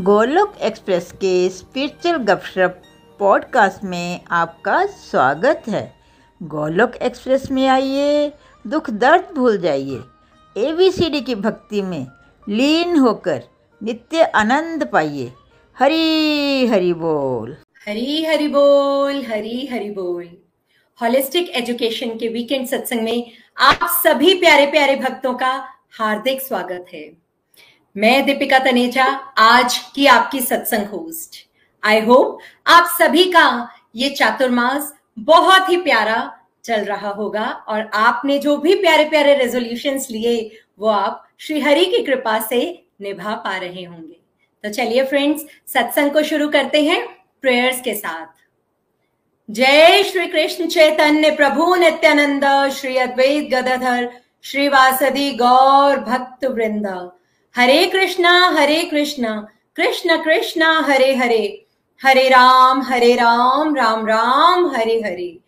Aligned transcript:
Golok 0.00 0.54
express 0.62 1.12
के 1.12 1.48
spiritual 1.48 2.16
गपशप 2.16 2.82
podcast 3.18 3.84
में 3.84 4.20
आपका 4.30 4.86
स्वागत 4.86 5.62
है। 5.68 5.94
गोलोक 6.42 6.96
एक्सप्रेस 6.96 7.50
में 7.50 7.68
आइए, 7.68 8.32
दुख 8.66 8.90
दर्द 8.90 9.34
भूल 9.34 9.58
जाइए। 9.58 10.00
एबीसीडी 10.56 11.20
की 11.20 11.34
भक्ति 11.34 11.82
में 11.82 12.06
लीन 12.48 12.98
होकर 12.98 13.42
नित्य 13.82 14.22
आनंद 14.22 14.90
पाइए। 14.92 15.32
हरी 15.78 16.66
हरि 16.66 16.92
बोल। 16.92 17.56
हरी 17.88 18.24
हरि 18.24 18.48
बोल, 18.48 19.22
हरी 19.22 19.66
हरि 19.66 19.90
बोल। 19.90 20.28
होलिस्टिक 21.02 21.50
एजुकेशन 21.50 22.08
के 22.08 22.28
वीकेंड 22.28 22.66
सत्संग 22.66 23.00
में 23.00 23.32
आप 23.58 24.00
सभी 24.04 24.34
प्यारे 24.34 24.66
प्यारे 24.66 24.96
भक्तों 24.96 25.34
का 25.34 25.64
हार्दिक 25.98 26.40
स्वागत 26.40 26.86
है। 26.94 27.29
मैं 27.96 28.24
दीपिका 28.26 28.58
तनेजा, 28.58 29.04
आज 29.38 29.76
की 29.94 30.06
आपकी 30.06 30.40
सत्संग 30.40 30.86
होस्ट 30.86 31.36
आई 31.82 32.00
होप 32.00 32.38
आप 32.66 32.84
सभी 32.98 33.24
का 33.24 33.68
ये 33.96 34.10
चातुर्मास 34.10 34.92
बहुत 35.18 35.68
ही 35.70 35.76
प्यारा 35.76 36.18
चल 36.64 36.84
रहा 36.84 37.10
होगा 37.10 37.46
और 37.68 37.90
आपने 37.94 38.38
जो 38.38 38.56
भी 38.56 38.74
प्यारे 38.74 39.04
प्यारे 39.04 39.34
रेजोल्यूशंस 39.34 40.06
लिए, 40.10 40.50
वो 40.78 40.88
आप 40.88 41.28
श्री 41.38 41.60
हरि 41.60 41.84
की 41.84 42.02
कृपा 42.02 42.38
से 42.40 42.62
निभा 43.00 43.34
पा 43.34 43.56
रहे 43.56 43.84
होंगे। 43.84 44.16
तो 44.64 44.70
चलिए 44.70 45.04
फ्रेंड्स 45.04 45.44
सत्संग 45.66 46.10
को 46.10 46.22
शुरू 46.22 46.48
करते 46.48 46.84
हैं 46.84 47.06
प्रेयर्स 47.42 47.80
के 47.80 47.94
साथ। 47.94 48.26
जय 49.48 50.02
श्री 50.02 50.26
कृष्ण 50.26 50.66
चैतन्य 50.66 51.30
प्रभु 51.30 51.74
नित्यानंद, 51.74 52.70
श्री 52.70 52.96
अद्वैत 52.96 53.50
गदाधर 53.50 54.10
श्रीवासदी 54.42 55.30
गौर 55.32 55.96
भक्त 56.00 56.44
वृंद। 56.44 57.10
हरे 57.54 57.86
कृष्णा 57.86 58.32
हरे 58.48 58.82
कृष्णा, 58.82 59.30
कृष्ण 59.76 60.16
कृष्ण, 60.24 60.62
हरे 60.62 61.14
हरे। 61.16 61.66
हरे 62.00 62.28
राम 62.28 62.82
हरे 62.82 63.14
Ram 63.14 63.74
Ram 63.76 64.06
Ram, 64.06 64.66
Hare 64.66 65.00
Hare. 65.00 65.38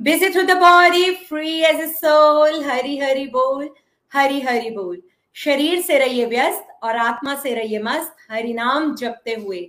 Busy 0.00 0.28
through 0.30 0.42
the 0.42 0.56
body 0.56 1.10
free 1.28 1.50
as 1.60 1.80
a 1.80 1.86
soul 1.86 2.62
Hari 2.64 2.96
Hari 2.98 3.26
बोल, 3.26 3.68
हरि 4.12 4.40
हरि 4.40 4.70
बोल। 4.70 5.02
शरीर 5.36 5.80
से 5.80 5.98
रहिए 5.98 6.26
व्यस्त 6.26 6.68
और 6.82 6.96
आत्मा 6.96 7.34
से 7.34 7.54
रहिए 7.54 7.78
मस्त, 7.78 8.14
हरि 8.30 8.52
नाम 8.52 8.94
जपते 8.94 9.34
हुए। 9.34 9.60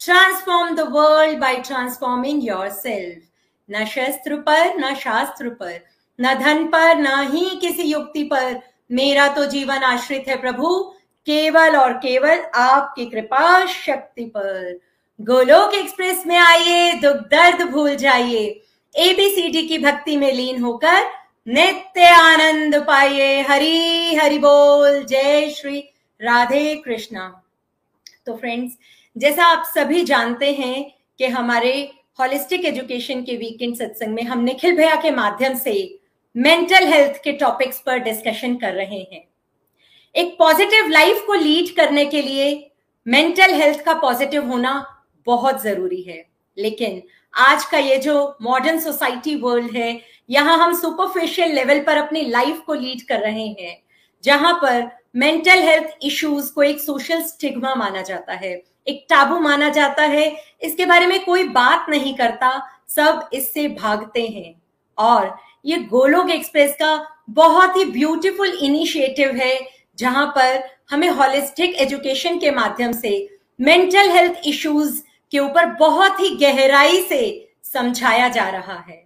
Transform 0.00 0.74
the 0.74 0.88
world 0.90 1.38
by 1.38 1.56
transforming 1.56 2.42
yourself 2.68 3.22
न 3.70 3.84
शस्त्र 3.84 4.36
पर, 4.36 4.76
न 4.78 4.94
शास्त्र 4.94 5.48
पर, 5.50 5.80
न 6.18 6.34
धन 6.34 6.66
पर, 6.66 6.96
न 6.96 7.30
ही 7.32 7.56
किसी 7.56 7.82
युक्ति 7.82 8.22
पर। 8.24 8.60
मेरा 8.92 9.28
तो 9.28 9.44
जीवन 9.46 9.82
आश्रित 9.84 10.28
है 10.28 10.40
प्रभु 10.40 10.68
केवल 11.26 11.76
और 11.76 11.92
केवल 11.92 12.42
आपकी 12.54 13.06
कृपा 13.06 13.64
शक्ति 13.66 14.24
पर। 14.24 14.80
गोलोक 15.20 15.74
एक्सप्रेस 15.74 16.26
में 16.26 16.36
आइए, 16.36 16.92
दुख 16.92 17.16
दर्द 17.30 17.62
भूल 17.62 17.94
जाइए। 17.96 18.60
एबीसीडी 18.94 19.66
की 19.68 19.78
भक्ति 19.78 20.16
में 20.16 20.32
लीन 20.32 20.62
होकर 20.62 21.02
नित्य 21.48 22.06
आनंद 22.06 22.76
पाइए। 22.86 23.40
हरी 23.40 24.14
हरि 24.14 24.38
बोल, 24.38 25.02
जय 25.04 25.50
श्री 25.50 25.78
राधे 26.20 26.74
कृष्णा। 26.76 27.42
तो 28.26 28.36
फ्रेंड्स 28.36 28.76
जैसा 29.16 29.44
आप 29.44 29.64
सभी 29.66 30.04
जानते 30.04 30.52
हैं 30.52 30.94
कि 31.18 31.26
हमारे 31.26 31.72
होलिस्टिक 32.20 32.64
एजुकेशन 32.64 33.22
के 33.22 33.36
वीकेंड 33.36 33.76
सत्संग 33.76 34.14
में 34.14 34.22
हम 34.22 34.42
निखिल 34.44 34.76
भैया 34.76 34.94
के 34.94 35.10
माध्यम 35.10 35.54
से 35.54 35.98
मेंटल 36.36 36.86
हेल्थ 36.86 37.20
के 37.24 37.32
टॉपिक्स 37.32 37.80
पर 37.80 37.98
डिस्कशन 37.98 38.56
कर 38.56 38.72
रहे 38.72 38.98
हैं। 39.12 39.24
एक 40.14 40.36
पॉजिटिव 40.38 40.88
लाइफ 40.88 41.22
को 41.26 41.34
लीड 41.34 41.74
करने 41.76 42.04
के 42.04 42.20
लिए 42.22 42.70
मेंटल 43.06 43.54
हेल्थ 43.54 43.80
का 43.84 43.92
पॉजिटिव 43.92 44.46
होना 44.46 44.74
बहुत 45.26 45.62
ज़रूरी 45.62 46.00
है। 46.02 46.24
लेकिन 46.58 47.02
आज 47.34 47.64
का 47.64 47.78
ये 47.78 47.96
जो 47.98 48.36
मॉडर्न 48.42 48.78
सोसाइटी 48.80 49.34
वर्ल्ड 49.36 49.76
है, 49.76 50.00
यहाँ 50.30 50.56
हम 50.58 50.74
सुपरफिशियल 50.74 51.52
लेवल 51.52 51.80
पर 51.80 51.96
अपनी 51.96 52.20
लाइफ 52.20 52.60
को 52.66 52.74
लीड 52.74 53.06
कर 53.08 53.20
रहे 53.20 53.46
हैं, 53.48 53.76
जहाँ 54.24 54.54
पर 54.62 54.88
मेंटल 55.16 55.62
हेल्थ 55.62 55.98
इश्यूज़ 56.02 56.52
को 56.52 56.62
एक 56.62 56.80
सोशल 56.80 57.22
स्टिग्मा 57.22 57.74
माना 57.74 58.02
जाता 58.02 58.32
है, 58.32 58.62
एक 58.88 59.06
टाबू 59.08 59.38
माना 59.40 59.68
जाता 59.68 60.02
है। 60.02 60.34
इसके 60.62 60.86
बारे 60.86 61.06
में 61.06 61.24
कोई 61.24 61.48
बात 61.48 61.86
नहीं 61.88 62.14
करता, 62.14 62.60
सब 62.88 63.28
इससे 63.32 63.68
भागते 63.68 64.26
हैं। 64.26 64.54
और 64.98 65.36
ये 65.64 65.76
गोलोक 65.76 66.30
एक्सप्रेस 66.30 66.74
का 66.74 67.06
बहुत 67.30 67.76
ही 67.76 67.84
ब्यूटीफुल 67.84 68.58
इनिशिएटिव 68.62 69.36
है 69.36 69.54
जहाँ 69.98 70.26
पर 70.26 70.62
हमें 70.90 71.08
हॉलिस्टिक 71.08 71.74
एजुकेशन 71.74 72.38
के 72.38 72.50
माध्यम 72.50 72.92
से 72.92 73.12
मेंटल 73.60 74.10
हेल्थ 74.10 74.40
इश्यूज़ 74.46 75.00
के 75.32 75.38
ऊपर 75.38 75.66
बहुत 75.66 76.20
ही 76.20 76.34
गहराई 76.36 77.02
से 77.02 77.22
समझाया 77.64 78.28
जा 78.28 78.48
रहा 78.48 78.78
है। 78.88 79.02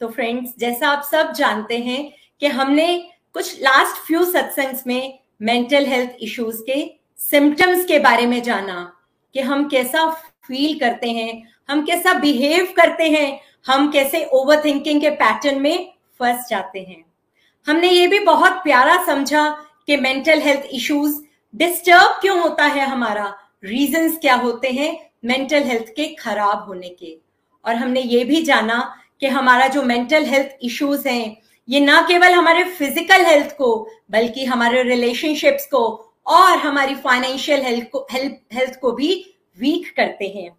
तो 0.00 0.08
फ्रेंड्स 0.08 0.52
जैसा 0.58 0.88
आप 0.88 1.02
सब 1.02 1.32
जानते 1.32 1.78
हैं 1.78 2.12
कि 2.40 2.46
हमने 2.46 2.86
कुछ 3.32 3.60
लास्ट 3.60 3.96
फ्यू 4.06 4.24
सत्संग्स 4.24 4.86
में 4.86 5.18
मेंटल 5.42 5.86
हेल्थ 5.86 6.16
इश्यूज़ 6.20 6.62
के 6.62 6.84
सिम्टम्स 7.18 7.84
के 7.84 7.98
बारे 7.98 8.26
में 8.26 8.42
जाना, 8.42 8.92
कि 9.34 9.40
हम 9.40 9.68
कैसा 9.68 10.08
फील 10.46 10.78
करते 10.78 11.10
हैं, 11.10 11.48
हम 11.70 11.84
कैसा 11.86 12.12
बिहेव 12.12 12.72
करते 12.76 13.10
हैं, 13.10 13.40
हम 13.66 13.90
कैसे 13.92 14.24
ओवर 14.24 14.64
थिंकिंग 14.64 15.00
के 15.00 15.10
पैटर्न 15.10 15.60
में 15.60 15.92
फंस 16.18 16.48
जाते 16.50 16.80
हैं। 16.80 17.04
हमने 17.66 17.88
ये 17.88 18.06
भी 18.06 18.18
बहुत 18.18 18.52
प्यारा 18.52 19.04
समझा 19.06 19.42
कि 19.88 19.96
मेंटल 19.96 20.40
हेल्थ 20.40 20.62
इश्यूज़ 20.72 21.14
डिस्टर्ब 21.54 22.20
क्यों 22.20 22.40
होता 22.40 22.64
है 22.64 22.86
हमारा? 22.86 23.24
रीजंस 23.64 24.18
क्या 24.18 24.34
होते 24.34 24.68
हैं 24.68 24.90
मेंटल 25.24 25.62
हेल्थ 25.62 25.86
के 25.88 26.06
खराब 26.14 26.64
होने 26.68 26.88
के? 26.88 27.16
और 27.64 27.74
हमने 27.74 28.00
ये 28.00 28.24
भी 28.24 28.42
जाना 28.42 28.78
कि 29.20 29.26
हमारा 29.26 29.66
जो 29.66 29.82
मेंटल 29.82 30.24
हेल्थ 30.24 30.58
इश्यूज़ 30.62 31.08
हैं, 31.08 31.36
ये 31.68 31.80
ना 31.80 32.00
केवल 32.08 32.32
हमारे 32.32 32.64
फ़िज़िकल 32.64 33.24
हेल्थ 33.24 33.56
को, 33.56 33.88
बल्कि 34.10 34.44
हमारे 34.44 34.82
रिलेशनशिप्स 34.82 35.66
को 35.66 36.12
और 36.26 36.56
हमारी 36.58 36.94
फाइनेंशियल 36.94 37.62
हेल्थ 37.62 37.88
को 37.92 38.06
हेल्थ 38.12 38.54
हेल्थ 38.54 38.78
को 38.80 38.92
भी 38.92 39.14
वीक 39.58 39.92
करते 39.96 40.28
हैं। 40.28 40.50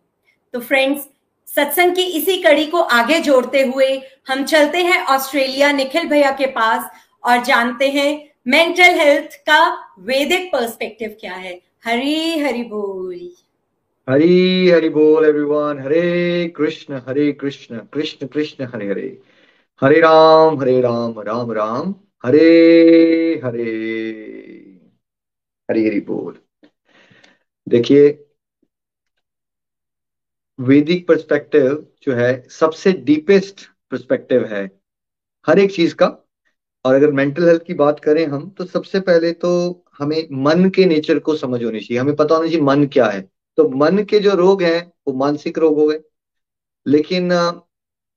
तो 0.54 0.60
फ्रेंड्स 0.60 1.08
सत्संग 1.48 1.96
की 1.96 2.04
इसी 2.18 2.42
कड़ी 2.42 2.66
को 2.66 2.80
आगे 2.80 3.20
जोड़ते 3.20 3.62
हुए 3.62 4.02
हम 4.30 4.44
चलते 4.46 4.84
हैं 4.84 5.04
ऑस्ट्रेलिया 5.06 5.72
निखिल 5.72 6.08
भैया 6.08 6.32
के 6.32 6.46
पास 6.46 6.90
और 7.24 7.44
जानते 7.44 7.90
हैं 7.90 8.29
मेंटल 8.50 8.84
हेल्थ 8.84 9.30
का 9.34 9.88
वैदिक 10.00 10.52
पर्सपेक्टिव 10.54 11.18
क्या 11.20 11.34
है? 11.34 11.62
हरी 11.86 12.40
हरि 12.40 12.64
बोल। 12.64 13.32
हरी 14.10 14.70
हरि 14.70 14.90
बोल 14.90 15.26
एवरीवन 15.26 15.80
हरे 15.80 16.48
कृष्ण 16.50 17.02
हरे 17.08 17.32
कृष्ण 17.32 17.80
कृष्ण 17.80 18.28
कृष्ण, 18.28 18.66
हरे 18.66 18.88
हरे। 18.88 19.22
हरे 19.82 20.00
राम 20.00 20.62
हरे 20.62 20.82
राम 20.82 21.20
राम 21.20 21.52
राम। 21.52 21.96
हरे 22.26 23.42
हरे। 23.44 23.68
हरी 25.72 25.88
हरि 25.88 26.00
बोल। 26.00 26.42
देखिए 27.70 28.26
वैदिक 30.60 31.08
पर्सपेक्टिव 31.08 31.88
जो 32.04 32.14
है, 32.14 32.48
सबसे 32.50 32.92
डीपेस्ट 32.92 33.62
पर्सपेक्टिव 33.92 34.46
है 34.46 34.81
हर 35.48 35.60
एक 35.60 35.72
चीज़ 35.72 35.96
का। 35.96 36.29
और 36.86 36.96
अगर 36.96 37.12
मेंटल 37.12 37.48
हेल्थ 37.48 37.64
की 37.64 37.74
बात 37.74 38.00
करें 38.00 38.26
हम 38.28 38.50
तो 38.50 38.66
सबसे 38.66 39.00
पहले 39.00 39.32
तो 39.32 39.50
हमें 39.98 40.28
मन 40.32 40.70
के 40.70 40.86
नेचर 40.86 41.20
को 41.20 41.36
समझ 41.36 41.64
होनी 41.64 41.80
चाहिए। 41.80 42.02
हमें 42.02 42.16
पता 42.16 42.36
होना 42.36 42.48
चाहिए 42.48 42.62
मन 42.62 42.86
क्या 42.86 43.06
है। 43.06 43.22
तो 43.58 43.70
मन 43.70 44.04
के 44.04 44.20
जो 44.20 44.36
रोग 44.36 44.64
हैं, 44.64 44.92
वो 45.08 45.14
मानसिक 45.14 45.58
रोग 45.58 45.78
हो 45.80 45.88
गए। 45.88 46.00
लेकिन 46.88 47.30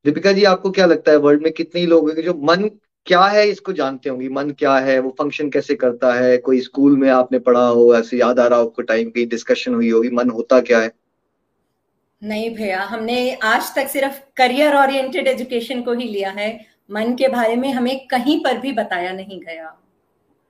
दीपिका 0.05 0.33
जी, 0.33 0.45
आपको 0.45 0.71
क्या 0.71 0.87
लगता 0.87 1.13
है 1.13 1.19
वर्ल्ड 1.19 1.43
में 1.43 1.53
कितने 1.53 1.87
लोग 1.87 2.21
जो 2.21 2.35
मन 2.35 2.71
क्या 3.07 3.23
है 3.25 3.49
इसको 3.49 3.73
जानते 3.73 4.11
होंगे? 4.11 4.29
मन 4.29 4.51
क्या 4.51 4.77
है? 4.79 4.99
वो 4.99 5.11
फ़ंक्शन 5.19 5.51
कैसे 5.51 5.75
करता 5.75 6.13
है? 6.15 6.37
कोई 6.39 6.61
स्कूल 6.61 6.97
में 6.97 7.09
आपने 7.11 7.39
पढ़ा 7.39 7.67
हो, 7.67 7.95
ऐसे 7.95 8.19
याद 8.19 8.41
आ 8.41 8.47
रहा 8.47 8.59
हो 8.59 8.83
टाइम 8.83 9.11
की 9.11 9.25
डिस्कशन 9.27 9.75
हुई 9.75 9.91
होगी, 9.91 10.11
मन 10.11 10.31
होता 10.31 10.61
क्या 10.61 10.79
है? 10.79 10.93
नहीं 12.23 12.55
भैया, 12.55 12.83
हमने 12.83 13.35
आज 13.35 13.75
तक 13.77 13.89
सिर्फ़ 13.89 14.21
करियर 14.37 14.77
ओरिएंटेड 14.77 15.29
एजुकेशन 15.29 15.83
को 15.83 15.93
ही 15.93 16.09
लिया 16.09 16.31
है। 16.31 16.72
मन 16.93 17.15
के 17.15 17.29
बारे 17.29 17.57
में 17.57 17.71
हमें 17.73 18.07
कहीं 18.07 18.39
पर 18.45 18.59
भी 18.59 18.73
बताया 18.73 19.13
नहीं 19.13 19.41
गया। 19.41 19.77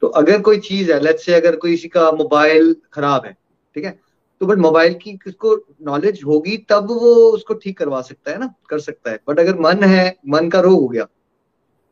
तो 0.03 0.07
अगर 0.09 0.41
कोई 0.41 0.59
चीज़ 0.61 0.93
है 0.93 0.99
लेट्स 1.01 1.25
से 1.25 1.35
अगर 1.35 1.57
कोई 1.57 1.71
किसी 1.71 1.89
का 1.89 2.11
मोबाइल 2.13 2.75
खराब 2.93 3.25
है 3.27 3.33
ठीक 3.77 3.85
है? 3.85 3.99
तो 4.41 4.47
बट 4.47 4.59
मोबाइल 4.59 4.95
की 4.95 5.13
किसको 5.15 5.55
नॉलेज 5.83 6.21
होगी 6.27 6.57
तब 6.69 6.91
वो 6.91 7.15
उसको 7.27 7.55
ठीक 7.55 7.79
करवा 7.79 8.01
सकता 8.03 8.31
है 8.31 8.39
ना 8.39 8.55
कर 8.69 8.79
सकता 8.79 9.11
है। 9.11 9.19
बट 9.29 9.41
अगर 9.41 9.59
मन 9.59 9.85
है 9.85 10.15
मन 10.29 10.49
का 10.49 10.61
रोग 10.61 10.81
हो 10.81 10.89
गया 10.89 11.07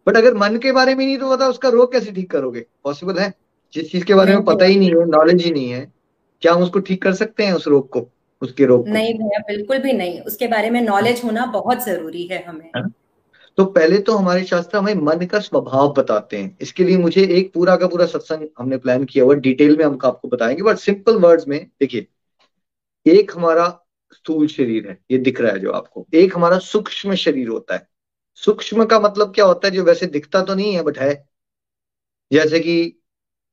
बट 0.07 0.17
अगर 0.17 0.35
मन 0.35 0.57
के 0.57 0.73
बारे 0.73 0.95
में 0.95 1.05
नहीं 1.07 1.19
तो 1.19 1.37
पता 1.37 1.49
उसका 1.49 1.69
रोग 1.69 1.93
कैसे 1.93 2.13
ठीक 2.13 2.31
करोगे? 2.31 2.65
पॉसिबल 2.85 3.19
है? 3.19 3.33
जिस 3.73 3.91
चीज़ 3.93 4.05
के 4.05 4.15
बारे 4.15 4.35
में 4.35 4.45
पता 4.45 4.65
ही 4.65 4.77
नहीं 4.77 4.91
है 4.91 5.05
नॉलेज 5.07 5.45
ही 5.45 5.51
नहीं 5.51 5.71
है 5.71 5.93
क्या 6.43 6.53
हम 6.53 6.63
उसको 6.63 6.81
ठीक 6.81 7.03
कर 7.03 7.13
सकते 7.15 7.45
हैं 7.45 7.53
उस 7.53 7.69
रोग 7.69 7.89
को 7.89 8.07
उसके 8.43 8.65
रोग 8.65 8.85
को? 8.85 8.93
नहीं 8.93 9.15
भैया 9.15 9.39
बिल्कुल 9.49 9.79
भी 9.79 9.93
नहीं। 9.93 10.21
उसके 10.21 10.47
बारे 10.47 10.71
में 10.71 10.81
नॉलेज 10.81 11.21
होना 11.25 11.47
बहुत 11.47 11.85
ज़रूरी 11.85 12.23
है 12.23 12.43
हमें। 12.45 12.71
है? 12.77 12.83
तो 13.61 13.65
पहले 13.65 13.99
तो 13.99 14.13
हमारे 14.13 14.45
शास्त्र 14.45 14.79
हमें 14.79 14.95
मन 14.95 15.25
का 15.27 15.39
स्वभाव 15.41 15.93
बताते 15.93 16.37
हैं। 16.37 16.57
इसके 16.61 16.85
लिए 16.85 16.97
मुझे 16.99 17.23
एक 17.39 17.53
पूरा 17.55 17.77
का 17.77 17.87
पूरा 17.87 18.07
सत्संग 18.07 18.47
हमने 18.59 18.77
प्लान 18.77 19.05
किया 19.05 19.25
हुआ 19.25 19.35
डिटेल 19.37 19.77
में 19.77 19.85
हम 19.85 19.99
आपको 20.05 20.29
बताएँगे 20.29 20.63
बट 20.63 20.77
सिंपल 20.77 21.17
वर्ड्स 21.17 21.49
में 21.49 21.59
देखिए, 21.81 22.07
एक 23.07 23.33
हमारा 23.37 23.67
स्थूल 24.13 24.47
शरीर 24.47 24.89
है, 24.89 24.99
ये 25.11 25.19
दिख 25.19 25.41
रहा 25.41 25.53
है 25.53 25.59
जो 25.59 25.73
आपको। 25.73 26.07
एक 26.15 26.37
हमारा 26.37 26.59
सूक्ष्म 26.59 27.15
शरीर 27.15 27.49
होता 27.49 27.75
है। 27.75 27.87
सूक्ष्म 28.35 28.85
का 28.85 29.01
मतलब 29.01 29.35
क्या 29.35 29.45
होता 29.45 29.69
है 29.69 29.75
जो 29.75 29.85
वैसे 29.85 30.07
दिखता 30.07 30.43
तो 30.43 30.55
नहीं 30.55 30.73
है 30.75 30.83
बट 30.83 30.99
है। 30.99 31.13
जैसे 32.33 32.61
कि 32.61 33.03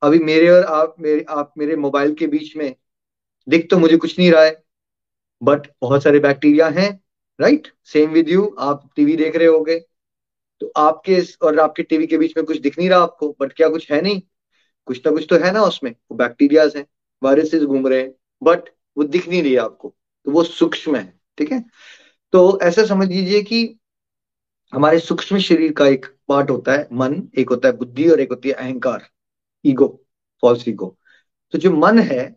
अभी 0.02 0.18
मेरे 0.18 0.48
और 0.50 0.64
आप, 0.64 0.94
मेरे 1.00 1.24
आप 1.28 1.52
मेरे 1.58 1.76
मोबाइल 1.76 2.14
के 2.14 2.26
बीच 2.26 2.56
में 2.56 2.74
दिख 3.48 3.70
तो 3.70 3.78
मुझे 3.78 3.96
कुछ 3.96 4.18
नहीं 4.18 4.30
रहा 4.32 4.44
है 4.44 4.64
बट 5.42 5.68
बहुत 5.82 6.02
सारे 6.02 6.18
बैक्टीरिया 6.18 6.68
हैं 6.68 6.90
राइट 7.40 7.68
सेम 7.84 8.10
विद 8.10 8.28
यू 8.28 8.56
आप 8.58 8.90
टीवी 8.96 9.16
देख 9.16 9.36
रहे 9.36 9.46
होगे। 9.46 9.84
तो 10.60 10.72
आपके 10.76 11.20
और 11.42 11.58
आपके 11.60 11.82
टीवी 11.82 12.06
के 12.06 12.18
बीच 12.18 12.36
में 12.36 12.44
कुछ 12.46 12.58
दिख 12.60 12.78
नहीं 12.78 12.88
रहा 12.90 13.02
आपको 13.02 13.36
बट 13.40 13.52
क्या 13.52 13.68
कुछ 13.68 13.90
है 13.92 14.00
नहीं? 14.00 14.20
कुछ 14.86 15.00
ना 15.06 15.12
कुछ 15.12 15.26
तो 15.30 15.36
है 15.36 15.52
ना 15.52 15.62
उसमें, 15.62 15.90
वो 15.90 16.16
बैक्टीरियाज 16.16 16.76
हैं 16.76 16.86
वायरसेस 17.22 17.62
घूम 17.62 17.86
रहे 17.88 18.00
हैं 18.00 18.12
बट 18.42 18.68
वो 18.96 19.04
दिख 19.04 19.28
नहीं 19.28 19.42
रही 19.42 19.52
है 19.52 19.58
आपको 19.58 19.94
तो 20.26 20.30
वो 20.30 20.42
सूक्ष्म 20.44 20.96
है, 20.96 21.12
ठीक 21.38 21.52
है? 21.52 21.64
तो 22.32 22.58
ऐसा 22.62 22.84
समझ 22.86 23.08
लीजिए 23.08 23.42
कि 23.42 23.78
हमारे 24.72 24.98
सूक्ष्म 24.98 25.38
शरीर 25.38 25.72
का 25.72 25.86
एक 25.86 26.06
पार्ट 26.28 26.50
होता 26.50 26.72
है, 26.72 26.88
मन, 26.92 27.22
एक 27.38 27.50
होता 27.50 27.68
है 27.68 27.76
बुद्धि 27.76 28.08
और 28.10 28.20
एक 28.20 28.30
होती 28.30 28.48
है 28.48 28.54
अहंकार 28.54 29.08
ईगो 29.64 29.88
फॉल्स 30.42 30.68
ईगो 30.68 30.96
तो 31.52 31.58
जो 31.58 31.70
मन 31.72 31.98
है, 31.98 32.36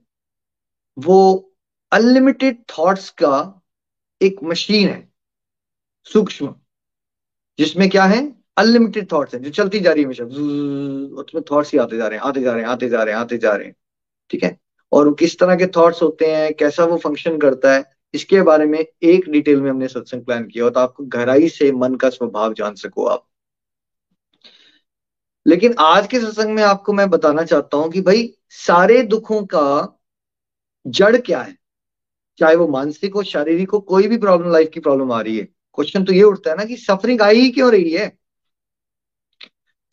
वो 0.97 1.53
अनलिमिटेड 1.91 2.63
थॉट्स 2.69 3.09
का 3.09 3.62
एक 4.21 4.44
मशीन 4.44 4.88
है, 4.89 5.07
सूक्ष्म। 6.07 6.56
जिसमें 7.62 7.90
क्या 7.90 8.04
है? 8.06 8.19
अनलिमिटेड 8.58 9.12
थॉट्स 9.12 9.34
है, 9.34 9.40
जो 9.40 9.50
चलती 9.52 9.80
जा 9.80 9.92
रही 9.92 10.04
है 10.04 10.10
उसमें 10.10 11.44
थॉट्स 11.52 11.72
ही 11.74 11.80
आते 11.80 11.98
जा 11.98 12.08
रहे 12.08 12.19
हैं, 12.19 12.25
आते 12.25 12.42
जा 12.42 12.54
रहे 12.54 12.63
हैं, 12.63 12.69
आते 12.69 12.90
जा 12.90 13.04
रहे 13.04 13.13
हैं, 13.13 13.22
आते 13.22 13.38
जा 13.38 13.56
रहे 13.56 13.68
हैं। 13.68 13.75
ठीक 14.30 14.44
है? 14.44 14.58
और 14.92 15.13
किस 15.13 15.38
तरह 15.40 15.56
के 15.56 15.68
थॉट्स 15.68 16.02
होते 16.02 16.25
हैं, 16.25 16.54
कैसा 16.54 16.86
वो 16.86 16.98
फ़ंक्शन 16.98 17.38
करता 17.38 17.74
है, 17.74 17.84
इसके 18.13 18.42
बारे 18.42 18.66
में 18.66 18.80
एक 18.80 19.30
डिटेल 19.30 19.62
में 19.62 19.69
हमने 19.69 19.88
सत्संग 19.88 20.25
प्लान 20.25 20.48
किया 20.48 20.69
तो 20.69 20.80
आपको 20.80 21.04
गहराई 21.06 21.50
से 21.50 21.72
मन 21.72 21.96
का 21.96 22.10
स्वभाव 22.10 22.54
जान 22.54 22.75
सको 22.75 23.06
आप। 23.06 23.25
लेकिन 25.46 25.75
आज 25.80 26.08
के 26.08 26.19
सत्संग 26.19 26.54
में 26.56 26.63
आपको 26.63 26.94
मैं 26.94 27.10
बताना 27.10 27.44
चाहता 27.44 27.78
हूँ 27.78 27.90
कि 27.92 28.02
भाई, 28.02 28.34
सारे 28.50 29.02
दुखों 29.04 29.42
का 29.46 30.00
जड़ 30.88 31.16
क्या 31.18 31.42
है? 31.42 31.56
चाहे 32.40 32.56
वो 32.56 32.68
मानसिक 32.68 33.16
हो, 33.16 33.24
शारीरिक 33.24 33.72
हो, 33.72 33.80
कोई 33.80 34.08
भी 34.08 34.18
प्रॉब्लम 34.18 34.52
लाइफ 34.52 34.69
की 34.74 34.80
प्रॉब्लम 34.80 35.12
आ 35.12 35.22
रही 35.22 35.38
है। 35.38 35.48
क्वेश्चन 35.73 36.03
तो 36.06 36.13
ये 36.13 36.23
उठता 36.23 36.51
है 36.51 36.57
ना 36.57 36.65
कि 36.65 36.75
सफरिंग 36.77 37.21
आई 37.21 37.39
ही 37.39 37.50
क्यों 37.50 37.71
रही 37.71 37.91
है? 37.91 38.18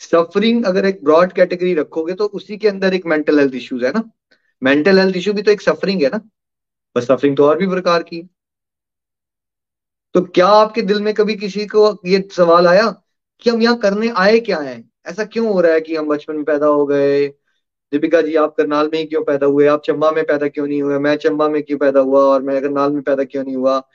सफरिंग 0.01 0.65
अगर 0.65 0.87
एक 0.87 1.05
ब्रॉड 1.05 1.33
कैटेगरी 1.33 1.75
रखोगे 1.75 2.15
तो 2.15 2.25
उसी 2.25 2.57
के 2.57 2.69
अंदर 2.69 2.95
एक 2.95 3.07
मेंटल 3.07 3.39
हेल्थ 3.39 3.55
इश्यूज़ 3.55 3.85
है 3.85 3.91
ना। 3.93 4.03
मेंटल 4.63 4.99
हेल्थ 4.99 5.17
इश्यू 5.17 5.35
भी 5.35 5.43
तो 5.43 5.51
एक 5.51 5.61
सफरिंग 5.61 6.03
है 6.03 6.09
ना। 6.09 6.21
बस 6.97 7.07
सफरिंग 7.07 7.37
तो 7.37 7.47
और 7.47 7.59
भी 7.59 7.69
प्रकार 7.69 8.03
की। 8.03 8.29
तो 10.15 10.21
क्या 10.21 10.47
आपके 10.47 10.83
दिल 10.83 11.01
में 11.03 11.15
कभी 11.15 11.35
किसी 11.35 11.67
को 11.67 12.01
ये 12.07 12.29
सवाल 12.33 12.67
आया 12.67 13.03
कि 13.41 13.51
हम 13.51 13.63
यहाँ 13.63 13.79
करने 13.79 14.09
आए 14.17 14.41
क्या 14.41 14.59
हैं? 14.59 14.91
ऐसा 15.07 15.25
क्यों 15.25 15.53
हो 15.53 15.61
रहा 15.61 15.73
है 15.73 15.81
कि 15.81 15.97
हम 15.97 16.09
बचपन 16.09 16.37
में 16.37 16.45
पैदा 16.45 16.67
हो 16.67 16.87
गए? 16.87 17.29
दीपिका 17.93 18.21
जी, 18.21 18.35
आप 18.35 18.55
करनाल 18.57 18.91
में 18.93 18.99
ही 18.99 19.05
क्यों 19.05 19.25
पैदा 19.25 19.47
हुए? 19.47 19.67
आप 19.67 19.83
चंबा 19.83 20.11
में 20.11 20.25
पैदा 20.27 20.49
क्यों 20.49 20.67
नहीं 20.67 20.83
हुए? 20.83 20.99
मैं 20.99 21.17
चंबा 21.17 21.49
में 21.49 21.63
क्यों 21.63 21.79
पैदा 21.79 22.01
हुआ? 22.01 22.21
और 22.21 22.43
मैं 22.43 22.61
करनाल 22.63 22.93
में 22.93 23.03
पैदा 23.03 23.25
क्यों 23.25 23.45
नहीं 23.45 23.57
हुआ? 23.57 23.89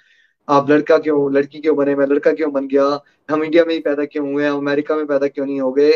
आप 0.49 0.69
लड़का 0.69 0.97
क्यों, 0.97 1.33
लड़की 1.33 1.59
क्यों 1.59 1.75
बने, 1.75 1.95
मैं 1.95 2.07
लड़का 2.07 2.31
क्यों 2.31 2.51
बन 2.53 2.67
गया, 2.67 3.01
हम 3.29 3.43
इंडिया 3.43 3.65
में 3.65 3.73
ही 3.73 3.79
पैदा 3.79 4.05
क्यों 4.05 4.33
हुए 4.33 4.47
हम 4.47 4.57
अमेरिका 4.57 4.95
में 4.95 5.05
पैदा 5.07 5.27
क्यों 5.27 5.45
नहीं 5.45 5.61
हो 5.61 5.71
गए? 5.71 5.93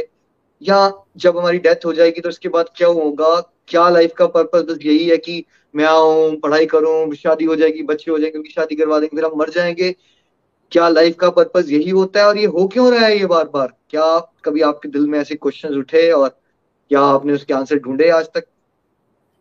या 0.62 0.92
जब 1.18 1.38
हमारी 1.38 1.58
डेथ 1.58 1.86
हो 1.86 1.94
जाएगी 1.94 2.22
तो 2.22 2.30
उसके 2.30 2.50
बाद 2.50 2.70
क्या 2.76 2.88
होगा? 2.88 3.54
क्या 3.68 3.90
लाइफ 3.90 4.14
का 4.18 4.28
पर्पज 4.28 4.64
बस 4.64 4.78
यही 4.86 5.10
है 5.10 5.18
कि 5.18 5.46
मैं 5.76 5.86
आऊँ, 5.86 6.36
पढ़ाई 6.36 6.66
करूँ, 6.66 7.14
शादी 7.16 7.46
हो 7.46 7.56
जाएगी, 7.56 7.84
बच्चे 7.84 8.12
हो 8.12 8.20
जाएँगे, 8.20 8.38
उनकी 8.38 8.50
शादी 8.50 8.76
करवा 8.76 9.00
देंगे, 9.00 9.16
फिर 9.18 9.26
हम 9.26 9.38
मर 9.40 9.50
जाएँगे? 9.50 9.96
क्या 10.72 10.90
लाइफ 10.90 11.16
का 11.16 11.30
पर्पज 11.30 11.72
यही 11.72 11.90
होता 11.90 12.20
है 12.20 12.28
और 12.28 12.38
ये 12.38 12.46
हो 12.46 12.68
क्यों 12.68 12.92
रहा 12.92 13.06
है 13.06 13.20
ये 13.20 13.26
बार 13.26 13.48
बार 13.48 13.74
क्या 13.90 14.20
कभी 14.44 14.62
आपके 14.62 14.90
दिल 14.90 15.08
में 15.08 15.20
ऐसे 15.20 15.36
क्वेश्चन 15.36 15.76
उठे 15.76 16.12
और 16.12 16.30
क्या 16.90 17.02
आपने 17.02 17.34
उसके 17.34 17.54
आंसर 17.54 17.80
ढूंढे 17.80 18.10
आज 18.10 18.26
तक? 18.26 18.48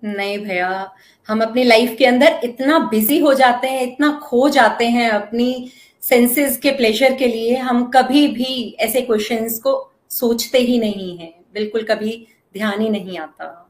नहीं 0.04 0.38
भैया 0.38 0.94
हम 1.28 1.40
अपनी 1.40 1.64
लाइफ 1.64 1.94
के 1.98 2.06
अंदर 2.06 2.40
इतना 2.44 2.78
बिज़ी 2.90 3.18
हो 3.18 3.34
जाते 3.34 3.68
हैं 3.68 3.82
इतना 3.82 4.10
खो 4.22 4.48
जाते 4.48 4.86
हैं 4.86 5.08
अपनी 5.10 5.70
सेंसेस 6.02 6.56
के 6.56 6.70
प्लेजर 6.70 7.14
के 7.14 7.26
लिए 7.26 7.56
हम 7.56 7.84
कभी 7.94 8.26
भी 8.28 8.76
ऐसे 8.80 9.00
क्वेश्चंस 9.00 9.58
को 9.58 9.72
सोचते 10.10 10.58
ही 10.58 10.78
नहीं 10.78 11.16
है। 11.18 11.34
बिल्कुल 11.54 11.82
कभी 11.82 12.26
ध्यान 12.54 12.80
ही 12.80 12.88
नहीं 12.88 13.18
आता। 13.18 13.62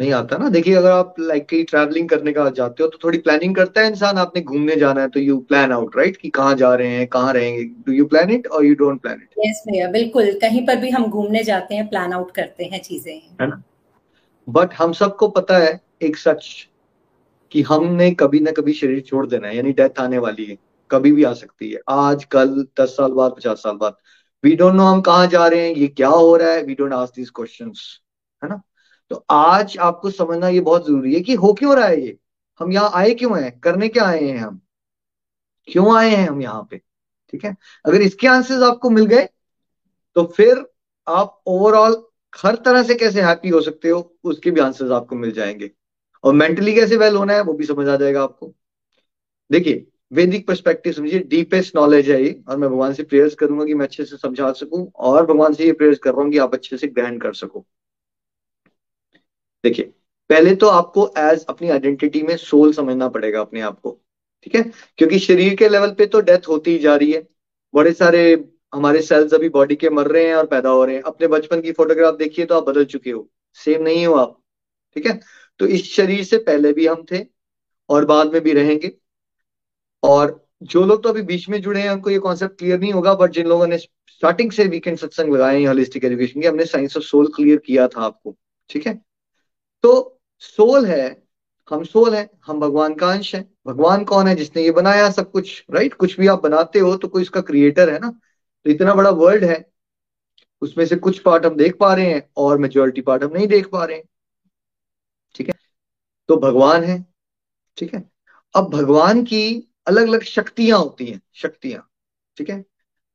नहीं 0.00 0.12
आता 0.12 0.36
ना। 0.38 0.48
देखिए 0.48 0.74
अगर 0.74 0.90
आप 0.90 1.14
लाइक 1.20 1.48
कहीं 1.48 1.64
ट्रैवलिंग 1.64 2.08
करने 2.08 2.32
का 2.32 2.48
जाते 2.50 2.82
हो 2.82 2.88
तो 2.88 2.98
थोड़ी 3.04 3.18
प्लानिंग 3.18 3.54
करता 3.56 3.80
है 3.80 3.88
इंसान 3.88 4.18
आपने 4.18 4.42
घूमने 4.42 4.76
जाना 4.76 5.00
है 5.00 5.08
तो 5.08 5.20
यू 5.20 5.36
प्लान 5.38 5.72
आउट 5.72 5.96
राइट 5.96 6.16
कि 6.16 6.28
कहाँ 6.30 6.54
जा 6.54 6.74
रहे 6.74 6.88
हैं 6.88 7.06
कहाँ 7.06 7.32
रहेंगे? 7.32 7.64
डू 7.64 7.92
यू 7.92 8.04
प्लान 8.04 8.30
इट 8.30 8.46
और 8.46 8.64
you 8.64 8.74
don't 8.74 9.00
plan 9.02 9.14
it 9.14 9.46
yes 9.46 9.62
भैया 9.68 9.88
बिल्कुल। 9.90 10.32
कहीं 10.40 10.66
पर 10.66 10.76
भी 10.76 10.90
हम 10.90 11.06
घूमने 11.06 11.42
जाते 11.44 11.74
हैं 11.74 11.88
प्लान 11.88 12.12
आउट 12.12 12.30
करते 12.30 12.64
हैं 12.64 12.82
चीज़ें। 12.82 13.14
है 13.40 13.46
ना? 13.46 13.62
बट 14.48 14.74
हम 14.74 14.92
सबको 14.92 15.28
पता 15.28 15.58
है 15.58 15.80
एक 16.02 16.16
सच 16.16 16.68
कि 17.54 17.62
हमने 17.62 18.10
कभी 18.10 18.40
ना 18.40 18.50
कभी 18.50 18.72
शरीर 18.72 19.00
छोड़ 19.00 19.26
देना 19.26 19.48
है, 19.48 19.56
यानी 19.56 19.72
डेथ 19.72 20.00
आने 20.00 20.18
वाली 20.18 20.44
है, 20.44 20.56
कभी 20.90 21.12
भी 21.12 21.24
आ 21.24 21.32
सकती 21.32 21.70
है। 21.72 21.80
आज, 21.88 22.24
कल, 22.24 22.66
दस 22.80 22.96
साल 22.96 23.12
बाद, 23.12 23.32
पचास 23.32 23.58
साल 23.58 23.76
बाद। 23.76 23.96
वी 24.44 24.54
डोंट 24.56 24.74
नो 24.74 24.84
हम 24.84 25.00
कहाँ 25.00 25.26
जा 25.26 25.46
रहे 25.46 25.68
हैं, 25.68 25.74
ये 25.76 25.86
क्या 25.88 26.08
हो 26.08 26.36
रहा 26.36 26.50
है 26.50 26.62
we 26.62 26.74
don't 26.74 26.92
ask 26.92 27.14
this 27.16 27.30
questions 27.30 28.00
है 28.42 28.48
ना? 28.50 28.60
तो 29.10 29.24
आज 29.30 29.76
आपको 29.78 30.10
समझना 30.10 30.48
ये 30.48 30.60
बहुत 30.60 30.86
ज़रूरी 30.86 31.14
है 31.14 31.20
कि 31.20 31.34
हो 31.34 31.52
क्यों 31.52 31.76
रहा 31.76 31.86
है 31.86 32.00
ये? 32.00 32.16
हम 32.60 32.72
यहाँ 32.72 32.90
आए 32.94 33.10
क्यों 33.14 33.42
हैं? 33.42 33.58
करने 33.60 33.88
क्या 33.88 34.04
आए 34.04 34.24
हैं 34.24 34.38
हम? 34.38 34.60
क्यों 35.68 35.96
आए 35.96 36.10
हैं 36.10 36.28
हम 36.28 36.42
यहाँ 36.42 36.66
पे? 36.70 36.76
ठीक 37.32 37.44
है? 37.44 37.54
अगर 37.84 38.02
इसके 38.02 38.26
आंसर्स 38.28 38.62
आपको 38.62 38.90
मिल 38.90 39.06
गए 39.06 39.28
तो 40.16 40.24
फिर 40.26 40.64
आप 41.06 41.42
ओवरऑल 41.46 42.02
हर 42.32 42.56
तरह 42.56 42.82
से 42.82 42.94
कैसे 42.94 43.22
हैप्पी 43.22 43.48
हो 43.48 43.60
सकते 43.60 43.88
हो, 43.88 44.16
उसके 44.24 44.50
भी 44.50 44.60
आंसर्स 44.60 44.90
आपको 44.90 45.16
मिल 45.16 45.32
जाएँगे। 45.32 45.70
और 46.24 46.34
मेंटली 46.34 46.74
कैसे 46.74 46.96
वेल 46.96 47.16
होना 47.16 47.34
है, 47.34 47.42
वो 47.42 47.52
भी 47.52 47.64
समझ 47.64 47.88
आ 47.88 47.96
जाएगा 47.96 48.22
आपको। 48.22 48.52
देखिए 49.50 49.86
वैदिक 50.12 50.46
पर्सपेक्टिव 50.48 50.92
समझिए 50.92 51.18
डीपेस्ट 51.20 51.76
नॉलेज 51.76 52.10
है 52.10 52.22
ये, 52.22 52.40
और 52.48 52.56
मैं 52.56 52.70
भगवान 52.70 52.92
से 52.94 53.02
प्रेयर्स 53.02 53.34
करूँगा 53.34 53.64
कि 53.64 53.74
मैं 53.74 53.86
अच्छे 53.86 54.04
से 54.04 54.16
समझा 54.16 54.52
सकूँ, 54.52 54.90
और 54.94 55.26
भगवान 55.26 55.54
से 55.54 55.64
ये 55.64 55.72
प्रेयर्स 55.72 55.98
कर 55.98 56.12
रहा 56.12 56.22
हूँ 56.22 56.30
कि 56.32 56.38
आप 56.38 56.54
अच्छे 56.54 56.76
से 56.76 56.86
ग्रहण 56.88 57.18
कर 57.18 57.32
सको। 57.34 57.64
देखिए, 59.64 59.84
पहले 60.30 60.54
तो 60.54 60.66
आपको 60.68 61.06
एज 61.18 61.44
अपनी 61.48 61.68
आइडेंटिटी 61.70 62.22
में 62.22 62.36
सोल 62.36 62.72
समझना 62.72 63.08
पड़ेगा 63.08 63.40
अपने 63.40 63.60
आप 63.60 63.78
को, 63.80 63.98
ठीक 64.42 64.54
है? 64.54 64.62
क्योंकि 64.98 65.18
शरीर 65.18 65.54
के 65.56 65.68
लेवल 65.68 65.92
पे 65.92 66.06
तो 66.06 66.20
डेथ 66.20 66.48
होती 66.48 66.70
ही 66.70 66.78
जा 66.78 66.96
रही 66.96 67.12
है। 67.12 67.26
बड़े 67.74 67.92
सारे 67.92 68.32
हमारे 68.74 69.00
सेल्स 69.02 69.34
अभी 69.34 69.48
बॉडी 69.48 69.76
के 69.76 69.90
मर 69.90 70.08
रहे 70.08 70.26
हैं 70.26 70.34
और 70.34 70.46
पैदा 70.46 70.68
हो 70.70 70.84
रहे 70.84 70.94
हैं। 70.96 71.02
अपने 71.02 71.26
बचपन 71.28 71.60
की 71.60 71.72
फोटोग्राफ 71.72 72.14
देखिए 72.16 72.44
तो 72.44 72.54
आप 72.54 72.64
बदल 72.64 72.84
चुके 72.86 73.10
हो। 73.10 73.28
सेम 73.58 73.82
नहीं 73.82 74.06
हो 74.06 74.14
आप, 74.14 74.40
ठीक 74.96 75.06
है? 75.06 75.20
तो 75.60 75.66
इस 75.66 75.92
शरीर 75.94 76.24
से 76.24 76.38
पहले 76.40 76.72
भी 76.72 76.86
हम 76.86 77.04
थे 77.12 77.24
और 77.88 78.04
बाद 78.04 78.32
में 78.32 78.40
भी 78.42 78.52
रहेंगे। 78.52 78.92
और 80.02 80.40
जो 80.62 80.84
लोग 80.84 81.02
तो 81.02 81.08
अभी 81.08 81.22
बीच 81.22 81.48
में 81.48 81.60
जुड़े 81.62 81.80
हैं, 81.80 81.90
उनको 81.90 82.10
ये 82.10 82.18
कॉन्सेप्ट 82.18 82.58
क्लियर 82.58 82.78
नहीं 82.80 82.92
होगा 82.92 83.14
बट 83.14 83.30
जिन 83.32 83.46
लोगों 83.46 83.66
ने 83.66 83.78
स्टार्टिंग 83.78 84.52
से 84.52 84.64
वीकेंड 84.66 84.98
सत्संग 84.98 85.34
लगाए 85.34 85.58
हैं 85.60 85.66
होलिस्टिक 85.66 86.04
एजुकेशन 86.04 86.40
के, 86.40 86.46
हमने 86.48 86.64
साइंस 86.66 86.96
ऑफ़ 86.96 87.04
सोल 87.04 87.26
क्लियर 87.36 87.58
किया 87.66 87.86
था 87.88 88.00
आपको, 88.02 88.36
ठीक 88.70 88.86
है? 88.86 88.94
तो 89.84 90.20
सोल 90.40 90.86
है, 90.86 91.22
हम 91.70 91.84
सोल 91.84 92.14
है, 92.14 92.28
हम 92.46 92.60
भगवान 92.60 92.94
का 92.94 93.10
अंश 93.10 93.34
है। 93.34 93.44
भगवान 93.66 94.04
कौन 94.04 94.26
है? 94.26 94.34
जिसने 94.36 94.62
ये 94.62 94.70
बनाया 94.72 95.10
सब 95.10 95.30
कुछ 95.30 95.64
राइट 95.70 95.94
कुछ 95.94 96.18
भी 96.20 96.26
आप 96.26 96.42
बनाते 96.42 96.78
हो 96.78 96.96
तो 96.96 97.08
कोई 97.08 97.22
इसका 97.22 97.40
क्रिएटर 97.42 97.90
है 97.90 97.98
ना? 97.98 98.10
तो 98.66 98.70
इतना 98.70 98.94
बड़ा 98.94 99.10
वर्ल्ड 99.12 99.44
है, 99.44 99.64
उसमें 100.62 100.84
से 100.86 100.96
कुछ 100.96 101.18
पार्ट 101.18 101.46
हम 101.46 101.56
देख 101.56 101.76
पा 101.76 101.94
रहे 101.94 102.06
हैं 102.06 102.28
और 102.36 102.58
मेजोरिटी 102.58 103.00
पार्ट 103.00 103.22
हम 103.22 103.32
नहीं 103.34 103.46
देख 103.48 103.68
पा 103.68 103.84
रहे 103.84 103.96
हैं। 103.96 104.04
ठीक 105.34 105.48
है? 105.48 105.54
तो 106.28 106.36
भगवान 106.38 106.84
है, 106.84 107.04
ठीक 107.78 107.94
है? 107.94 108.02
अब 108.54 108.70
भगवान 108.70 109.22
की 109.24 109.68
अलग 109.86 110.08
अलग 110.08 110.22
शक्तियाँ 110.24 110.78
होती 110.78 111.06
हैं, 111.06 111.20
शक्तियाँ, 111.34 111.88
ठीक 112.38 112.50
है? 112.50 112.64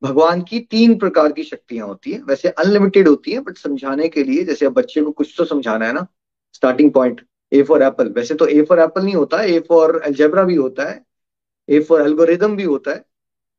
भगवान 0.02 0.42
की 0.42 0.60
तीन 0.62 0.98
प्रकार 1.00 1.32
की 1.32 1.44
शक्तियाँ 1.44 1.88
होती 1.88 2.12
है। 2.12 2.22
वैसे 2.24 2.50
अनलिमिटेड 2.50 3.08
होती 3.08 3.32
है 3.32 3.40
बट 3.40 3.58
समझाने 3.58 4.08
के 4.10 4.24
लिए, 4.24 4.44
जैसे 4.44 4.66
अब 4.66 4.74
बच्चे 4.74 5.02
को 5.02 5.12
कुछ 5.12 5.34
तो 5.38 5.46
समझाना 5.46 5.86
है 5.86 5.94
ना? 5.94 6.06
Starting 6.54 6.92
point 6.92 7.22
A 7.52 7.62
for 7.64 7.84
apple 7.84 8.10
वैसे 8.12 8.36
तो 8.36 8.48
ए 8.48 8.62
फॉर 8.62 8.80
एप्पल 8.80 9.04
नहीं 9.04 9.16
होता 9.16 9.42
ए 9.44 9.60
फॉर 9.60 10.02
एल्जेब्रा 10.06 10.44
भी 10.44 10.56
होता 10.56 10.90
है 10.90 11.04
ए 11.70 11.80
फॉर 11.80 12.02
एल्गोरिदम 12.02 12.56
भी 12.56 12.64
होता 12.64 12.92
है 12.92 12.98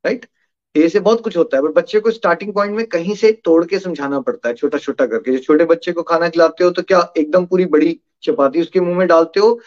राइट 0.04 0.26
ए 0.74 0.88
से 0.88 1.00
बहुत 1.00 1.22
कुछ 1.24 1.36
होता 1.36 1.56
है 1.56 1.62
बट 1.62 1.74
बच्चे 1.74 2.00
को 2.00 2.10
स्टार्टिंग 2.10 2.52
पॉइंट 2.54 2.74
में 2.76 2.84
कहीं 2.86 3.14
से 3.14 3.32
तोड़ 3.44 3.64
के 3.66 3.78
समझाना 3.78 4.20
पड़ता 4.20 4.48
है 4.48 4.54
छोटा 4.54 4.78
छोटा 4.78 5.06
करके। 5.06 5.32
जो 5.32 5.38
छोटे 5.38 5.64
बच्चे 5.64 5.92
को 5.92 6.02
खाना 6.02 6.28
खिलाते 6.28 6.64
हो 6.64 6.70
तो 6.70 6.82
क्या 6.82 7.00
एकदम 7.18 7.46
पूरी 7.46 7.66
बड़ी 7.66 7.98
चपाती 8.22 8.60
उसके 8.60 8.80
मुँह 8.80 8.98
में 8.98 9.06
डालते 9.08 9.40
हो 9.40 9.58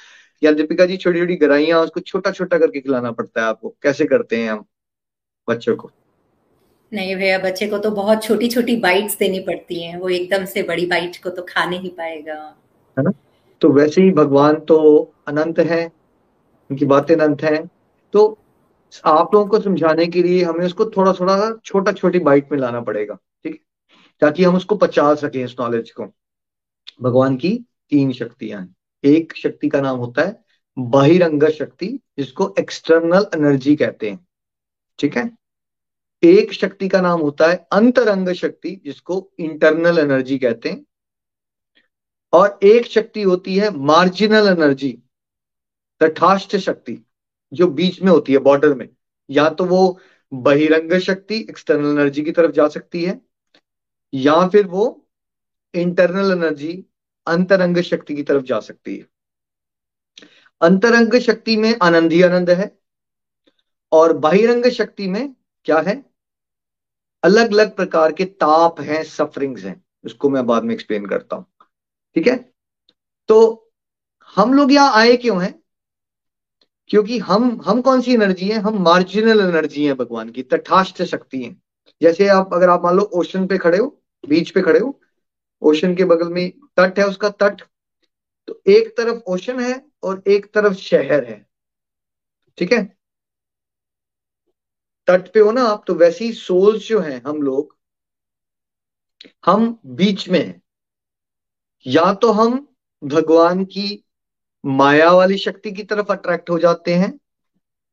या 0.41 0.51
दीपिका 0.51 0.85
जी 0.85 0.97
छोटी 0.97 1.19
छोटी 1.19 1.35
गराइया 1.35 1.79
उसको 1.81 1.99
छोटा 1.99 2.31
छोटा 2.31 2.57
करके 2.57 2.79
खिलाना 2.79 3.11
पड़ता 3.11 3.41
है 3.41 3.47
आपको? 3.47 3.75
कैसे 3.81 4.05
करते 4.05 4.37
हैं 4.37 4.51
हम 4.51 4.65
बच्चों 5.47 5.75
को? 5.75 5.91
नहीं 6.91 7.15
भैया 7.15 7.37
बच्चे 7.39 7.67
को 7.67 7.77
तो 7.77 7.91
बहुत 7.91 8.23
छोटी 8.23 8.47
छोटी 8.47 8.75
बाइट्स 8.75 9.17
देनी 9.17 9.39
पड़ती 9.39 9.83
हैं। 9.83 9.97
वो 9.97 10.09
एकदम 10.09 10.45
से 10.45 10.63
बड़ी 10.63 10.85
बाइट 10.85 11.17
को 11.23 11.29
तो 11.29 11.45
खा 11.49 11.65
नहीं 11.65 11.89
पाएगा। 11.89 12.33
है 12.97 13.03
ना? 13.03 13.11
तो 13.61 13.69
वैसे 13.69 14.01
ही 14.01 14.11
भगवान 14.11 14.59
तो 14.59 14.77
अनंत 15.27 15.59
है 15.59 15.85
उनकी 16.69 16.85
बातें 16.85 17.15
अनंत 17.15 17.43
हैं। 17.43 17.69
तो 18.13 18.37
आप 19.05 19.33
लोगों 19.33 19.47
को 19.47 19.59
समझाने 19.59 20.05
के 20.07 20.23
लिए 20.23 20.43
हमें 20.43 20.65
उसको 20.65 20.85
थोड़ा 20.85 21.13
थोड़ा 21.13 21.51
छोटा 21.65 21.91
छोटी 21.91 22.19
बाइट 22.19 22.51
में 22.51 22.59
लाना 22.59 22.81
पड़ेगा 22.81 23.15
ठीक 23.15 23.53
है? 23.53 23.59
ताकि 24.21 24.43
हम 24.43 24.55
उसको 24.55 24.75
पचा 24.75 25.13
सके 25.15 25.41
इस 25.43 25.55
नॉलेज 25.59 25.91
को। 25.91 26.05
भगवान 27.01 27.35
की 27.35 27.59
तीन 27.89 28.11
शक्तियाँ 28.11 28.61
हैं। 28.61 28.75
एक 29.03 29.35
शक्ति 29.35 29.69
का 29.69 29.81
नाम 29.81 29.97
होता 29.97 30.21
है 30.21 30.43
बहिरंग 30.77 31.43
शक्ति, 31.49 31.87
जिसको 32.17 32.53
एक्सटर्नल 32.59 33.25
एनर्जी 33.35 33.75
कहते 33.75 34.09
हैं। 34.09 34.27
ठीक 34.99 35.17
है? 35.17 35.29
एक 36.23 36.53
शक्ति 36.53 36.87
का 36.87 37.01
नाम 37.01 37.21
होता 37.21 37.47
है 37.47 37.67
अंतरंग 37.71 38.29
शक्ति, 38.29 38.81
जिसको 38.85 39.31
इंटरनल 39.39 39.99
एनर्जी 39.99 40.37
कहते 40.37 40.69
हैं। 40.69 40.85
और 42.33 42.59
एक 42.63 42.85
शक्ति 42.85 43.21
होती 43.21 43.55
है 43.55 43.69
मार्जिनल 43.69 44.47
एनर्जी 44.47 44.97
तथाष्ट 46.03 46.55
शक्ति, 46.55 46.97
जो 47.53 47.67
बीच 47.67 48.01
में 48.01 48.11
होती 48.11 48.33
है 48.33 48.39
बॉर्डर 48.39 48.73
में। 48.73 48.89
या 49.29 49.49
तो 49.49 49.65
वो 49.65 49.99
बहिरंग 50.33 50.99
शक्ति 50.99 51.39
एक्सटर्नल 51.39 51.89
एनर्जी 51.89 52.21
की 52.21 52.31
तरफ़ 52.31 52.51
जा 52.51 52.67
सकती 52.67 53.03
है, 53.03 53.21
या 54.13 54.47
फिर 54.47 54.67
वो 54.67 55.07
इंटरनल 55.73 56.31
एनर्जी 56.31 56.85
अंतरंग 57.27 57.77
शक्ति 57.77 58.15
की 58.15 58.23
तरफ़ 58.23 58.43
जा 58.43 58.59
सकती 58.59 58.97
है। 58.97 59.07
अंतरंग 60.61 61.19
शक्ति 61.19 61.57
में 61.57 61.75
आनंद 61.81 62.11
ही 62.11 62.21
आनंद 62.21 62.49
है 62.49 62.77
और 63.91 64.13
बहिरंग 64.17 64.65
शक्ति 64.65 65.07
में 65.07 65.35
क्या 65.65 65.79
है? 65.79 66.05
अलग 67.23 67.51
अलग 67.51 67.75
प्रकार 67.75 68.11
के 68.11 68.25
ताप 68.25 68.81
हैं 68.81 69.03
सफरिंग्स 69.03 69.63
हैं। 69.63 69.85
उसको 70.05 70.29
मैं 70.29 70.45
बाद 70.45 70.63
में 70.63 70.73
एक्सप्लेन 70.73 71.05
करता 71.05 71.35
हूँ। 71.35 71.45
ठीक 72.15 72.27
है? 72.27 72.53
तो 73.27 73.71
हम 74.35 74.53
लोग 74.53 74.71
यहाँ 74.71 74.93
आए 74.93 75.15
क्यों 75.17 75.43
हैं? 75.43 75.63
क्योंकि 76.87 77.19
हम 77.19 77.61
हम 77.65 77.81
कौन 77.81 78.01
सी 78.01 78.13
एनर्जी 78.13 78.47
है? 78.47 78.57
हम 78.59 78.83
मार्जिनल 78.83 79.39
एनर्जी 79.39 79.85
है 79.85 79.93
भगवान 79.93 80.29
की 80.29 80.43
तथाष्ट 80.43 81.03
शक्ति 81.03 81.43
है। 81.43 81.55
जैसे 82.01 82.27
आप, 82.27 82.53
अगर 82.53 82.69
आप 82.69 82.83
मान 82.83 82.95
लो 82.95 83.03
ओशन 83.03 83.47
पे 83.47 83.57
खड़े 83.57 83.77
हो 83.77 84.01
बीच 84.29 84.49
पे 84.49 84.61
खड़े 84.61 84.79
हो 84.79 84.99
ओशन 85.63 85.95
के 85.95 86.05
बगल 86.05 86.29
में 86.29 86.49
तट 86.77 86.99
है 86.99 87.07
उसका 87.07 87.29
तट। 87.29 87.61
तो 88.47 88.61
एक 88.67 88.87
तरफ़ 88.97 89.19
ओशन 89.27 89.59
है 89.59 89.81
और 90.03 90.23
एक 90.27 90.45
तरफ़ 90.53 90.73
शहर 90.73 91.23
है। 91.23 91.45
ठीक 92.57 92.73
है? 92.73 92.83
तट 95.07 95.31
पे 95.33 95.39
हो 95.39 95.51
ना 95.51 95.63
आप 95.63 95.83
तो 95.87 95.93
वैसी 95.95 96.31
सोल्स 96.33 96.87
जो 96.87 96.99
हैं 96.99 97.21
हम 97.27 97.41
लोग, 97.41 97.75
हम 99.45 99.79
बीच 99.85 100.29
में 100.29 100.39
हैं। 100.39 100.61
या 101.85 102.13
तो 102.13 102.31
हम 102.31 102.67
भगवान 103.03 103.63
की 103.65 104.03
माया 104.63 105.11
वाली 105.11 105.37
शक्ति 105.37 105.71
की 105.71 105.83
तरफ़ 105.83 106.11
अट्रैक्ट 106.11 106.49
हो 106.49 106.59
जाते 106.59 106.93
हैं, 106.93 107.13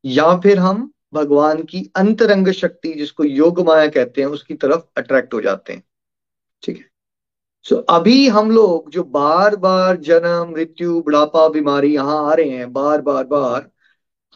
या 0.04 0.36
फिर 0.40 0.58
हम 0.58 0.90
भगवान 1.14 1.62
की 1.62 1.90
अंतरंग 1.96 2.48
शक्ति 2.48 2.92
जिसको 2.94 3.24
योग 3.24 3.60
माया 3.60 3.88
कहते 3.88 4.20
हैं, 4.20 4.28
उसकी 4.28 4.54
तरफ़ 4.54 4.84
अट्रैक्ट 4.96 5.34
हो 5.34 5.40
जाते 5.40 5.72
हैं। 5.72 5.82
ठीक 6.62 6.76
है? 6.76 6.89
सो 7.64 7.74
so, 7.76 7.84
अभी 7.88 8.28
हम 8.28 8.50
लोग 8.50 8.90
जो 8.90 9.04
बार 9.04 9.56
बार 9.56 9.96
जन्म 9.96 10.50
मृत्यु 10.52 11.00
बुढ़ापा 11.02 11.48
बीमारी 11.48 11.94
यहाँ 11.94 12.30
आ 12.30 12.34
रहे 12.34 12.50
हैं 12.50 12.72
बार 12.72 13.00
बार 13.00 13.24
बार 13.24 13.70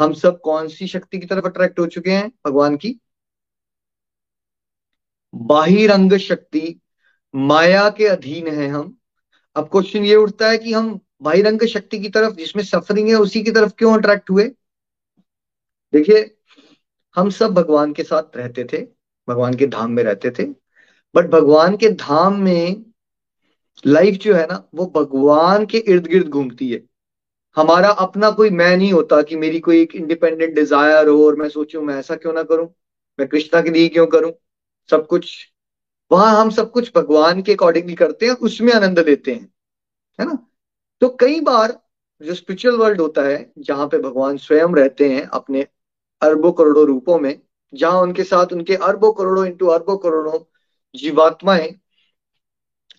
हम 0.01 0.13
सब 0.13 0.41
कौन 0.41 0.69
सी 0.69 0.87
शक्ति 0.87 1.19
की 1.19 1.27
तरफ़ 1.27 1.47
अट्रैक्ट 1.47 1.79
हो 1.79 1.87
चुके 1.87 2.11
हैं? 2.11 2.33
भगवान 2.47 2.77
की? 2.77 3.01
बाहिरंग 5.35 6.13
शक्ति 6.19 6.81
माया 7.35 7.89
के 7.91 8.07
अधीन 8.07 8.49
है 8.49 8.69
हम। 8.69 8.97
अब 9.57 9.69
क्वेश्चन 9.69 10.05
ये 10.05 10.17
उठता 10.17 10.49
है 10.49 10.59
कि 10.59 10.73
हम 10.73 11.01
बाहिरंग 11.23 11.67
शक्ति 11.67 11.99
की 11.99 12.09
तरफ़ 12.09 12.35
जिसमें 12.35 12.63
सफरिंग 12.65 13.09
है 13.09 13.15
उसी 13.15 13.43
की 13.43 13.51
तरफ़ 13.51 13.73
क्यों 13.79 13.99
अट्रैक्ट 13.99 14.31
हुए? 14.31 14.49
देखिए 15.93 16.37
हम 17.17 17.31
सब 17.31 17.55
भगवान 17.55 17.93
के 17.93 18.03
साथ 18.03 18.37
रहते 18.37 18.65
थे 18.65 18.83
भगवान 19.29 19.55
के 19.55 19.67
धाम 19.67 19.91
में 19.91 20.03
रहते 20.03 20.31
थे 20.31 20.45
बट 21.15 21.31
भगवान 21.31 21.77
के 21.77 21.89
धाम 21.89 22.37
में 22.37 22.85
लाइफ 23.87 24.15
जो 24.15 24.35
है 24.35 24.47
ना, 24.47 24.69
वो 24.75 24.87
भगवान 24.87 25.67
के 25.67 25.79
इर्द 25.79 26.07
गिर्द 26.07 26.29
घूमती 26.29 26.71
है। 26.71 26.83
हमारा 27.57 27.89
अपना 27.89 28.31
कोई 28.31 28.51
मैं 28.51 28.77
नहीं 28.77 28.93
होता 28.93 29.23
कि 29.23 29.37
मेरी 29.37 29.61
कोई 29.61 29.83
एक 29.83 29.95
इंडिपेंडेंट 29.97 30.55
डिज़ायर 30.55 31.09
हो 31.09 31.27
और 31.27 31.37
मैं 31.37 31.49
सोचूं, 31.49 31.83
मैं 31.83 31.97
ऐसा 31.97 32.17
क्यों 32.17 32.33
ना 32.33 32.43
करूँ? 32.43 32.69
मैं 33.21 33.29
कृष्णा 33.29 33.61
के 33.61 33.71
लिए 33.71 33.89
क्यों 33.89 34.07
करूँ? 34.07 34.33
सब 34.91 35.07
कुछ, 35.07 35.53
वहाँ 36.13 36.41
हम 36.41 36.51
सब 36.51 36.71
कुछ 36.71 36.93
भगवान 36.97 37.43
के 37.43 37.53
अकॉर्डिंगली 37.53 37.95
करते 37.95 38.27
हैं, 38.27 38.33
उसमें 38.33 38.73
आनंद 38.73 38.99
लेते 38.99 39.33
हैं, 39.33 39.53
है 40.21 40.27
ना? 40.27 40.47
तो 41.01 41.09
कई 41.21 41.41
बार 41.41 41.81
जो 42.23 42.35
स्पिरिचुअल 42.35 42.77
वर्ल्ड 42.77 43.01
होता 43.01 43.23
है, 43.23 43.53
जहाँ 43.59 43.87
पे 43.87 43.99
भगवान 43.99 44.37
स्वयं 44.37 44.75
रहते 44.75 45.09
हैं 45.09 45.27
अपने 45.27 45.67
अरबों 46.23 46.53
करोड़ों 46.53 46.87
रूपों 46.87 47.19
में, 47.19 47.41
जहाँ 47.75 48.03
उनके 48.03 48.25
साथ 48.25 48.53
उनके 48.53 48.75
अरबों 48.75 49.13
करोड़ों 49.13 49.47
इंटू 49.47 49.67
अरबों 49.67 49.97
करोड़ों 49.97 50.39
जीवात्माएँ 50.95 51.81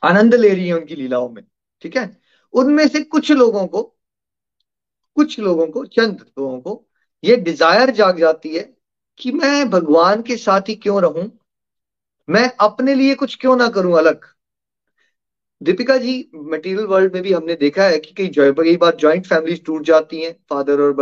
आनंद 0.04 0.36
ले 0.36 0.54
रही 0.54 0.68
है 0.68 0.74
उनकी 0.74 0.96
लीलाओं 0.96 1.30
में, 1.30 1.44
ठीक 1.82 1.98
है? 1.98 2.22
उनमें 2.54 2.88
से 2.88 3.04
कुछ 3.04 3.32
लोगों 3.32 3.68
को, 3.68 3.96
कुछ 5.16 5.40
लोगों 5.40 5.68
को, 5.68 5.86
चंद 5.86 6.26
लोगों 6.40 6.60
को 6.62 6.86
ये 7.24 7.36
डिज़ायर 7.36 7.90
जाग 7.90 8.20
जाती 8.20 8.56
है 8.56 8.76
कि 9.18 9.32
मैं 9.32 9.70
भगवान 9.70 10.22
के 10.22 10.38
साथ 10.38 10.62
ही 10.70 10.76
क्यों 10.76 11.02
रहूँ? 11.02 11.40
मैं 12.30 12.52
अपने 12.60 12.96
लिए 12.96 13.16
कुछ 13.16 13.36
क्यों 13.36 13.56
ना 13.56 13.70
करूँ 13.70 13.98
अलग? 13.98 14.35
दीपिका 15.66 15.96
जी 15.98 16.14
मटेरियल 16.36 16.86
वर्ल्ड 16.86 17.14
में 17.14 17.22
भी 17.24 17.32
हमने 17.34 17.54
देखा 17.56 17.84
है 17.84 17.98
कि 18.00 18.14
कई 18.18 18.28
कई 18.38 18.76
बार 18.78 18.98
ज्वाइंट 19.00 19.26
फैमिली 19.26 19.56
टूट 19.66 19.84
जाती 19.84 20.22
हैं। 20.22 20.32
फादर 20.50 20.82
और 20.82 20.96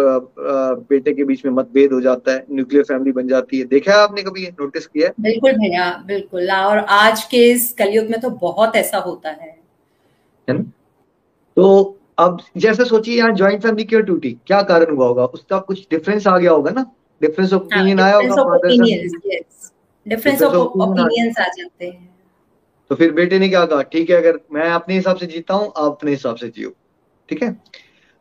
बेटे 0.89 1.13
के 1.13 1.23
बीच 1.23 1.45
में 1.45 1.51
मतभेद 1.53 1.93
हो 1.93 2.01
जाता 2.01 2.31
है। 2.31 2.45
न्यूक्लियर 2.51 2.83
फैमिली 2.83 3.11
बन 3.11 3.27
जाती 3.27 3.59
है। 3.59 3.65
देखा 3.65 3.91
है 3.91 3.97
आपने 3.97 4.21
कभी 4.21 4.47
नोटिस 4.61 4.87
किया 4.87 5.07
है? 5.07 5.13
बिल्कुल 5.21 5.51
भैया 5.53 5.91
बिल्कुल। 6.05 6.51
और 6.51 6.77
आज 6.77 7.23
के 7.23 7.43
इस 7.51 7.71
कलयुग 7.73 8.09
में 8.09 8.19
तो 8.21 8.29
बहुत 8.29 8.75
ऐसा 8.75 8.97
होता 8.97 9.29
है। 9.29 9.49
है 10.47 10.57
ना? 10.57 10.63
तो 11.57 11.97
अब 12.19 12.39
जैसे 12.57 12.85
सोचिए 12.85 13.17
यहाँ 13.17 13.33
ज्वाइंट 13.33 13.61
फैमिली 13.63 13.83
क्यों 13.83 14.01
टूटी? 14.03 14.31
क्या 14.47 14.61
कारण 14.61 14.95
हुआ 14.95 15.07
होगा? 15.07 15.25
उसका 15.25 15.59
कुछ 15.59 15.87
डिफरेंस 15.91 16.27
आ 16.27 16.37
गया 16.37 16.51
होगा 16.51 16.71
ना? 16.71 16.85
डिफरेंस 17.21 17.53
ऑफ़ 17.53 17.63
ओपिनियन 17.63 17.99
आया 17.99 18.15
होगा 18.15 18.57
डिफरेंस 20.05 20.41
ऑफ़ 20.41 20.55
ओपिनियंस 20.55 21.37
आ 21.39 21.47
जाते 21.47 21.85
हैं। 21.85 22.12
तो 22.89 22.95
फिर 22.95 23.11
बेटे 23.11 23.39
ने 23.39 23.49
क्या 23.49 23.65
कहा, 23.65 23.81
ठीक 23.81 24.09
है, 24.09 24.15
अगर 24.15 24.39
मैं 24.51 24.69
अपने 24.69 24.95
हिसाब 24.95 25.17
से 25.17 25.25
जीता 25.25 25.53
हूँ, 25.53 25.67
आप 25.67 25.91
अपने 25.91 26.11
हिसाब 26.11 26.35
से 26.35 26.49
जियो। 26.49 26.73
ठीक 27.29 27.43
है? 27.43 27.63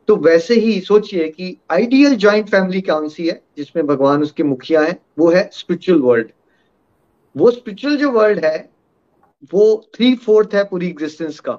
तो 0.08 0.16
वैसे 0.16 0.54
ही 0.54 0.80
सोचिए 0.80 1.28
कि 1.28 1.56
आइडियल 1.70 2.16
ज्वाइंट 2.16 2.48
फैमिली 2.48 2.80
कौन 2.80 3.08
सी 3.08 3.28
है, 3.28 3.42
जिसमें 3.56 3.86
भगवान 3.86 4.22
उसके 4.22 4.42
मुखिया 4.42 4.82
है, 4.82 5.02
वो 5.18 5.30
है 5.30 5.50
स्पिरिचुअल 5.52 6.00
वर्ल्ड 6.00 6.32
वो 7.36 7.50
स्पिरिचुअल 7.50 7.96
जो 7.96 8.10
वर्ल्ड 8.10 8.44
है, 8.44 8.70
वो 9.54 9.90
थ्री 9.94 10.14
फोर्थ 10.14 10.54
है 10.54 10.64
पूरी 10.64 10.88
एग्जिस्टेंस 10.88 11.40
का। 11.40 11.58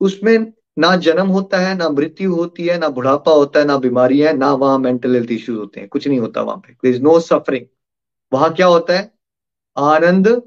उसमें 0.00 0.52
ना 0.78 0.96
जन्म 0.96 1.26
होता 1.26 1.58
है, 1.58 1.76
ना 1.76 1.88
मृत्यु 1.88 2.34
होती 2.34 2.66
है, 2.66 2.78
ना 2.78 2.88
बुढ़ापा 2.88 3.32
होता 3.32 3.60
है, 3.60 3.66
ना 3.66 3.76
बीमारी 3.78 4.20
है, 4.20 4.36
ना 4.36 4.52
वहाँ 4.52 4.78
मेंटल 4.78 5.14
हेल्थ 5.14 5.30
इश्यूज़ 5.30 5.58
होते 5.58 5.80
हैं। 5.80 5.88
कुछ 5.88 6.08
नहीं 6.08 6.18
होता 6.18 6.42
वहाँ 6.42 6.58
पे। 6.58 6.88
इज़ 6.88 7.02
नो 7.02 7.20
सफरिंग 7.20 7.66
वहाँ 8.32 8.54
क्या 8.54 8.66
होता 8.66 8.92
है? 8.92 9.14
आनंद 9.78 10.42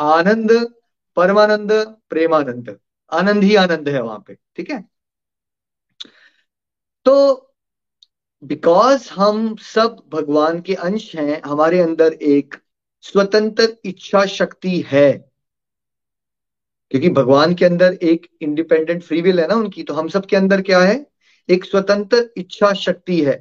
आनंद 0.00 0.74
परमानंद, 1.18 1.72
प्रेमानंद, 2.10 2.78
आनंद 3.12 3.44
ही 3.44 3.54
आनंद 3.56 3.88
है 3.88 4.02
वहाँ 4.02 4.22
पे, 4.26 4.34
ठीक 4.56 4.70
है? 4.70 4.84
तो 7.06 7.14
बिकॉज़ 8.42 9.08
हम 9.12 9.54
सब 9.56 10.02
भगवान 10.08 10.60
के 10.60 10.74
अंश 10.74 11.14
हैं, 11.16 11.40
हमारे 11.46 11.80
अंदर 11.80 12.12
एक 12.12 12.54
स्वतंत्र 13.04 13.68
इच्छा 13.84 14.24
शक्ति 14.26 14.84
है, 14.86 15.12
क्योंकि 16.90 17.08
भगवान 17.10 17.54
के 17.54 17.64
अंदर 17.64 17.94
एक 18.02 18.26
इंडिपेंडेंट 18.42 19.02
फ्री 19.02 19.20
विल 19.22 19.40
है 19.40 19.46
ना 19.48 19.54
उनकी 19.54 19.82
तो 19.82 19.94
हम 19.94 20.08
सब 20.08 20.26
के 20.26 20.36
अंदर 20.36 20.62
क्या 20.62 20.80
है? 20.80 21.04
एक 21.48 21.64
स्वतंत्र 21.64 22.28
इच्छा 22.36 22.72
शक्ति 22.74 23.20
है। 23.22 23.34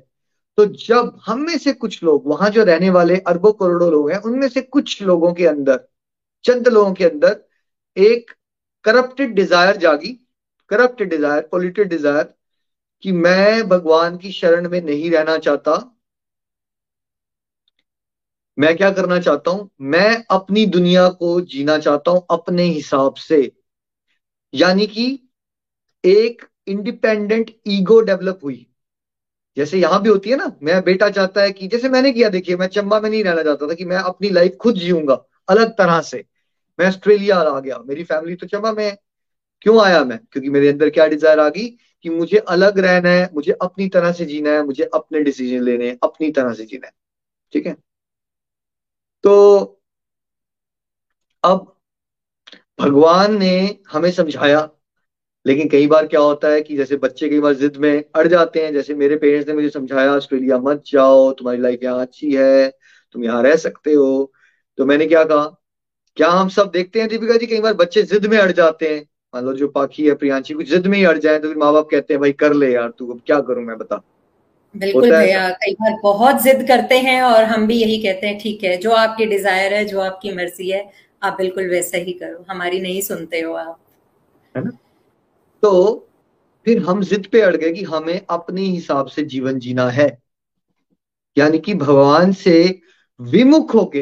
तो 0.58 0.66
जब 0.66 1.20
हम 1.26 1.40
में 1.40 1.58
से 1.58 1.74
कुछ 1.74 2.04
लोग, 2.04 2.28
वहाँ 2.28 2.50
जो 2.50 2.64
रहने 2.64 2.90
वाले 2.90 3.18
अरबों 3.28 3.52
करोड़ों 3.54 3.92
लोग 3.92 4.12
हैं, 4.12 4.18
उनमें 4.20 4.48
से 4.50 4.62
कुछ 4.62 5.02
लोगों 5.02 5.34
के 5.34 5.46
अंदर, 5.48 5.80
चंद 6.46 6.68
लोगों 6.68 6.94
के 6.94 7.06
अंदर 7.06 7.44
एक 7.98 8.32
करप्टेड 8.84 9.34
डिज़ायर 9.34 9.78
जागी 9.78 10.10
करप्टेड 10.70 11.10
डिज़ायर 11.10 11.42
पोल्यूटेड 11.42 11.90
डिज़ायर 11.90 12.34
कि 13.04 13.12
मैं 13.12 13.68
भगवान 13.70 14.18
की 14.18 14.32
शरण 14.32 14.70
में 14.70 14.82
नहीं 14.82 15.12
रहना 15.12 15.38
चाहता। 15.38 15.94
मैं 18.58 18.76
क्या 18.78 18.92
करना 18.92 19.20
चाहता 19.20 19.52
हूँ? 19.52 19.70
मैं 19.82 20.24
अपनी 20.32 20.66
दुनिया 20.66 21.10
को 21.10 21.42
जीना 21.42 21.78
चाहता 21.78 22.12
हूँ 22.12 22.26
अपने 22.32 22.64
हिसाब 22.64 23.16
से। 23.16 23.52
यानी 24.54 24.88
कि 24.88 25.08
एक 26.04 26.46
इंडिपेंडेंट 26.68 27.52
ईगो 27.68 28.00
डेवलप 28.02 28.40
हुई। 28.44 28.66
जैसे 29.58 29.80
यहाँ 29.80 30.02
भी 30.02 30.10
होती 30.10 30.30
है 30.30 30.38
ना, 30.38 30.52
मैं 30.64 30.84
बेटा 30.84 31.10
चाहता 31.10 31.42
है 31.42 31.52
कि, 31.52 31.68
जैसे 31.68 31.90
मैंने 31.90 32.12
किया, 32.12 32.30
देखिए, 32.30 32.56
मैं 32.56 32.68
चंबा 32.68 33.00
में 33.00 33.10
नहीं 33.10 33.24
रहना 33.24 33.44
चाहता 33.44 33.68
था 33.68 33.74
कि 33.74 33.86
मैं 33.86 33.98
अपनी 33.98 34.30
लाइफ 34.30 34.58
खुद 34.62 34.76
जीऊँगा, 34.76 35.26
अलग 35.50 35.72
तरह 35.72 36.02
से। 36.02 36.26
मैं 36.80 36.88
ऑस्ट्रेलिया 36.88 37.38
आ 37.38 37.60
गया। 37.60 37.78
मेरी 37.80 38.04
फैमिली 38.04 38.36
तो 38.36 38.48
चंबा 38.48 38.72
में, 38.72 38.98
क्यों 39.62 39.82
आया 39.86 40.04
मैं? 40.04 40.20
क्योंकि 40.32 40.50
मेरे 40.50 40.70
अंदर 40.70 40.90
क्या 40.90 41.08
डिज़ायर 41.08 41.40
आ 41.40 41.50
गई 41.50 41.68
कि 42.06 42.10
मुझे 42.10 42.38
अलग 42.38 42.80
रहना 42.80 43.10
है, 43.10 43.30
मुझे 43.34 43.52
अपनी 43.52 43.88
तरह 43.90 44.12
से 44.12 44.26
जीना 44.26 44.50
है, 44.50 44.64
मुझे 44.66 44.84
अपने 44.94 45.20
डिसीज़न 45.20 45.64
लेने 45.64 45.88
हैं, 45.90 45.98
अपनी 46.04 46.32
तरह 46.32 46.54
से 46.54 46.66
जीना 46.66 46.88
है। 46.88 46.94
ठीक 47.54 47.68
है? 47.68 47.76
तो 49.24 49.34
अब 51.44 51.76
भगवान 52.80 53.38
ने 53.38 53.80
हमें 53.92 54.12
समझाया, 54.12 54.70
लेकिन 55.46 55.70
कई 55.70 55.88
बार 55.88 56.08
क्या 56.08 56.20
होता 56.20 56.48
है 56.48 56.62
कि 56.62 56.76
जैसे 56.78 56.96
बच्चे 56.98 57.30
कई 57.30 57.40
बार 57.40 57.54
जिद 57.54 57.78
में 57.78 58.04
अड़ 58.16 58.28
जाते 58.28 58.66
हैं, 58.66 58.74
जैसे 58.74 58.96
मेरे 58.96 59.16
पेरेंट्स 59.16 59.48
ने 59.48 59.54
मुझे 59.54 59.70
समझाया, 59.70 60.12
ऑस्ट्रेलिया 60.16 60.58
मत 60.58 60.84
जाओ, 60.88 61.32
तुम्हारी 61.32 61.62
लाइफ 61.62 61.84
यहाँ 61.84 62.02
अच्छी 62.02 62.32
है, 62.32 62.70
तुम 63.12 63.24
यहाँ 63.24 63.44
रह 63.44 63.56
सकते 63.56 63.94
हो। 63.94 64.34
तो 64.78 64.86
मैंने 64.86 65.06
क्या 65.08 65.24
कहा? 65.24 65.46
क्या 66.18 66.30
हम 66.30 66.50
सब 66.50 66.70
देखते 66.72 67.00
हैं 67.00 67.08
दीपिका 67.10 67.38
जी 67.38 67.46
कई 67.46 67.60
बार 67.62 67.74
बच्चे 67.76 68.04
जिद 68.04 68.26
में 68.26 68.38
अड़ 68.38 68.52
जाते 68.52 68.88
हैं। 68.88 69.02
मान 69.34 69.46
लो 69.46 69.54
जो 69.54 69.68
पाखी 69.68 70.08
है 70.08 70.14
प्रियांशी 70.16 70.54
कुछ 70.54 70.70
जिद 70.70 70.88
में 70.88 70.98
ही 70.98 71.04
अड़ 71.06 71.18
जाए 71.18 71.40
तो 71.40 71.48
फिर 71.48 71.58
माँ 71.58 71.72
बाप 71.74 71.88
कहते 71.92 72.14
हैं 72.14 72.22
भाई 72.22 72.32
कर 72.34 72.54
ले 72.54 72.72
यार 72.74 72.90
तू 72.90 73.12
अब 73.14 73.22
क्या 73.26 73.40
करूँ 73.42 73.64
मैं 73.64 73.78
बता। 73.78 74.02
बिल्कुल 74.76 75.12
भैया 75.12 75.50
कई 75.62 75.74
बार 75.74 76.00
बहुत 76.04 76.42
जिद 76.44 76.68
करते 76.68 76.98
हैं 77.00 77.22
और 77.22 77.44
हम 77.44 77.68
भी 77.68 77.76
यही 77.76 77.98
कहते 78.04 78.28
हैं 78.28 78.38
ठीक 78.40 78.64
है 78.64 78.76
जो 78.78 78.92
आपकी 78.94 79.26
डिज़ायर 79.26 79.74
है 79.74 79.84
जो 79.86 80.00
आपकी 80.00 80.32
मर्ज़ी 80.32 80.70
है 80.70 80.90
आप 81.24 81.38
बिल्कुल 81.38 81.70
वैसा 81.70 81.98
ही 81.98 82.14
करो 82.14 82.46
हमारी 82.50 82.80
नहीं 82.80 83.02
सुनते 83.02 83.40
हो 83.42 83.54
आप। 83.54 83.78
है 84.56 84.64
ना? 84.64 84.72
तो 85.64 86.08
फिर 86.66 86.84
हम 86.84 87.02
जिद 87.04 87.28
पे 87.32 87.42
अड़ 87.42 87.56
गए 87.56 87.72
कि 87.72 87.84
हमें 87.84 88.22
अपने 88.30 88.62
हिसाब 88.62 89.08
से 89.08 89.24
जीवन 89.26 89.60
जीना 89.60 89.90
है। 89.90 90.18
यानी 91.38 91.60
कि 91.60 91.74
भगवान 91.76 92.32
से 92.34 92.80
विमुख 93.20 93.74
होके 93.76 94.02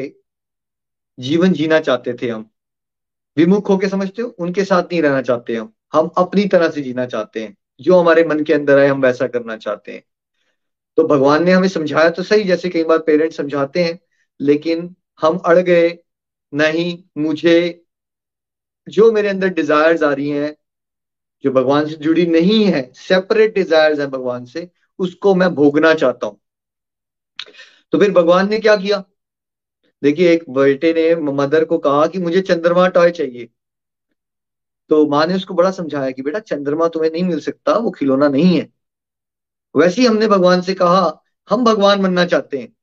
जीवन 1.18 1.52
जीना 1.52 1.80
चाहते 1.80 2.14
थे 2.22 2.28
हम। 2.28 2.50
विमुख 3.36 3.68
होके 3.68 3.88
समझते 3.88 4.22
हो? 4.22 4.28
उनके 4.28 4.64
साथ 4.64 4.82
नहीं 4.82 5.02
रहना 5.02 5.22
चाहते 5.22 5.56
हम। 5.56 5.72
हम 5.92 6.10
अपनी 6.18 6.44
तरह 6.44 6.70
से 6.70 6.82
जीना 6.82 7.06
चाहते 7.06 7.42
हैं। 7.42 7.56
जो 7.80 8.00
हमारे 8.00 8.24
मन 8.24 8.44
के 8.44 8.52
अंदर 8.52 8.78
है 8.78 8.88
हम 8.88 9.02
वैसा 9.02 9.26
करना 9.26 9.56
चाहते 9.56 9.92
हैं। 9.92 10.04
तो 10.96 11.04
भगवान 11.04 11.44
ने 11.44 11.52
हमें 11.52 11.68
समझाया 11.68 12.10
तो 12.10 12.22
सही, 12.22 12.44
जैसे 12.44 12.68
कई 12.68 12.84
बार 12.84 12.98
पेरेंट्स 12.98 13.36
समझाते 13.36 13.84
हैं, 13.84 13.98
लेकिन 14.40 14.96
हम 15.20 15.38
अड़ 15.38 15.58
गए, 15.58 15.98
नहीं, 16.54 17.04
मुझे 17.18 17.82
जो 18.88 19.12
मेरे 19.12 19.28
अंदर 19.28 19.48
डिजायर्स 19.48 20.02
आ 20.02 20.12
रही 20.12 20.28
हैं, 20.28 20.56
जो 21.44 21.50
भगवान 21.50 21.88
से 21.88 21.94
जुड़ी 21.94 22.26
नहीं 22.26 22.64
है 22.64 22.92
सेपरेट 22.94 23.54
डिजायर्स 23.54 24.00
है 24.00 24.06
भगवान 24.06 24.44
से, 24.44 24.70
उसको 24.98 25.34
मैं 25.34 25.54
भोगना 25.54 25.94
चाहता 25.94 26.26
हूँ। 26.26 26.40
तो 27.92 27.98
फिर 27.98 28.10
भगवान 28.10 28.50
ने 28.50 28.58
क्या 28.58 28.76
किया? 28.76 29.04
देखिए, 30.02 30.32
एक 30.32 30.44
बेटे 30.50 30.92
ने 30.92 31.14
मदर 31.32 31.64
को 31.64 31.78
कहा 31.78 32.06
कि 32.06 32.18
मुझे 32.18 32.40
चंद्रमा 32.40 32.88
टॉय 32.88 33.10
चाहिए। 33.10 33.48
तो 34.90 35.06
माँ 35.06 35.26
ने 35.26 35.34
उसको 35.34 35.54
बड़ा 35.54 35.70
समझाया 35.70 36.10
कि 36.10 36.22
बेटा, 36.22 36.38
चंद्रमा 36.38 36.88
तुम्हें 36.88 37.10
नहीं 37.10 37.22
मिल 37.24 37.40
सकता, 37.40 37.72
वो 37.72 37.90
खिलौना 37.90 38.28
नहीं 38.28 38.58
है। 38.58 38.68
वैसे 39.76 40.00
ही 40.00 40.06
हमने 40.06 40.28
भगवान 40.28 40.60
से 40.60 40.74
कहा, 40.74 41.22
हम 41.50 41.64
भगवान 41.64 42.02
बनना 42.02 42.24
चाहते 42.24 42.58
हैं। 42.58 42.76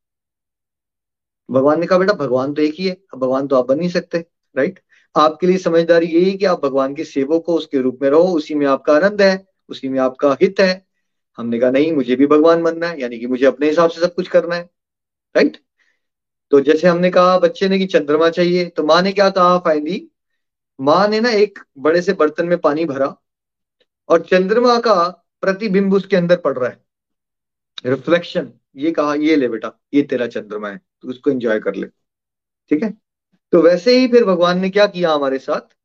भगवान 1.52 1.80
ने 1.80 1.86
कहा, 1.86 2.00
बेटा, 2.00 2.14
भगवान 2.14 2.54
तो 2.54 2.62
एक 2.62 2.74
ही 2.80 2.88
है 2.88 2.98
भगवान 3.16 3.48
तो 3.48 3.56
आप 3.56 3.66
बन 3.66 3.78
नहीं 3.78 3.90
सकते 3.90 4.26
राइट 4.56 4.80
आपके 5.16 5.48
लिए 5.48 5.58
समझदारी 5.58 6.06
यही 6.08 6.38
कि 6.38 6.46
आप 6.46 6.66
भगवान 6.66 6.96
के 6.96 7.04
सेवक 7.04 7.44
को 7.46 7.56
उसके 7.56 7.82
रूप 7.82 8.00
में 8.02 8.10
रहो, 8.10 8.24
उसी 8.24 8.56
में 8.56 8.66
आपका 8.68 8.94
आनंद 8.94 9.22
है, 9.22 9.46
उसी 9.70 9.90
में 9.90 10.00
आपका 10.00 10.38
हित 10.42 10.60
है। 10.60 10.86
हमने 11.38 11.60
कहा, 11.60 11.70
नहीं, 11.72 11.92
मुझे 11.94 12.16
भी 12.16 12.28
भगवान 12.28 12.64
बनना 12.64 12.88
है, 12.88 13.02
यानी 13.02 13.20
कि 13.20 13.28
मुझे 13.28 13.46
अपने 13.46 13.70
हिसाब 13.70 13.90
से 13.90 14.02
सब 14.02 14.16
कुछ 14.16 14.28
करना 14.28 14.56
है 14.56 14.64
राइट 15.36 15.63
तो 16.54 16.60
जैसे 16.62 16.88
हमने 16.88 17.10
कहा, 17.12 17.38
बच्चे 17.40 17.68
ने 17.70 17.78
कि 17.80 17.86
चंद्रमा 17.86 18.30
चाहिए 18.30 18.66
तो 18.68 18.84
माँ 18.84 19.02
ने 19.02 19.12
क्या 19.12 19.30
कहा, 19.30 19.58
फाइनली? 19.60 20.10
माँ 20.80 21.08
ने 21.08 21.20
ना 21.20 21.30
एक 21.30 21.60
बड़े 21.78 22.02
से 22.02 22.14
बर्तन 22.14 22.48
में 22.48 22.58
पानी 22.58 22.86
भरा 22.86 23.08
और 24.10 24.22
चंद्रमा 24.22 24.78
का 24.80 24.94
प्रतिबिंब 25.42 25.94
उसके 25.94 26.16
अंदर 26.16 26.38
पड़ 26.38 26.58
रहा 26.58 26.70
है। 26.70 26.80
रिफ्लेक्शन 27.86 28.52
ये 28.76 28.92
कहा, 28.92 29.16
ये 29.16 29.36
ले 29.36 29.48
बेटा, 29.48 29.74
ये 29.94 30.02
तेरा 30.02 30.28
चंद्रमा 30.28 30.70
है 30.70 30.80
तो 31.02 31.10
उसको 31.10 31.32
एंजॉय 31.32 31.60
कर 31.60 31.76
ले। 31.76 31.88
ठीक 32.72 32.84
है? 32.84 32.94
तो 33.54 33.62
वैसे 33.62 33.98
ही 33.98 34.08
फिर 34.08 34.26
भगवान 34.26 34.60
ने 34.60 34.70
क्या 34.70 34.88
किया 34.88 35.12
हमारे 35.12 35.38
साथ, 35.38 35.76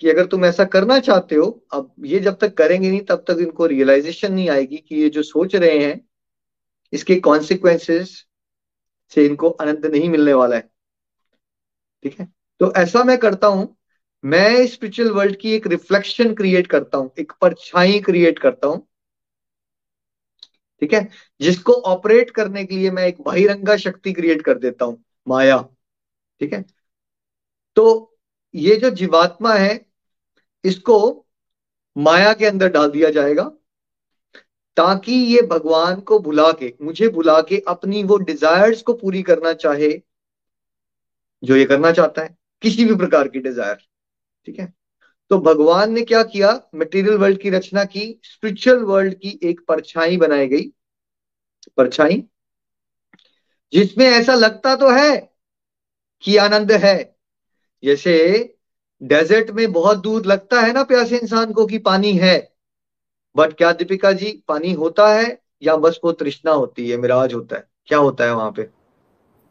कि 0.00 0.10
अगर 0.10 0.26
तुम 0.26 0.44
ऐसा 0.44 0.64
करना 0.64 0.98
चाहते 1.00 1.34
हो, 1.34 1.66
अब 1.72 1.94
ये 2.04 2.20
जब 2.20 2.38
तक 2.38 2.54
करेंगे 2.54 2.90
नहीं, 2.90 3.00
तब 3.00 3.24
तक 3.28 3.36
इनको 3.40 3.66
रियलाइजेशन 3.66 4.32
नहीं 4.32 4.48
आएगी 4.50 4.76
कि 4.76 4.96
ये 4.96 5.08
जो 5.08 5.22
सोच 5.22 5.56
रहे 5.56 5.78
हैं, 5.78 6.00
इसके 6.92 7.16
कॉन्सिक्वेंसेस 7.20 8.24
से 9.10 9.26
इनको 9.26 9.50
आनंद 9.50 9.86
नहीं 9.86 10.08
मिलने 10.08 10.32
वाला 10.34 10.56
है। 10.56 10.70
ठीक 12.04 12.20
है? 12.20 12.28
तो 12.60 12.72
ऐसा 12.76 13.04
मैं 13.04 13.18
करता 13.18 13.46
हूँ, 13.46 13.76
मैं 14.24 14.66
स्पिरिचुअल 14.66 15.10
वर्ल्ड 15.10 15.36
की 15.36 15.52
एक 15.52 15.66
रिफ्लेक्शन 15.66 16.34
क्रिएट 16.34 16.66
करता 16.66 16.98
हूँ, 16.98 17.10
एक 17.18 17.32
परछाई 17.40 18.00
क्रिएट 18.00 18.38
करता 18.38 18.68
हूँ। 18.68 18.86
ठीक 20.80 20.92
है? 20.94 21.08
जिसको 21.40 21.72
ऑपरेट 21.72 22.30
करने 22.30 22.64
के 22.64 22.76
लिए 22.76 22.90
मैं 22.90 23.06
एक 23.06 23.20
बहिरंगा 23.20 23.76
शक्ति 23.76 24.12
क्रिएट 24.12 24.42
कर 24.42 24.58
देता 24.58 24.84
हूँ, 24.84 25.04
माया। 25.28 25.58
ठीक 26.40 26.52
है? 26.52 26.64
तो 27.76 28.18
ये 28.54 28.76
जो 28.76 28.90
जीवात्मा 28.90 29.54
है, 29.54 29.86
इसको 30.64 31.26
माया 31.96 32.32
के 32.34 32.46
अंदर 32.46 32.68
डाल 32.68 32.90
दिया 32.90 33.10
जाएगा। 33.10 33.50
ताकि 34.78 35.12
ये 35.12 35.42
भगवान 35.42 36.00
को 36.00 36.18
भुला 36.18 36.52
के, 36.52 36.74
मुझे 36.82 37.08
भुला 37.08 37.40
के 37.42 37.62
अपनी 37.68 38.02
वो 38.02 38.16
डिजायर्स 38.16 38.82
को 38.82 38.92
पूरी 38.92 39.22
करना 39.22 39.52
चाहे, 39.52 39.90
जो 41.42 41.56
ये 41.56 41.64
करना 41.64 41.92
चाहता 41.92 42.22
है, 42.22 42.36
किसी 42.62 42.84
भी 42.84 42.94
प्रकार 42.94 43.28
की 43.28 43.40
डिज़ायर 43.40 43.76
ठीक 44.46 44.58
है? 44.60 44.72
तो 45.30 45.38
भगवान 45.38 45.92
ने 45.92 46.02
क्या 46.02 46.22
किया? 46.22 46.60
मटेरियल 46.74 47.16
वर्ल्ड 47.16 47.40
की 47.40 47.50
रचना 47.50 47.84
की 47.84 48.20
स्पिरिचुअल 48.24 48.78
वर्ल्ड 48.78 49.14
की 49.14 49.38
एक 49.42 49.60
परछाई 49.68 50.16
बनाई 50.16 50.46
गई, 50.48 50.72
परछाई, 51.76 52.22
जिसमें 53.72 54.06
ऐसा 54.06 54.34
लगता 54.34 54.74
तो 54.76 54.90
है 54.90 55.34
कि 56.22 56.36
आनंद 56.36 56.72
है। 56.72 57.16
जैसे 57.82 58.14
डेजर्ट 59.02 59.50
में 59.50 59.72
बहुत 59.72 59.98
दूर 59.98 60.26
लगता 60.26 60.60
है 60.60 60.72
ना 60.72 60.82
प्यासे 60.82 61.18
इंसान 61.18 61.52
को 61.52 61.66
कि 61.66 61.78
पानी 61.78 62.12
है 62.12 62.47
बट 63.38 63.52
क्या 63.52 63.72
दीपिका 63.72 64.12
जी 64.12 64.44
पानी 64.48 64.72
होता 64.72 65.08
है 65.14 65.38
या 65.62 65.76
बस 65.76 66.00
वो 66.04 66.12
तृष्णा 66.12 66.52
होती 66.52 66.90
है 66.90 66.96
मिराज 66.96 67.34
होता 67.34 67.56
है? 67.56 67.68
क्या 67.86 67.98
होता 67.98 68.24
है 68.24 68.34
वहाँ 68.34 68.50
पे? 68.50 68.68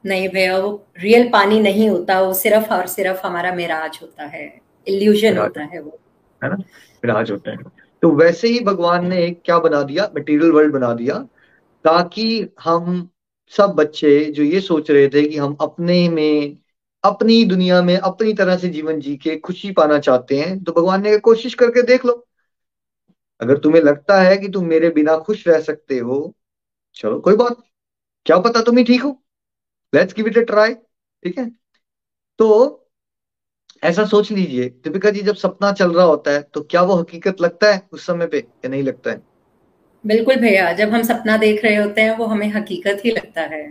नहीं 0.05 0.29
भैया 0.29 0.57
वो 0.57 0.87
रियल 0.99 1.27
पानी 1.29 1.59
नहीं 1.59 1.89
होता 1.89 2.21
वो 2.21 2.33
सिर्फ़ 2.33 2.73
और 2.73 2.87
सिर्फ़ 2.87 3.25
हमारा 3.27 3.53
मिराज 3.53 3.99
होता 4.01 4.23
है 4.23 4.61
इल्यूजन 4.87 5.37
होता 5.37 5.63
है 5.63 5.81
वो। 5.81 5.99
है 6.43 6.49
ना? 6.49 6.55
मिराज 7.05 7.31
होता 7.31 7.51
है। 7.51 7.57
तो 8.01 8.11
वैसे 8.11 8.47
ही 8.47 8.59
भगवान 8.59 9.07
ने 9.07 9.25
एक 9.25 9.41
क्या 9.45 9.59
बना 9.59 9.81
दिया? 9.83 10.11
मटेरियल 10.17 10.51
वर्ल्ड 10.51 10.73
बना 10.73 10.93
दिया 10.93 11.13
ताकि 11.83 12.47
हम 12.59 13.09
सब 13.49 13.65
बच्चे 13.65 14.25
जो 14.25 14.43
ये 14.43 14.61
सोच 14.61 14.91
रहे 14.91 15.07
थे 15.07 15.29
कि 15.29 15.37
हम 15.37 15.57
अपने 15.61 16.09
में 16.09 16.57
अपनी 17.03 17.45
दुनिया 17.45 17.81
में 17.81 17.97
अपनी 17.97 18.33
तरह 18.33 18.57
से 18.57 18.69
जीवन 18.69 18.99
जी 18.99 19.15
के 19.15 19.35
खुशी 19.35 19.71
पाना 19.71 19.99
चाहते 19.99 20.39
हैं 20.39 20.63
तो 20.63 20.71
भगवान 20.71 21.03
ने 21.03 21.17
कोशिश 21.17 21.53
करके 21.53 21.81
देख 21.81 22.05
लो। 22.05 22.26
अगर 23.41 23.57
तुम्हें 23.57 23.81
लगता 23.81 24.21
है 24.21 24.37
कि 24.37 24.49
तुम 24.49 24.65
मेरे 24.65 24.89
बिना 24.89 25.17
खुश 25.17 25.47
रह 25.47 25.59
सकते 25.61 25.97
हो 25.99 26.33
चलो 26.95 27.19
कोई 27.19 27.35
बात 27.35 27.57
क्या 28.25 28.37
पता 28.39 28.61
तुम 28.61 28.77
ही 28.77 28.83
ठीक 28.83 29.01
हो? 29.01 29.21
Let's 29.93 30.13
give 30.15 30.27
it 30.27 30.37
a 30.37 30.41
try 30.41 30.73
ठीक 30.73 31.37
है? 31.37 31.49
तो 32.39 32.83
ऐसा 33.83 34.05
सोच 34.05 34.31
लीजिए 34.31 34.69
दीपिका 34.83 35.09
जी 35.09 35.21
जब 35.21 35.35
सपना 35.35 35.71
चल 35.71 35.91
रहा 35.91 36.05
होता 36.05 36.31
है 36.31 36.41
तो 36.41 36.61
क्या 36.61 36.81
वो 36.81 36.95
हकीकत 36.95 37.41
लगता 37.41 37.73
है 37.73 37.81
उस 37.91 38.05
समय 38.05 38.27
पे 38.27 38.37
या 38.37 38.69
नहीं 38.69 38.83
लगता 38.83 39.11
है? 39.11 39.21
बिल्कुल 40.05 40.35
भैया 40.35 40.71
जब 40.73 40.89
हम 40.89 41.03
सपना 41.03 41.37
देख 41.37 41.63
रहे 41.65 41.75
होते 41.75 42.01
हैं 42.01 42.17
वो 42.17 42.25
हमें 42.25 42.47
हकीकत 42.49 43.01
ही 43.05 43.11
लगता 43.11 43.41
है। 43.41 43.61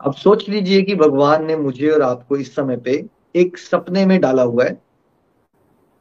अब 0.00 0.14
सोच 0.14 0.48
लीजिए 0.48 0.82
कि 0.82 0.94
भगवान 0.94 1.44
ने 1.46 1.56
मुझे 1.56 1.90
और 1.90 2.02
आपको 2.02 2.36
इस 2.36 2.54
समय 2.54 2.76
पे 2.76 2.92
एक 3.36 3.58
सपने 3.58 4.06
में 4.06 4.20
डाला 4.20 4.42
हुआ 4.42 4.64
है 4.64 4.82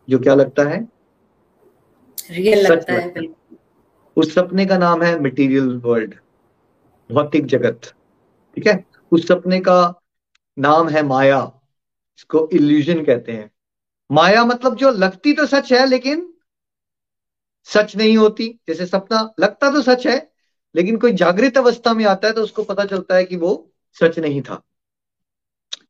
जो 0.09 0.19
क्या 0.19 0.35
लगता 0.35 0.63
है? 0.63 0.96
रियल 2.29 2.65
लगता 2.67 2.93
है 2.93 3.11
बिल्कुल। 3.13 3.57
उस 4.17 4.33
सपने 4.35 4.65
का 4.65 4.77
नाम 4.77 5.03
है 5.03 5.19
मटेरियल 5.21 5.75
वर्ल्ड 5.77 6.15
भौतिक 7.09 7.45
जगत 7.45 7.93
ठीक 8.57 8.67
है? 8.67 8.83
उस 9.11 9.27
सपने 9.27 9.59
का 9.59 9.93
नाम 10.57 10.89
है 10.89 11.03
माया 11.03 11.39
इसको 12.17 12.47
इल्यूजन 12.53 13.03
कहते 13.05 13.31
हैं। 13.31 13.51
माया 14.09 14.43
मतलब 14.45 14.75
जो 14.75 14.91
लगती 14.91 15.33
तो 15.33 15.45
सच 15.45 15.71
है 15.73 15.85
लेकिन 15.85 16.33
सच 17.67 17.95
नहीं 17.95 18.17
होती। 18.17 18.47
जैसे 18.67 18.85
सपना 18.85 19.21
लगता 19.39 19.71
तो 19.71 19.81
सच 19.81 20.07
है 20.07 20.17
लेकिन 20.75 20.97
कोई 20.97 21.13
जागृत 21.13 21.57
अवस्था 21.57 21.93
में 21.93 22.05
आता 22.05 22.27
है 22.27 22.33
तो 22.33 22.43
उसको 22.43 22.63
पता 22.63 22.85
चलता 22.85 23.15
है 23.15 23.23
कि 23.25 23.35
वो 23.35 23.51
सच 23.97 24.19
नहीं 24.19 24.41
था। 24.41 24.61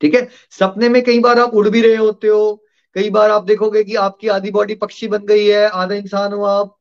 ठीक 0.00 0.14
है? 0.14 0.28
सपने 0.50 0.88
में 0.88 1.02
कई 1.04 1.18
बार 1.18 1.38
आप 1.40 1.54
उड़ 1.54 1.68
भी 1.68 1.82
रहे 1.82 1.96
होते 1.96 2.28
हो 2.28 2.64
कई 2.98 3.10
बार 3.10 3.30
आप 3.30 3.44
देखोगे 3.44 3.84
कि 3.84 3.94
आपकी 3.94 4.28
आधी 4.28 4.50
बॉडी 4.50 4.74
पक्षी 4.74 5.08
बन 5.08 5.26
गई 5.26 5.46
है, 5.46 5.68
आधा 5.68 5.94
इंसान 5.94 6.32
हो 6.32 6.44
आप। 6.44 6.76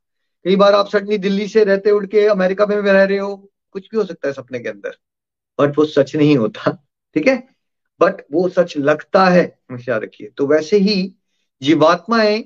कई 0.45 0.55
बार 0.55 0.73
आप 0.73 0.87
सडनली 0.89 1.17
दिल्ली 1.17 1.47
से 1.47 1.63
रहते 1.63 1.91
उड़ 1.91 2.05
के 2.05 2.25
अमेरिका 2.27 2.65
में 2.65 2.75
रह 2.75 3.03
रहे 3.03 3.17
हो। 3.17 3.51
कुछ 3.71 3.89
भी 3.91 3.97
हो 3.97 4.05
सकता 4.05 4.27
है 4.27 4.33
सपने 4.33 4.59
के 4.59 4.69
अंदर 4.69 4.97
बट 5.59 5.77
वो 5.77 5.85
सच 5.85 6.15
नहीं 6.15 6.37
होता, 6.37 6.71
ठीक 7.15 7.27
है? 7.27 7.35
बट 8.01 8.25
वो 8.33 8.49
सच 8.49 8.77
लगता 8.77 9.25
है 9.25 9.59
हमेशा 9.69 9.97
रखिए। 9.97 10.29
तो 10.37 10.47
वैसे 10.47 10.77
ही 10.77 11.15
जीवात्माएँ, 11.61 12.43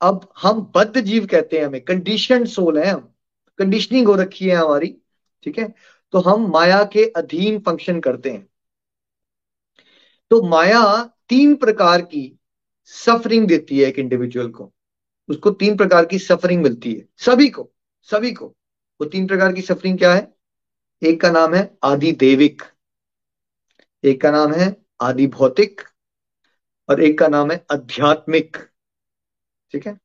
अब 0.00 0.32
हम 0.42 0.72
बद्ध 0.74 1.00
जीव 1.00 1.26
कहते 1.26 1.58
हैं 1.58 1.66
हमें 1.66 1.80
कंडीशन 1.80 2.44
सोल 2.44 2.78
है 2.78 2.86
हम। 2.86 3.12
कंडीशनिंग 3.58 4.08
हो 4.08 4.14
रखी 4.14 4.48
है 4.48 4.56
हमारी, 4.56 4.96
ठीक 5.42 5.58
है? 5.58 5.74
तो 6.12 6.18
हम 6.18 6.50
माया 6.50 6.82
के 6.84 7.04
अधीन 7.16 7.58
फ़ंक्शन 7.58 8.00
करते 8.00 8.30
हैं। 8.30 8.46
तो 10.30 10.42
माया 10.42 10.82
तीन 11.28 11.54
प्रकार 11.54 12.02
की 12.02 12.37
सफरिंग 12.88 13.46
देती 13.48 13.78
है 13.78 13.86
एक 13.86 13.98
इंडिविजुअल 13.98 14.50
को। 14.50 14.72
उसको 15.28 15.50
तीन 15.50 15.76
प्रकार 15.76 16.04
की 16.04 16.18
सफरिंग 16.18 16.62
मिलती 16.62 16.94
है। 16.94 17.08
सभी 17.16 17.48
को 17.48 17.70
सभी 18.08 18.32
को। 18.32 18.46
वो 19.00 19.04
तीन 19.04 19.26
प्रकार 19.26 19.52
की 19.52 19.62
सफरिंग 19.62 19.98
क्या 19.98 20.14
है? 20.14 20.34
एक 21.02 21.20
का 21.20 21.30
नाम 21.30 21.54
है 21.54 21.78
आदि 21.84 22.12
देविक 22.12 22.62
एक 24.04 24.20
का 24.20 24.30
नाम 24.30 24.52
है 24.52 24.76
आदि 25.00 25.26
भौतिक 25.26 25.80
और 26.88 27.02
एक 27.02 27.18
का 27.18 27.28
नाम 27.28 27.50
है 27.50 27.64
आध्यात्मिक। 27.72 28.56
ठीक 29.72 29.86
है? 29.86 29.98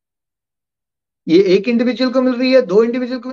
ये 1.28 1.43
एक 1.43 1.67
इंडिविजुअल 1.67 2.12
को 2.12 2.22
मिल 2.22 2.36
रही 2.36 2.54
है, 2.54 2.62
दो 2.62 2.84
इंडिविजुअल 2.84 3.19
को 3.19 3.32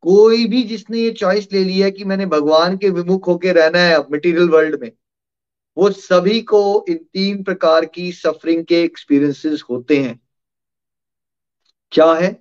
कोई 0.00 0.46
भी 0.46 0.62
जिसने 0.62 0.98
ये 0.98 1.10
चॉइस 1.10 1.52
ले 1.52 1.64
लिया 1.64 1.86
है 1.86 1.90
कि 1.92 2.04
मैंने 2.04 2.26
भगवान 2.26 2.76
के 2.76 2.90
विमुख 2.90 3.26
होके 3.26 3.52
रहना 3.52 3.78
है 3.78 3.98
मटेरियल 4.12 4.48
वर्ल्ड 4.48 4.80
में 4.80 4.90
वो 5.76 5.90
सभी 5.90 6.40
को 6.40 6.84
इन 6.88 6.96
तीन 7.12 7.42
प्रकार 7.42 7.84
की 7.84 8.12
सफरिंग 8.12 8.64
के 8.64 8.82
एक्सपीरियंसेस 8.82 9.62
होते 9.70 9.98
हैं। 9.98 10.20
क्या 11.92 12.12
है? 12.12 12.32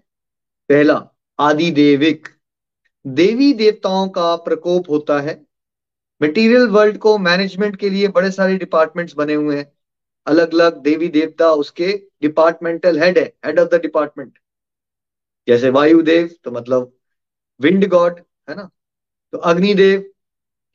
पहला 0.70 0.96
आदि 1.40 1.72
देविक 1.72 2.28
देवी 3.06 3.54
देवताओं 3.54 4.10
का 4.10 4.36
प्रकोप 4.36 4.90
होता 4.90 5.20
है। 5.20 5.42
मटेरियल 6.22 6.68
वर्ल्ड 6.68 6.98
को 6.98 7.18
मैनेजमेंट 7.18 7.76
के 7.76 7.90
लिए 7.90 8.08
बड़े 8.08 8.32
सारे 8.32 8.58
डिपार्टमेंट्स 8.58 9.14
बने 9.14 9.34
हुए 9.34 9.58
हैं। 9.58 9.72
अलग 10.28 10.54
अलग 10.54 10.78
देवी 10.78 11.08
देवता 11.08 11.52
उसके 11.54 11.88
डिपार्टमेंटल 12.22 13.00
हेड 13.00 13.18
है 13.18 13.34
हेड 13.46 13.60
ऑफ़ 13.60 13.70
द 13.70 13.82
डिपार्टमेंट 13.82 14.40
जैसे 15.48 15.70
वायुदेव 15.70 16.30
तो 16.44 16.52
मतलब 16.52 16.92
विंड 17.62 17.88
गॉड 17.88 18.20
है 18.50 18.56
ना? 18.56 18.70
तो 19.32 19.38
अग्निदेव, 19.38 20.12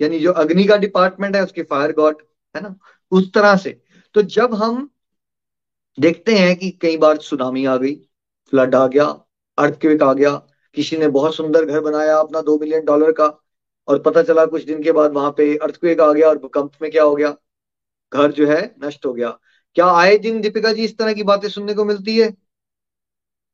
यानी 0.00 0.18
जो 0.20 0.32
अग्नि 0.32 0.64
का 0.64 0.76
डिपार्टमेंट 0.76 1.36
है, 1.36 1.42
उसके 1.44 1.62
फायर 1.62 1.92
गॉड 1.92 2.22
है 2.56 2.62
ना? 2.62 2.76
उस 3.10 3.32
तरह 3.32 3.56
से। 3.56 3.80
तो 4.14 4.22
जब 4.22 4.54
हम 4.54 4.90
देखते 6.00 6.34
हैं 6.34 6.56
कि 6.56 6.70
कई 6.70 6.96
बार 6.96 7.18
सुनामी 7.18 7.64
आ 7.64 7.76
गई 7.76 7.94
फ्लड 8.50 8.74
आ 8.74 8.86
गया 8.86 9.04
अर्थक्वेक 9.58 10.02
आ 10.02 10.12
गया 10.12 10.30
किसी 10.74 10.96
ने 10.96 11.08
बहुत 11.08 11.34
सुंदर 11.34 11.64
घर 11.64 11.80
बनाया 11.80 12.16
अपना 12.18 12.40
दो 12.40 12.58
मिलियन 12.58 12.84
डॉलर 12.84 13.12
का 13.12 13.26
और 13.88 13.98
पता 13.98 14.22
चला 14.22 14.46
कुछ 14.46 14.64
दिन 14.64 14.82
के 14.82 14.92
बाद 14.92 15.12
वहाँ 15.12 15.30
पे 15.30 15.56
अर्थक्वेक 15.56 16.00
आ 16.00 16.12
गया 16.12 16.28
और 16.28 16.38
भूकंप 16.38 16.72
में 16.82 16.90
क्या 16.90 17.02
हो 17.02 17.16
गया? 17.16 17.36
घर 18.14 18.32
जो 18.32 18.46
है 18.46 18.74
नष्ट 18.84 19.06
हो 19.06 19.12
गया। 19.12 19.38
क्या 19.74 19.86
आए 19.86 20.18
दिन 20.18 20.40
दीपिका 20.40 20.72
जी 20.72 20.84
इस 20.84 20.98
तरह 20.98 21.12
की 21.12 21.22
बातें 21.22 21.48
सुनने 21.48 21.74
को 21.74 21.84
मिलती 21.84 22.18
है? 22.18 22.34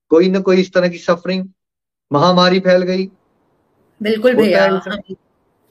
कोई 0.09 0.31
ना 0.31 0.41
कोई 0.41 0.61
इस 0.61 0.73
तरह 0.73 0.89
की 0.89 0.99
सफरिंग 0.99 1.49
महामारी 2.13 2.61
फैल 2.61 2.83
गई। 2.83 3.07
बिल्कुल 4.03 4.35
भैया 4.35 4.81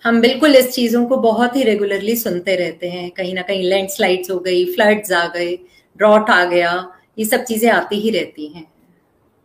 हम, 0.05 0.19
बिल्कुल 0.21 0.55
इस 0.55 0.71
चीज़ों 0.71 1.05
को 1.05 1.17
बहुत 1.17 1.55
ही 1.55 1.63
रेगुलरली 1.63 2.15
सुनते 2.15 2.55
रहते 2.55 2.89
हैं। 2.89 3.09
कहीं 3.11 3.33
ना 3.33 3.41
कहीं 3.41 3.63
लैंडस्लाइड्स 3.63 4.31
हो 4.31 4.37
गई 4.39 4.65
फ्लड्स 4.73 5.11
आ 5.11 5.25
गए 5.27 5.53
ड्रॉट 5.99 6.29
आ 6.29 6.43
गया 6.45 6.71
ये 7.19 7.25
सब 7.25 7.43
चीज़ें 7.43 7.69
आती 7.71 7.99
ही 7.99 8.09
रहती 8.09 8.47
हैं। 8.47 8.65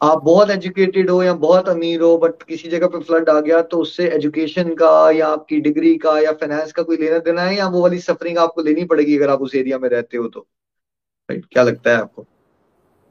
आप 0.01 0.23
बहुत 0.25 0.51
एजुकेटेड 0.51 1.11
हो 1.11 1.23
या 1.23 1.33
बहुत 1.35 1.69
अमीर 1.69 2.01
हो 2.01 2.17
बट 2.19 2.43
किसी 2.43 2.69
जगह 2.69 2.87
पे 2.87 2.99
फ्लड 3.01 3.29
आ 3.31 3.39
गया 3.41 3.61
तो 3.63 3.79
उससे 3.79 4.09
एजुकेशन 4.09 4.75
का 4.75 5.11
या 5.11 5.27
आपकी 5.29 5.61
डिग्री 5.61 5.95
का 5.99 6.19
या 6.21 6.33
फाइनेंस 6.33 6.73
का 6.73 6.83
कोई 6.83 6.97
लेना 6.97 7.19
देना 7.19 7.43
है 7.43 7.57
या 7.57 7.67
वो 7.69 7.83
वाली 7.83 7.99
सफरिंग 8.01 8.39
आपको 8.39 8.63
लेनी 8.63 8.85
पड़ेगी 8.85 9.17
अगर 9.17 9.31
आप 9.31 9.43
उस 9.43 9.55
एरिया 9.55 9.79
में 9.79 9.89
रहते 9.89 10.17
हो 10.17 10.29
तो? 10.29 10.47
राइट 11.29 11.45
क्या 11.53 11.63
लगता 11.63 11.91
है 11.91 11.97
आपको? 11.97 12.27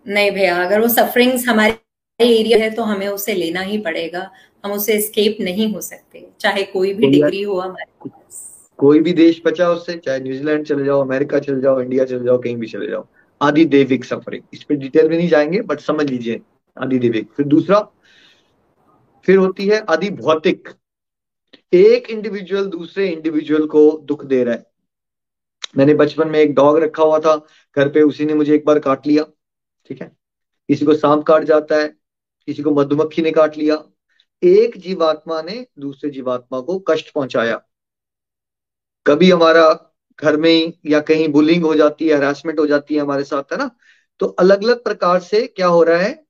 नहीं 0.05 0.31
भैया 0.31 0.55
अगर 0.65 0.81
वो 0.81 0.88
सफरिंग्स 0.89 1.47
हमारे 1.47 1.77
एरिया 2.19 2.58
है 2.58 2.69
तो 2.69 2.84
हमें 2.84 3.08
उसे 3.08 3.34
लेना 3.34 3.62
ही 3.62 3.77
पड़ेगा। 3.77 4.29
हम 4.65 4.71
उसे 4.71 4.99
स्केप 5.01 5.38
नहीं 5.41 5.73
हो 5.73 5.82
सकते 5.82 6.28
चाहे 6.39 6.63
कोई 6.63 6.93
भी 6.93 7.08
डिग्री 7.08 7.41
हो 7.41 7.60
हमारे 7.60 8.10
पास। 8.10 8.69
कोई 8.80 8.99
भी 8.99 9.13
देश 9.13 9.41
बचा 9.45 9.69
उससे 9.69 9.97
चाहे 9.97 10.19
न्यूजीलैंड 10.19 10.65
चले 10.65 10.86
जाओ 10.86 11.01
अमेरिका 11.01 11.39
चले 11.39 11.62
जाओ 11.62 11.82
इंडिया 11.82 12.06
चले 12.06 12.25
जाओ 12.25 12.38
कहीं 12.38 12.56
भी 12.56 12.67
चले 12.67 12.88
जाओ। 12.88 13.08
आदि 13.41 13.65
देविक 13.65 14.06
सफरिंग 14.06 14.43
इस 14.54 14.63
पर 14.63 14.75
डिटेल 14.75 15.10
में 15.10 15.17
नहीं 15.17 15.28
जाएँगे 15.30 15.62
बट 15.62 15.80
समझ 15.80 16.10
लीजिए 16.10 16.41
आदि 16.78 16.99
देविक। 16.99 17.32
फिर 17.38 17.45
दूसरा 17.45 17.80
फिर 19.25 19.38
होती 19.38 19.67
है 19.67 19.80
आदि 19.89 20.10
भौतिक। 20.10 20.69
एक 21.73 22.10
इंडिविजुअल 22.10 22.65
दूसरे 22.65 23.08
इंडिविजुअल 23.10 23.65
को 23.67 23.89
दुख 24.04 24.25
दे 24.25 24.43
रहा 24.43 24.54
है। 24.54 24.65
मैंने 25.78 25.93
बचपन 25.93 26.30
में 26.30 26.39
एक 26.39 26.54
डॉग 26.56 26.78
रखा 26.80 27.04
हुआ 27.04 27.19
था 27.19 27.36
घर 27.78 27.89
पे 27.89 28.01
उसी 28.01 28.25
ने 28.25 28.34
मुझे 28.34 28.54
एक 28.56 28.65
बार 28.65 28.80
काट 28.80 29.08
लिया 29.08 29.23
ठीक 29.89 30.01
है? 30.01 30.12
किसी 30.69 30.86
को 30.86 30.93
सांप 30.95 31.23
काट 31.23 31.43
जाता 31.43 31.75
है 31.75 31.88
किसी 32.47 32.63
को 32.63 32.71
मधुमक्खी 32.71 33.21
ने 33.21 33.32
काट 33.32 33.58
लिया 33.58 33.75
एक 34.45 34.77
जीवात्मा 34.77 35.41
ने 35.41 35.67
दूसरे 35.79 36.10
जीवात्मा 36.10 36.60
को 36.60 36.79
कष्ट 36.79 37.12
पहुँचाया। 37.13 37.62
कभी 39.08 39.31
हमारा 39.31 39.95
घर 40.21 40.38
में 40.38 40.73
या 40.86 40.99
कहीं 40.99 41.27
बुलिंग 41.27 41.63
हो 41.63 41.75
जाती 41.75 42.08
है 42.08 42.15
हरासमेंट 42.15 42.60
हो 42.60 42.67
जाती 42.67 42.95
है 42.95 43.01
हमारे 43.01 43.23
साथ, 43.23 43.43
है 43.51 43.58
ना? 43.58 43.71
तो 44.19 44.25
अलग 44.25 44.63
अलग 44.63 44.84
प्रकार 44.84 45.19
से 45.19 45.47
क्या 45.47 45.67
हो 45.67 45.84
रहा 45.84 45.97
है? 45.97 46.25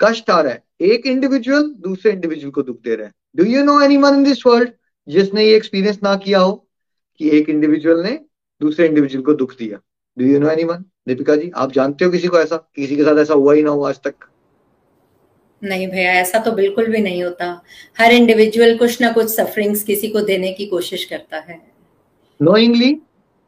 कष्ट 0.00 0.30
आ 0.30 0.40
रहा 0.40 0.52
है। 0.52 0.64
एक 0.80 1.06
इंडिविजुअल 1.06 1.62
दूसरे 1.62 2.12
इंडिविजुअल 2.12 2.50
को 2.50 2.62
दुख 2.62 2.80
दे 2.80 2.96
रहा 2.96 3.06
है। 3.06 3.12
Do 3.36 3.44
you 3.44 3.64
know 3.64 3.80
any 3.80 3.94
in 3.94 4.24
this 4.24 4.46
world 4.46 4.72
जिसने 5.08 5.44
ये 5.44 5.56
एक्सपीरियंस 5.56 6.00
ना 6.02 6.16
किया 6.16 6.38
हो 6.38 6.68
कि 7.18 7.30
एक 7.30 7.48
इंडिविजुअल 7.48 8.02
ने 8.02 8.20
दूसरे 8.60 8.86
इंडिविजुअल 8.86 9.24
को 9.24 9.34
दुख 9.34 9.56
दिया? 9.58 9.78
Do 10.18 10.24
you 10.24 10.40
know 10.40 10.50
any 10.50 10.64
Deepika 11.08 11.36
ji, 11.36 11.50
आप 11.56 11.72
जानते 11.72 12.04
हो 12.04 12.10
किसी 12.10 12.28
को 12.28 12.38
ऐसा? 12.38 12.56
किसी 12.56 12.96
के 12.96 13.02
साथ 13.02 13.16
ऐसा 13.16 13.34
हुआ 13.34 13.54
ही 13.54 13.62
ना 13.62 13.70
हुआ 13.70 13.88
आज 13.88 14.00
तक। 14.00 14.14
नहीं 15.64 15.86
भैया, 15.88 16.12
ऐसा 16.12 16.38
तो 16.38 16.52
बिल्कुल 16.52 16.86
भी 16.86 17.00
नहीं 17.00 17.22
होता। 17.24 17.62
हर 17.98 18.12
इंडिविजुअल 18.12 18.76
कुछ 18.78 19.00
ना 19.00 19.10
कुछ 19.12 19.28
सफरिंग्स 19.28 19.82
किसी 19.82 20.08
को 20.08 20.20
देने 20.20 20.52
की 20.52 20.66
कोशिश 20.66 21.04
करता 21.04 21.38
है। 21.38 21.60
नोइंगली 22.40 22.96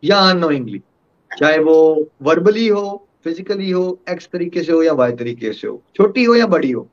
या 0.02 0.18
अनोइंगली 0.30 0.82
चाहे 1.30 1.58
वो 1.58 2.08
वर्बली 2.22 2.66
हो 2.68 3.02
फिजिकली 3.24 3.70
हो 3.70 3.98
एक्स 4.08 4.28
तरीके 4.32 4.62
से 4.62 4.72
हो 4.72 4.82
या 4.82 4.92
वाई 4.92 5.12
तरीके 5.12 5.52
से 5.52 5.66
हो, 5.68 5.82
छोटी 5.96 6.24
हो 6.24 6.34
या 6.34 6.46
बड़ी 6.46 6.70
हो। 6.70 6.88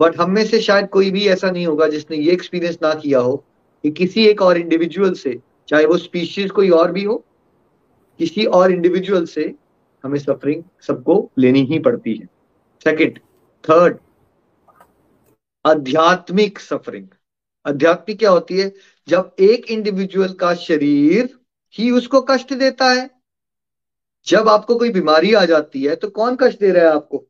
बट 0.00 0.16
हम 0.20 0.30
में 0.30 0.44
से 0.44 0.60
शायद 0.60 0.88
कोई 0.88 1.10
भी 1.10 1.26
ऐसा 1.28 1.50
नहीं 1.50 1.66
होगा 1.66 1.86
जिसने 1.88 2.16
ये 2.16 2.32
एक्सपीरियंस 2.32 2.78
ना 2.82 2.92
किया 2.94 3.18
हो 3.18 3.36
कि 3.84 3.90
किसी 3.90 4.26
एक 4.26 4.42
और 4.42 4.58
इंडिविजुअल 4.58 5.14
से, 5.14 5.38
चाहे 5.68 5.84
वो 5.86 5.96
स्पीशीज 5.96 6.50
कोई 6.50 6.70
और 6.70 6.92
भी 6.92 7.02
हो, 7.04 7.24
किसी 8.20 8.44
और 8.44 8.72
इंडिविजुअल 8.72 9.24
से 9.24 9.52
हमें 10.04 10.18
सफरिंग 10.18 10.62
सबको 10.86 11.30
लेनी 11.38 11.62
ही 11.62 11.78
पड़ती 11.78 12.14
है। 12.14 12.26
सेकंड 12.84 13.18
थर्ड 13.64 13.96
आध्यात्मिक 15.64 16.58
सफरिंग 16.58 17.06
आध्यात्मिक 17.66 18.18
क्या 18.18 18.30
होती 18.30 18.60
है? 18.60 18.72
जब 19.08 19.34
एक 19.40 19.70
इंडिविजुअल 19.70 20.32
का 20.32 20.54
शरीर 20.54 21.28
ही 21.74 21.90
उसको 21.90 22.20
कष्ट 22.20 22.52
देता 22.54 22.90
है, 22.90 23.08
जब 24.26 24.48
आपको 24.48 24.76
कोई 24.78 24.90
बीमारी 24.90 25.32
आ 25.34 25.44
जाती 25.44 25.82
है 25.84 25.96
तो 25.96 26.08
कौन 26.10 26.36
कष्ट 26.40 26.60
दे 26.60 26.70
रहा 26.72 26.84
है 26.84 26.90
आपको? 26.90 27.26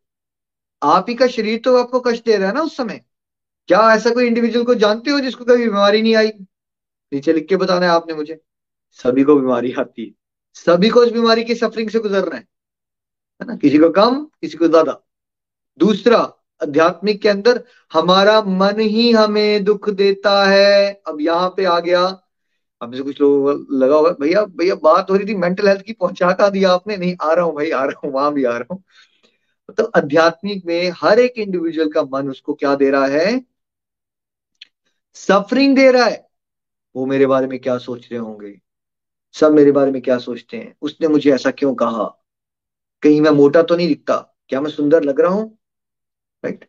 आप 0.83 1.07
ही 1.09 1.15
का 1.15 1.27
शरीर 1.27 1.61
तो 1.65 1.77
आपको 1.77 2.01
कष्ट 2.01 2.25
दे 2.25 2.37
रहा 2.37 2.49
है 2.49 2.55
ना 2.55 2.63
उस 2.63 2.77
समय। 2.77 3.05
क्या 3.69 3.81
ऐसा 3.95 4.11
कोई 4.11 4.27
इंडिविजुअल 4.27 4.65
को 4.67 4.75
जानते 4.75 5.11
हो 5.11 5.21
जिसको 5.21 5.45
कभी 5.45 5.65
बीमारी 5.65 6.03
नहीं 6.03 6.15
आई? 6.17 6.31
नीचे 7.13 7.33
लिख 7.33 7.49
के 7.49 7.57
बताना 7.57 7.87
है 7.87 7.93
आपने 7.93 8.15
मुझे। 8.15 8.41
सभी 8.99 9.25
को 9.25 9.37
बीमारी 9.37 9.73
आती 9.73 10.05
है। 10.05 10.13
सभी 10.57 10.89
को 10.89 11.01
उस 11.01 11.13
बीमारी 11.13 11.45
की 11.45 11.55
सफरिंग 11.55 11.91
से 11.91 11.99
गुजरना 11.99 12.37
है। 12.37 12.43
है 13.41 13.47
ना? 13.47 13.57
किसी 13.57 13.79
को 13.79 13.91
कम, 13.91 14.25
किसी 14.25 14.59
को 14.59 14.69
ज़्यादा। 14.69 15.01
दूसरा 15.81 16.19
आध्यात्मिक 16.63 17.23
के 17.23 17.29
अंदर 17.29 17.65
हमारा 17.93 18.43
मन 18.43 18.81
ही 18.81 19.13
हमें 19.13 19.65
दुख 19.65 19.91
देता 19.91 20.45
है। 20.45 21.03
अब 21.09 21.21
यहाँ 21.21 21.49
पे 21.57 21.65
आ 21.65 21.81
गया। 21.81 22.23
अब 22.83 22.95
से 22.95 23.03
कुछ 23.03 23.21
लोग 23.21 23.67
लगा 23.73 23.97
होगा, 23.97 24.11
भैया 24.21 24.45
भैया, 24.45 24.75
बात 24.75 25.11
हो 25.11 25.17
रही 25.17 25.27
थी 25.29 25.35
मेंटल 25.35 25.69
हेल्थ 25.69 25.83
की 25.83 25.93
पहुँचा 25.93 26.33
का 26.33 26.49
दिया 26.49 26.73
आपने? 26.73 26.97
नहीं, 26.97 27.17
आ 27.23 27.33
रहा 27.33 27.45
हूँ 27.45 27.55
भाई, 27.55 27.71
आ 27.71 27.85
रहा 27.85 28.01
हूँ, 28.05 28.13
वहाँ 28.15 28.33
भी 28.33 28.45
आ 28.45 28.57
रहा 28.59 28.75
हूँ। 28.75 28.83
तो 29.79 29.85
आध्यात्मिक 29.85 30.67
में 30.67 30.93
हर 31.03 31.19
एक 31.19 31.35
इंडिविजुअल 31.39 31.89
का 31.89 32.03
मन 32.03 32.31
उसको 32.31 32.55
क्या 32.55 32.75
दे 32.75 32.91
रहा 32.91 33.07
है? 33.07 33.45
सफरिंग 35.15 35.77
दे 35.77 35.91
रहा 35.91 36.05
है। 36.05 36.29
वो 36.97 37.07
मेरे 37.07 37.27
बारे 37.27 37.47
में 37.47 37.59
क्या 37.59 37.79
सोच 37.79 38.09
रहे 38.13 38.21
होंगे? 38.21 38.61
सब 39.33 39.53
मेरे 39.53 39.73
बारे 39.73 39.91
में 39.91 40.03
क्या 40.03 40.19
सोचते 40.19 40.57
हैं? 40.57 40.75
उसने 40.83 41.09
मुझे 41.09 41.35
ऐसा 41.35 41.51
क्यों 41.51 41.75
कहा? 41.75 42.05
कहीं 43.03 43.21
मैं 43.21 43.31
मोटा 43.31 43.63
तो 43.63 43.77
नहीं 43.77 43.89
दिखता? 43.89 44.37
क्या 44.49 44.61
मैं 44.61 44.71
सुंदर 44.71 45.03
लग 45.03 45.21
रहा 45.21 45.31
हूँ? 45.31 45.60
राइट 46.45 46.65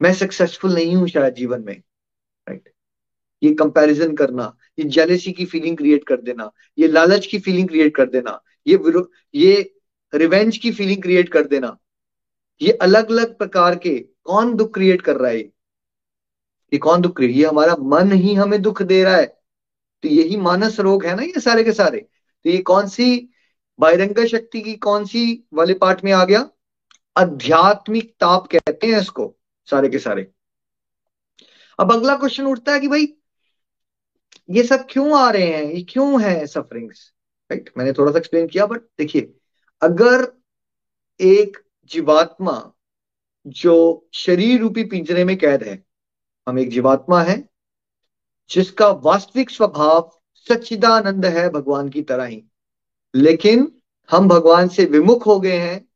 मैं 0.00 0.12
सक्सेसफुल 0.14 0.74
नहीं 0.74 0.96
हूँ 0.96 1.08
शायद 1.08 1.34
जीवन 1.34 1.64
में 1.64 1.74
राइट 1.74 2.68
ये 3.42 3.52
कंपैरिजन 3.54 4.14
करना, 4.16 4.56
ये 4.78 4.84
जेलेसी 4.84 5.32
की 5.32 5.44
फीलिंग 5.46 5.76
क्रिएट 5.76 6.06
कर 6.08 6.20
देना, 6.20 6.50
ये 6.78 6.88
लालच 6.88 7.26
की 7.26 7.38
फीलिंग 7.38 7.68
क्रिएट 7.68 7.94
कर 7.96 8.08
देना, 8.10 8.40
ये 8.66 8.78
ये 9.34 9.74
रिवेंज 10.12 10.56
की 10.58 10.72
फीलिंग 10.72 11.02
क्रिएट 11.02 11.28
कर 11.28 11.46
देना, 11.46 11.76
ये 12.60 12.72
अलग 12.72 13.10
अलग 13.10 13.36
प्रकार 13.38 13.76
के 13.76 13.98
कौन 14.24 14.54
दुख 14.56 14.74
क्रिएट 14.74 15.02
कर 15.02 15.16
रहा 15.16 15.30
है? 15.30 15.38
ये 16.72 16.78
कौन 16.78 17.00
दुख 17.00 17.16
क्रिएट 17.16 17.36
ये 17.36 17.44
हमारा 17.46 17.76
मन 17.80 18.12
ही 18.12 18.34
हमें 18.34 18.60
दुख 18.62 18.82
दे 18.82 19.02
रहा 19.04 19.16
है। 19.16 19.26
तो 20.04 20.08
यही 20.08 20.36
मानस 20.36 20.80
रोग 20.80 21.04
है 21.04 21.14
ना 21.16 21.22
ये 21.22 21.40
सारे 21.40 21.64
के 21.64 21.72
सारे? 21.72 21.98
तो 21.98 22.50
ये 22.50 22.58
कौन 22.62 22.88
सी 22.88 23.28
बाहिरंगा 23.78 24.24
शक्ति 24.26 24.60
की 24.60 24.74
कौन 24.76 25.04
सी 25.04 25.44
वाले 25.54 25.74
पार्ट 25.74 26.04
में 26.04 26.12
आ 26.12 26.24
गया? 26.24 26.48
आध्यात्मिक 27.18 28.14
ताप 28.20 28.46
कहते 28.46 28.86
हैं 28.86 29.00
इसको, 29.00 29.36
सारे 29.64 29.88
के 29.88 29.98
सारे। 29.98 30.30
अब 31.80 31.92
अगला 31.92 32.16
क्वेश्चन 32.16 32.46
उठता 32.46 32.72
है 32.72 32.80
कि 32.80 32.88
भाई, 32.88 33.14
ये 34.50 34.62
सब 34.62 34.86
क्यों 34.90 35.18
आ 35.18 35.30
रहे 35.30 35.46
हैं? 35.46 35.64
ये 35.64 35.82
क्यों 35.82 36.22
है 36.22 36.46
सफरिंग्स 36.46 37.12
राइट 37.50 37.70
मैंने 37.78 37.92
थोड़ा 37.92 38.12
सा 38.12 38.18
एक्सप्लेन 38.18 38.48
किया 38.48 38.66
बट 38.66 38.80
देखिए, 38.80 39.34
अगर 39.82 40.32
एक 41.20 41.58
जीवात्मा 41.90 42.72
जो 43.46 44.08
शरीर 44.14 44.60
रूपी 44.60 44.84
पिंजरे 44.84 45.24
में 45.24 45.36
कैद 45.38 45.62
है, 45.62 45.84
हम 46.48 46.58
एक 46.58 46.70
जीवात्मा 46.70 47.22
है, 47.22 47.48
जिसका 48.50 48.88
वास्तविक 48.88 49.50
स्वभाव 49.50 50.20
सच्चिदानंद 50.34 51.26
है 51.26 51.48
भगवान 51.48 51.88
की 51.88 52.02
तरह 52.02 52.24
ही, 52.24 52.44
लेकिन 53.14 53.80
हम 54.10 54.28
भगवान 54.28 54.68
से 54.68 54.84
विमुख 54.84 55.26
हो 55.26 55.40
गए 55.40 55.58
हैं 55.58 55.87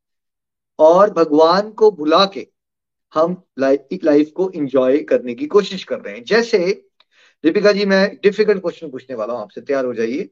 और 0.82 1.10
भगवान 1.10 1.70
को 1.70 1.90
भुला 1.90 2.24
के 2.24 2.46
हम 3.14 3.42
लाइफ 3.58 4.04
लाइफ 4.04 4.30
को 4.30 4.50
एंजॉय 4.54 4.98
करने 4.98 5.34
की 5.34 5.46
कोशिश 5.46 5.84
कर 5.84 5.98
रहे 6.00 6.14
हैं। 6.14 6.24
जैसे, 6.24 6.58
दीपिका 7.44 7.72
जी, 7.72 7.84
मैं 7.84 8.18
डिफ़िकल्ट 8.22 8.62
क्वेश्चन 8.62 8.90
पूछने 8.90 9.16
वाला 9.16 9.34
हूँ, 9.34 9.42
आपसे 9.42 9.60
तैयार 9.60 9.84
हो 9.84 9.94
जाइए। 9.94 10.28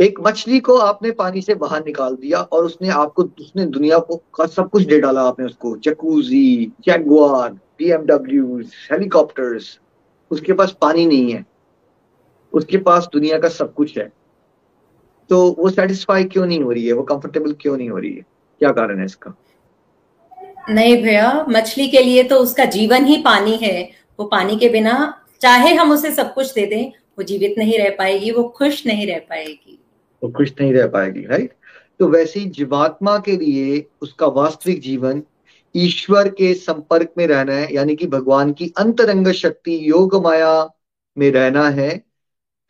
एक 0.00 0.20
मछली 0.20 0.60
को 0.60 0.76
आपने 0.76 1.10
पानी 1.10 1.42
से 1.42 1.54
बाहर 1.54 1.84
निकाल 1.84 2.16
दिया 2.16 2.38
और 2.38 2.64
उसने 2.64 2.88
आपको, 2.88 3.22
उसने 3.22 3.66
दुनिया 3.66 3.98
को 3.98 4.46
सब 4.46 4.70
कुछ 4.70 4.82
दे 4.82 5.00
डाला 5.00 5.22
आपने 5.22 5.46
उसको। 5.46 5.76
जकूजी 5.76 6.72
जैगुआर 6.80 7.52
बीएमडब्ल्यू 7.52 8.62
हेलीकॉप्टर्स 8.92 9.80
उसके 10.30 10.52
पास 10.52 10.76
पानी 10.80 11.06
नहीं 11.06 11.32
है। 11.32 11.44
उसके 12.52 12.78
पास 12.78 13.08
दुनिया 13.12 13.38
का 13.38 13.48
सब 13.48 13.74
कुछ 13.74 13.98
है। 13.98 14.12
तो 15.30 15.56
वो 15.58 15.70
सेटिस्फाई 15.70 16.24
क्यों 16.24 16.46
नहीं 16.46 16.60
हो 16.60 16.72
रही 16.72 16.86
है? 16.86 16.92
वो 16.92 17.02
कंफर्टेबल 17.02 17.52
क्यों 17.52 17.76
नहीं 17.76 17.90
हो 17.90 17.98
रही 17.98 18.14
है? 18.14 18.33
क्या 18.60 18.70
कारण 18.72 18.98
है 18.98 19.04
इसका? 19.04 19.34
नहीं 20.70 21.02
भैया 21.02 21.44
मछली 21.48 21.88
के 21.88 22.02
लिए 22.02 22.22
तो 22.24 22.36
उसका 22.36 22.64
जीवन 22.64 23.04
ही 23.04 23.16
पानी 23.22 23.56
है। 23.62 23.82
वो 24.18 24.26
पानी 24.26 24.56
के 24.56 24.68
बिना 24.68 24.92
चाहे 25.40 25.74
हम 25.74 25.92
उसे 25.92 26.12
सब 26.14 26.32
कुछ 26.34 26.52
दे 26.54 26.66
दें 26.66 26.90
वो 27.18 27.22
जीवित 27.22 27.54
नहीं 27.58 27.78
रह 27.78 27.90
पाएगी 27.98 28.30
वो 28.30 28.44
खुश 28.48 28.86
नहीं 28.86 29.06
रह 29.06 29.18
पाएगी। 29.30 29.78
वो 30.22 30.30
खुश 30.30 30.52
नहीं 30.60 30.72
रह 30.72 30.86
पाएगी 30.86 31.26
राइट 31.26 31.52
तो 32.00 32.08
वैसे 32.08 32.40
ही 32.40 32.46
जीवात्मा 32.50 33.18
के 33.18 33.36
लिए 33.36 33.84
उसका 34.02 34.26
वास्तविक 34.26 34.80
जीवन 34.80 35.22
ईश्वर 35.74 36.28
के 36.28 36.52
संपर्क 36.54 37.12
में 37.18 37.26
रहना 37.26 37.52
है 37.52 37.74
यानी 37.74 37.94
कि 37.96 38.06
भगवान 38.06 38.52
की 38.52 38.72
अंतरंग 38.78 39.28
शक्ति 39.32 39.78
योग 39.90 40.14
माया 40.24 40.54
में 41.16 41.30
रहना 41.30 41.68
है 41.70 41.90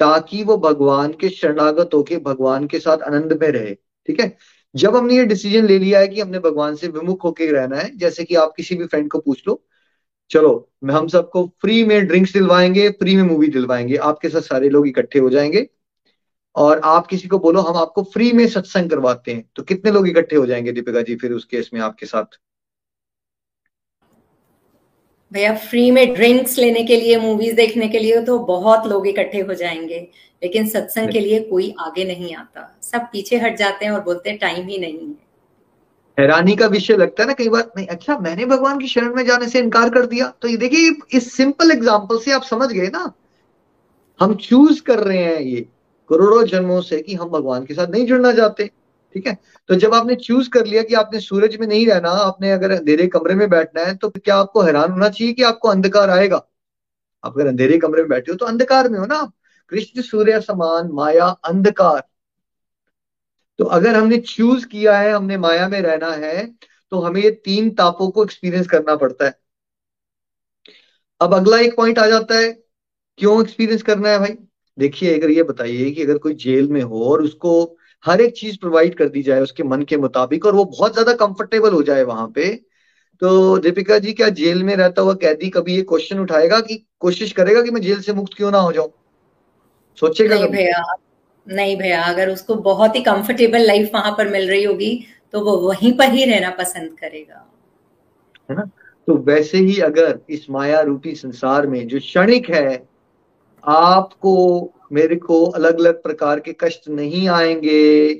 ताकि 0.01 0.43
वो 0.45 0.57
भगवान 0.59 1.13
के 1.13 1.29
शरणागत 1.29 1.91
होके 1.95 2.17
भगवान 2.17 2.67
के 2.67 2.79
साथ 2.79 3.03
आनंद 3.07 3.39
में 3.43 3.49
रहे 3.49 3.75
ठीक 3.75 4.21
है? 4.21 4.37
जब 4.75 4.97
हमने 4.97 5.17
ये 5.17 5.25
डिसीज़न 5.25 5.67
ले 5.67 5.79
लिया 5.79 6.01
है 6.01 6.09
कि 6.09 6.21
हमने 6.21 6.39
भगवान 6.39 6.75
से 6.77 6.89
विमुख 6.89 7.25
होके 7.25 7.51
रहना 7.53 7.77
है, 7.77 7.97
जैसे 7.97 8.25
कि 8.25 8.35
आप 8.35 8.55
किसी 8.57 8.75
भी 8.75 8.87
फ्रेंड 8.87 9.11
को 9.11 9.19
पूछ 9.19 9.43
लो, 9.49 9.63
चलो, 10.31 10.71
मैं 10.85 10.95
हम 10.95 11.09
सबको 11.09 11.47
फ्री 11.63 11.85
में 11.85 12.07
ड्रिंक्स 12.07 12.33
दिलवाएँगे 12.33 12.89
फ्री 12.91 13.17
में 13.17 13.23
मूवी 13.23 13.49
दिलवाएँगे, 13.49 13.97
आपके 13.97 14.29
साथ 14.29 14.41
सारे 14.41 14.69
लोग 14.69 14.89
इकट्ठे 14.89 15.19
हो 15.19 15.31
जाएँगे 15.31 15.69
और 16.57 16.81
आप 16.85 17.07
किसी 17.07 17.29
को 17.29 17.39
बोलो, 17.39 17.61
हम 17.61 17.77
आपको 17.77 18.03
फ्री 18.03 18.33
में 18.33 18.47
सत्संग 18.49 18.91
करवाते 18.91 19.33
हैं। 19.33 19.45
तो 19.57 19.63
कितने 19.63 19.91
लोग 19.93 20.09
इकट्ठे 20.09 20.37
हो 20.37 20.47
जाएँगे 20.47 20.73
दीपिका 20.73 21.01
जी 21.03 21.17
फिर 21.17 21.33
उस 21.33 21.45
केस 21.45 21.71
में 21.75 21.81
आपके 21.81 22.07
साथ? 22.07 22.39
भैया 25.35 25.55
फ्री 25.57 25.91
में 25.91 26.13
ड्रिंक्स 26.15 26.59
लेने 26.59 26.83
के 26.85 26.97
लिए 26.97 27.17
मूवीज़ 27.19 27.55
देखने 27.57 27.89
के 27.89 27.99
लिए 27.99 28.21
तो 28.25 28.39
बहुत 28.39 28.87
लोग 28.87 29.07
इकट्ठे 29.09 29.41
हो 29.41 29.55
जाएँगे, 29.55 29.99
लेकिन 30.43 30.67
सत्संग 30.69 31.13
के 31.13 31.21
लिए 31.21 31.41
कोई 31.41 31.75
आगे 31.81 32.05
नहीं 32.05 32.35
आता। 32.37 32.79
सब 32.83 33.09
पीछे 33.13 33.39
हट 33.39 33.57
जाते 33.57 33.85
हैं 33.85 33.93
और 33.93 34.01
बोलते 34.01 34.31
हैं, 34.31 34.39
टाइम 34.39 34.67
ही 34.69 34.79
नहीं 34.79 34.99
है। 34.99 35.23
हैरानी 36.19 36.55
का 36.57 36.67
विषय 36.67 36.97
लगता 36.97 37.23
है 37.23 37.27
ना 37.27 37.33
कई 37.33 37.49
बार, 37.49 37.71
नहीं 37.77 37.87
अच्छा 37.87 38.19
मैंने 38.19 38.45
भगवान 38.47 38.79
की 38.79 38.89
शरण 38.89 39.15
में 39.15 39.25
जाने 39.27 39.49
से 39.49 39.59
इनकार 39.59 39.91
कर 39.91 40.07
दिया? 40.07 40.33
तो 40.43 40.49
ये 40.49 40.57
देखिए, 40.57 40.95
इस 41.13 41.33
सिंपल 41.33 41.71
एग्ज़ाम्पल 41.71 42.19
से 42.19 42.33
आप 42.33 42.43
समझ 42.43 42.69
गए 42.73 42.89
ना। 42.89 43.13
हम 44.21 44.35
चूज़ 44.37 44.83
कर 44.83 44.99
रहे 44.99 45.19
हैं 45.19 45.41
ये 45.41 45.61
करोड़ों 46.11 46.43
जन्मों 46.47 46.81
से 46.83 47.01
कि 47.03 47.15
हम 47.15 47.29
भगवान 47.29 47.65
के 47.65 47.75
साथ 47.75 47.87
नहीं 47.87 48.07
जुड़ना 48.07 48.33
चाहते। 48.33 48.71
ठीक 49.15 49.27
है? 49.27 49.37
तो 49.69 49.75
जब 49.75 49.95
आपने 49.95 50.15
चूज़ 50.17 50.49
कर 50.51 50.67
लिया 50.67 50.83
कि 50.83 50.95
आपने 50.95 51.21
सूरज 51.21 51.57
में 51.57 51.67
नहीं 51.67 51.87
रहना, 51.87 52.11
आपने 52.11 52.51
अगर 52.53 52.71
अंधेरे 52.71 53.07
कमरे 53.09 53.35
में 53.35 53.49
बैठना 53.51 53.85
है 53.85 53.95
तो 53.97 54.11
क्या 54.11 54.37
आपको 54.37 54.63
हैरान 54.63 54.91
होना 54.93 55.09
चाहिए 55.09 55.33
कि 55.33 55.43
आपको 55.45 55.69
अंधकार 55.69 56.11
आएगा? 56.11 56.37
आप 57.25 57.33
अगर 57.33 57.47
अंधेरे 57.47 57.79
कमरे 57.79 58.03
में 58.03 58.09
बैठे 58.09 58.33
हो 58.33 58.37
तो 58.37 58.47
अंधकार 58.47 58.89
में 58.89 58.99
हो 58.99 59.07
ना 59.07 59.31
कृष्ण 59.73 60.03
सूर्य 60.03 60.41
समान, 60.41 60.91
माया 60.93 61.27
अंधकार। 61.45 62.03
तो 63.59 63.65
अगर 63.67 63.95
हमने 63.97 64.17
चूज़ 64.19 64.67
किया 64.67 64.99
है, 64.99 65.13
हमने 65.13 65.37
माया 65.39 65.69
में 65.69 65.81
रहना 65.81 66.11
है 66.13 66.47
तो 66.93 67.01
हमें 67.01 67.21
ये 67.23 67.31
तीन 67.45 67.71
तापों 67.71 68.11
को 68.11 68.25
एक्सपीरियंस 68.25 68.67
करना 68.67 68.97
पड़ता 68.97 69.27
है। 69.27 69.39
अब 71.21 71.35
अगला 71.35 71.59
एक 71.59 71.77
पॉइंट 71.77 71.99
आ 71.99 72.07
जाता 72.07 72.39
है, 72.39 72.51
क्यों 73.19 73.41
एक्सपीरियंस 73.43 73.83
करना 73.83 74.09
है 74.09 74.19
भाई? 74.19 74.37
देखिए, 74.79 75.19
अगर 75.19 75.31
ये 75.31 75.43
बताइए 75.43 75.91
कि 75.91 76.03
अगर 76.03 76.19
कोई 76.19 76.35
जेल 76.37 76.69
में 76.69 76.83
हो 76.83 77.05
और 77.11 77.23
उसको 77.23 77.77
हर 78.05 78.21
एक 78.21 78.35
चीज़ 78.37 78.59
प्रोवाइड 78.59 78.95
कर 78.95 79.09
दी 79.09 79.23
जाए 79.23 79.41
उसके 79.41 79.63
मन 79.63 79.83
के 79.83 79.97
मुताबिक 79.97 80.47
और 80.47 80.55
वो 80.55 80.65
बहुत 80.65 80.93
ज़्यादा 80.93 81.13
कंफर्टेबल 81.17 81.73
हो 81.73 81.83
जाए 81.83 82.03
वहाँ 82.03 82.27
पे। 82.29 82.51
तो 83.23 83.59
दीपिका 83.59 83.99
जी 83.99 84.13
क्या 84.13 84.29
जेल 84.29 84.63
में 84.65 84.75
रहता 84.77 85.03
हुआ 85.03 85.15
कैदी 85.15 85.49
कभी 85.51 85.77
ये 85.77 85.83
क्वेश्चन 85.83 86.19
उठाएगा 86.19 86.61
कि 86.61 86.85
कोशिश 87.01 87.33
करेगा 87.33 87.63
कि 87.63 87.71
मैं 87.71 87.81
जेल 87.81 88.01
से 88.01 88.13
मुक्त 88.13 88.35
क्यों 88.37 88.51
ना 88.51 88.59
हो 88.59 88.73
जाऊँ? 88.73 88.93
सोचेगा 89.99 90.35
नहीं 90.35 90.49
भैया 90.49 90.85
नहीं 91.47 91.77
भैया 91.77 92.03
अगर 92.03 92.31
उसको 92.31 92.55
बहुत 92.55 92.97
ही 92.97 93.01
कंफर्टेबल 93.01 93.67
लाइफ 93.67 93.91
वहाँ 93.95 94.15
पर 94.19 94.29
मिल 94.29 94.49
रही 94.49 94.65
होगी 94.65 95.07
तो 95.33 95.41
वो 95.41 95.57
वहीं 95.59 95.93
पर 95.93 96.13
ही 96.13 96.25
रहना 96.25 96.51
पसंद 96.51 96.99
करेगा। 96.99 97.47
है 98.51 98.57
ना? 98.57 98.63
तो 99.09 99.17
वैसे 99.17 99.59
ही 99.59 99.79
अगर 99.81 100.19
इस 100.29 100.47
माया 100.51 100.81
रूपी 100.81 101.15
संसार 101.15 101.67
में 101.67 101.87
जो 101.89 101.99
क्षणिक 101.99 102.51
है 102.51 102.94
आपको 103.69 104.71
मेरे 104.93 105.17
को 105.17 105.47
अलग 105.47 105.79
अलग 105.79 106.03
प्रकार 106.03 106.41
के 106.41 106.53
कष्ट 106.53 106.89
नहीं 106.89 107.29
आएँगे। 107.29 108.15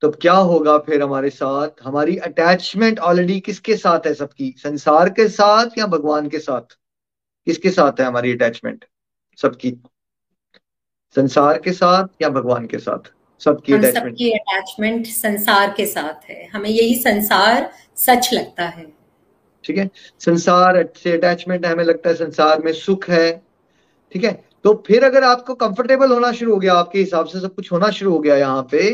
तो 0.00 0.10
क्या 0.10 0.32
होगा 0.32 0.78
फिर 0.78 1.02
हमारे 1.02 1.30
साथ? 1.30 1.68
हमारी 1.82 2.16
अटैचमेंट 2.16 2.98
ऑलरेडी 2.98 3.40
किसके 3.40 3.76
साथ 3.76 4.06
है 4.06 4.14
सबकी? 4.14 4.54
संसार 4.58 5.08
के 5.08 5.28
साथ 5.28 5.66
या 5.78 5.86
भगवान 5.86 6.28
के 6.28 6.38
साथ? 6.38 6.78
किसके 7.46 7.70
साथ 7.70 8.00
है 8.00 8.06
हमारी 8.06 8.32
अटैचमेंट 8.32 8.84
सबकी। 9.42 9.82
संसार 11.16 11.58
के 11.58 11.72
साथ 11.72 12.08
या 12.22 12.28
भगवान 12.28 12.66
के 12.66 12.78
साथ? 12.78 13.12
सबकी 13.44 13.72
अटैचमेंट 13.72 14.06
सबकी 14.06 14.30
अटैचमेंट 14.30 15.06
संसार 15.06 15.74
के 15.76 15.86
साथ 15.86 16.30
है। 16.30 16.46
हमें 16.46 16.70
यही 16.70 16.94
संसार 16.94 17.72
सच 17.96 18.30
लगता 18.32 18.64
है। 18.64 18.92
ठीक 19.64 19.78
है? 19.78 19.90
संसार 20.18 20.88
से 20.96 21.12
अटैचमेंट 21.12 21.66
हमें 21.66 21.84
लगता 21.84 22.08
है 22.08 22.16
संसार 22.16 22.62
में 22.62 22.72
सुख 22.72 23.10
है। 23.10 23.42
ठीक 24.12 24.24
है? 24.24 24.45
तो 24.66 24.72
फिर 24.86 25.04
अगर 25.04 25.24
आपको 25.24 25.54
कंफर्टेबल 25.54 26.12
होना 26.12 26.30
शुरू 26.32 26.52
हो 26.52 26.58
गया, 26.58 26.74
आपके 26.74 26.98
हिसाब 26.98 27.26
से 27.26 27.40
सब 27.40 27.54
कुछ 27.54 27.72
होना 27.72 27.90
शुरू 27.90 28.12
हो 28.12 28.18
गया 28.18 28.36
यहाँ 28.36 28.62
पे 28.70 28.90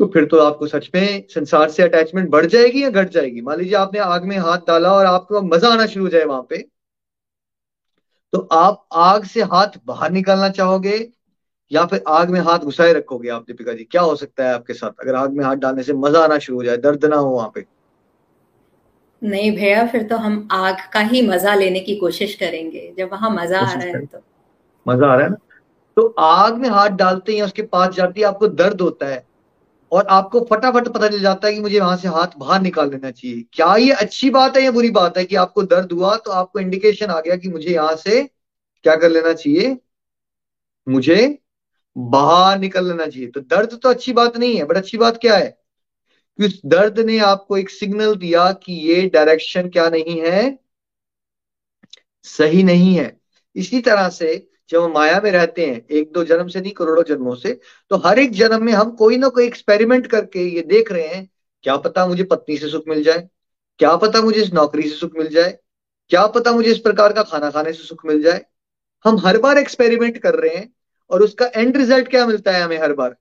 तो 0.00 0.06
फिर 0.06 0.24
तो 0.24 0.38
आपको 0.38 0.66
सच 0.66 0.88
में 0.94 1.26
संसार 1.30 1.70
से 1.70 1.82
अटैचमेंट 1.82 2.28
बढ़ 2.30 2.46
जाएगी 2.46 2.82
या 2.82 2.90
घट 2.90 3.10
जाएगी? 3.10 3.40
मान 3.40 3.58
लीजिए 3.58 3.74
आपने 3.74 3.98
आग 4.00 4.24
में 4.24 4.36
हाथ 4.38 4.66
डाला 4.68 4.92
और 4.92 5.06
आपको 5.06 5.42
मज़ा 5.42 5.68
आना 5.68 5.86
शुरू 5.86 6.04
हो 6.04 6.10
जाए 6.10 6.24
वहाँ 6.24 6.46
पे 6.50 6.58
तो 8.32 8.38
आप 8.52 8.86
आग 8.92 9.24
से 9.24 9.42
हाथ 9.44 9.78
बाहर 9.86 10.10
निकालना 10.10 10.48
चाहोगे 10.48 10.96
या 11.70 11.84
फिर 11.86 12.02
आग 12.08 12.30
में 12.30 12.40
हाथ 12.40 12.58
घुसाए 12.58 12.92
रखोगे 12.92 13.28
आप, 13.28 13.42
दीपिका 13.42 13.72
जी? 13.72 13.84
क्या 13.84 14.02
हो 14.02 14.16
सकता 14.16 14.44
है 14.44 14.54
आपके 14.54 14.74
साथ? 14.74 14.90
अगर 15.00 15.14
आग 15.14 15.32
में 15.32 15.44
हाथ 15.44 15.56
डालने 15.56 15.82
से 15.82 15.92
मज़ा 15.94 16.24
आना 16.24 16.38
शुरू 16.38 16.58
हो 16.58 16.64
जाए, 16.64 16.76
दर्द 16.76 17.04
ना 17.04 17.16
हो 17.16 17.30
वहाँ 17.30 17.50
पे। 17.54 17.75
नहीं 19.22 19.50
भैया 19.56 19.86
फिर 19.86 20.02
तो 20.02 20.16
हम 20.16 20.48
आग 20.52 20.76
का 20.92 21.00
ही 21.00 21.22
मज़ा 21.22 21.54
लेने 21.54 21.80
की 21.80 21.96
कोशिश 21.96 22.34
करेंगे। 22.34 22.92
जब 22.98 23.08
वहाँ 23.12 23.30
मज़ा 23.30 23.60
आ 23.60 23.72
रहा 23.72 23.84
है 23.84 24.04
तो। 24.06 24.22
मज़ा 24.86 25.06
आ 25.06 25.14
रहा 25.14 25.24
है 25.24 25.30
ना? 25.30 25.36
तो 25.96 26.14
आग 26.18 26.58
में 26.58 26.68
हाथ 26.68 26.88
डालते 26.88 27.32
ही 27.32 27.40
उसके 27.40 27.62
पास 27.62 27.94
जाती 27.94 28.20
है 28.20 28.26
आपको 28.26 28.48
दर्द 28.48 28.80
होता 28.80 29.06
है। 29.06 29.24
और 29.92 30.06
आपको 30.06 30.40
फटाफट 30.50 30.88
पता 30.88 31.08
चल 31.08 31.20
जाता 31.20 31.48
है 31.48 31.54
कि 31.54 31.60
मुझे 31.60 31.80
वहाँ 31.80 31.96
से 31.96 32.08
हाथ 32.08 32.38
बाहर 32.38 32.60
निकाल 32.60 32.90
लेना 32.90 33.10
चाहिए। 33.10 33.44
क्या 33.52 33.74
ये 33.76 33.92
अच्छी 33.94 34.30
बात 34.30 34.56
है 34.56 34.62
या 34.62 34.70
बुरी 34.70 34.90
बात 34.90 35.18
है 35.18 35.24
कि 35.24 35.36
आपको 35.36 35.62
दर्द 35.64 35.92
हुआ? 35.92 36.14
तो 36.16 36.30
आपको 36.30 36.60
इंडिकेशन 36.60 37.06
आ 37.06 37.20
गया 37.20 37.36
कि 37.36 37.48
मुझे 37.48 37.70
यहाँ 37.70 37.96
से 37.96 38.22
क्या 38.22 38.96
कर 38.96 39.10
लेना 39.10 39.32
चाहिए? 39.32 39.76
मुझे 40.86 41.38
बाहर 41.96 42.58
निकल 42.58 42.88
लेना 42.88 43.06
चाहिए। 43.06 43.28
तो 43.28 43.40
दर्द 43.40 43.78
तो 43.82 43.88
अच्छी 43.88 44.12
बात 44.12 44.36
नहीं 44.36 44.56
है 44.56 44.64
बट 44.64 44.76
अच्छी 44.76 44.98
बात 44.98 45.16
क्या 45.16 45.36
है? 45.36 45.56
कि 46.38 46.46
उस 46.46 46.60
दर्द 46.66 46.98
ने 47.00 47.18
आपको 47.18 47.56
एक 47.56 47.70
सिग्नल 47.70 48.14
दिया 48.16 48.50
कि 48.54 48.72
ये 48.72 49.08
डायरेक्शन 49.08 49.68
क्या 49.68 49.88
नहीं 49.90 50.20
है? 50.20 50.58
सही 52.24 52.62
नहीं 52.62 52.94
है। 52.94 53.16
इसी 53.56 53.80
तरह 53.80 54.08
से 54.08 54.48
जब 54.70 54.82
हम 54.82 54.92
माया 54.92 55.20
में 55.24 55.30
रहते 55.30 55.66
हैं, 55.66 55.86
एक 55.90 56.12
दो 56.12 56.24
जन्म 56.24 56.48
से 56.48 56.60
नहीं, 56.60 56.72
करोड़ों 56.72 57.02
जन्मों 57.08 57.34
से 57.34 57.60
तो 57.90 57.96
हर 57.96 58.18
एक 58.18 58.32
जन्म 58.32 58.64
में 58.64 58.72
हम 58.72 58.90
कोई 58.90 59.16
ना 59.16 59.28
कोई 59.28 59.46
एक्सपेरिमेंट 59.46 60.06
करके 60.06 60.44
ये 60.46 60.62
देख 60.62 60.92
रहे 60.92 61.06
हैं, 61.08 61.28
क्या 61.64 61.76
पता 61.76 62.06
मुझे 62.06 62.24
पत्नी 62.24 62.56
से 62.58 62.68
सुख 62.68 62.88
मिल 62.88 63.02
जाए? 63.04 63.28
क्या 63.78 63.94
पता 63.96 64.20
मुझे 64.22 64.42
इस 64.42 64.52
नौकरी 64.52 64.82
से 64.82 64.96
सुख 64.96 65.16
मिल 65.18 65.28
जाए? 65.28 65.58
क्या 66.10 66.26
पता 66.26 66.52
मुझे 66.52 66.70
इस 66.70 66.78
प्रकार 66.78 67.12
का 67.12 67.22
खाना 67.22 67.50
खाने 67.50 67.72
से 67.72 67.82
सुख 67.84 68.04
मिल 68.06 68.22
जाए? 68.22 68.44
हम 69.04 69.18
हर 69.18 69.38
बार 69.38 69.58
एक्सपेरिमेंट 69.58 70.18
कर 70.18 70.34
रहे 70.34 70.56
हैं 70.56 70.72
और 71.10 71.22
उसका 71.22 71.46
एंड 71.56 71.76
रिज़ल्ट 71.76 72.08
क्या 72.08 72.26
मिलता 72.26 72.52
है 72.52 72.62
हमें 72.62 72.78
हर 72.78 72.92
बार? 72.92 73.16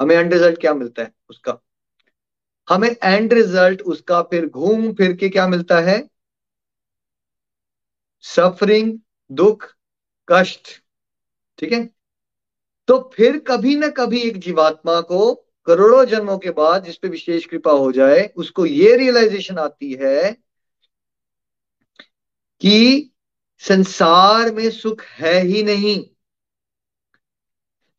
हमें 0.00 0.16
एंड 0.16 0.32
रिज़ल्ट 0.32 0.60
क्या 0.60 0.74
मिलता 0.74 1.02
है 1.02 1.12
उसका? 1.30 1.58
हमें 2.68 2.96
एंड 3.04 3.32
रिज़ल्ट 3.32 3.82
उसका 3.82 4.22
फिर 4.22 4.46
घूम 4.46 4.92
फिर 4.94 5.16
के 5.16 5.28
क्या 5.28 5.48
मिलता 5.48 5.80
है? 5.80 6.08
सफरिंग 8.22 8.98
दुख, 9.30 9.74
कष्ट, 10.28 10.68
ठीक 11.58 11.72
है? 11.72 11.90
तो 12.88 13.10
फिर 13.14 13.38
कभी 13.38 13.76
ना 13.76 13.88
कभी 13.88 14.20
एक 14.20 14.38
जीवात्मा 14.38 15.00
को 15.00 15.34
करोड़ों 15.66 16.04
जन्मों 16.04 16.38
के 16.38 16.50
बाद 16.50 16.84
जिस 16.84 16.96
पे 16.96 17.08
विशेष 17.08 17.46
कृपा 17.46 17.72
हो 17.72 17.92
जाए, 17.92 18.26
उसको 18.36 18.66
ये 18.66 18.96
रियलाइजेशन 18.96 19.58
आती 19.58 19.92
है 19.92 20.36
कि 22.60 23.10
संसार 23.58 24.52
में 24.52 24.70
सुख 24.70 25.02
है 25.02 25.40
ही 25.40 25.62
नहीं। 25.62 26.15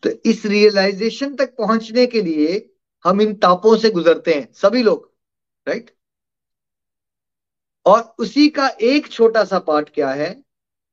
तो 0.03 0.09
इस 0.25 0.45
रियलाइजेशन 0.45 1.35
तक 1.35 1.55
पहुँचने 1.57 2.05
के 2.07 2.21
लिए 2.21 2.57
हम 3.05 3.21
इन 3.21 3.33
तापों 3.35 3.75
से 3.77 3.89
गुजरते 3.89 4.33
हैं, 4.33 4.51
सभी 4.53 4.83
लोग 4.83 5.11
राइट 5.67 5.91
और 7.85 8.01
उसी 8.19 8.47
का 8.49 8.67
एक 8.67 9.07
छोटा 9.07 9.43
सा 9.43 9.59
पार्ट 9.59 9.89
क्या 9.89 10.09
है? 10.09 10.35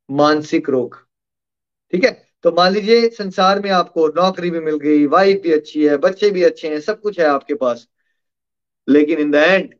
मानसिक 0.09 0.69
रोग, 0.71 0.97
ठीक 1.93 2.05
है? 2.05 2.11
तो 2.45 2.51
मान 2.53 2.73
लीजिए 2.73 3.09
संसार 3.09 3.61
में 3.61 3.71
आपको 3.71 4.07
नौकरी 4.17 4.51
भी 4.51 4.61
मिल 4.61 4.77
गई 4.79 5.07
वाइफ 5.07 5.41
भी 5.43 5.53
अच्छी 5.53 5.85
है, 5.87 5.97
बच्चे 5.97 6.31
भी 6.31 6.43
अच्छे 6.43 6.69
हैं, 6.69 6.81
सब 6.81 7.01
कुछ 7.01 7.19
है 7.21 7.27
आपके 7.27 7.55
पास। 7.55 7.87
लेकिन 8.89 9.19
इन 9.19 9.31
द 9.31 9.35
एंड 9.35 9.75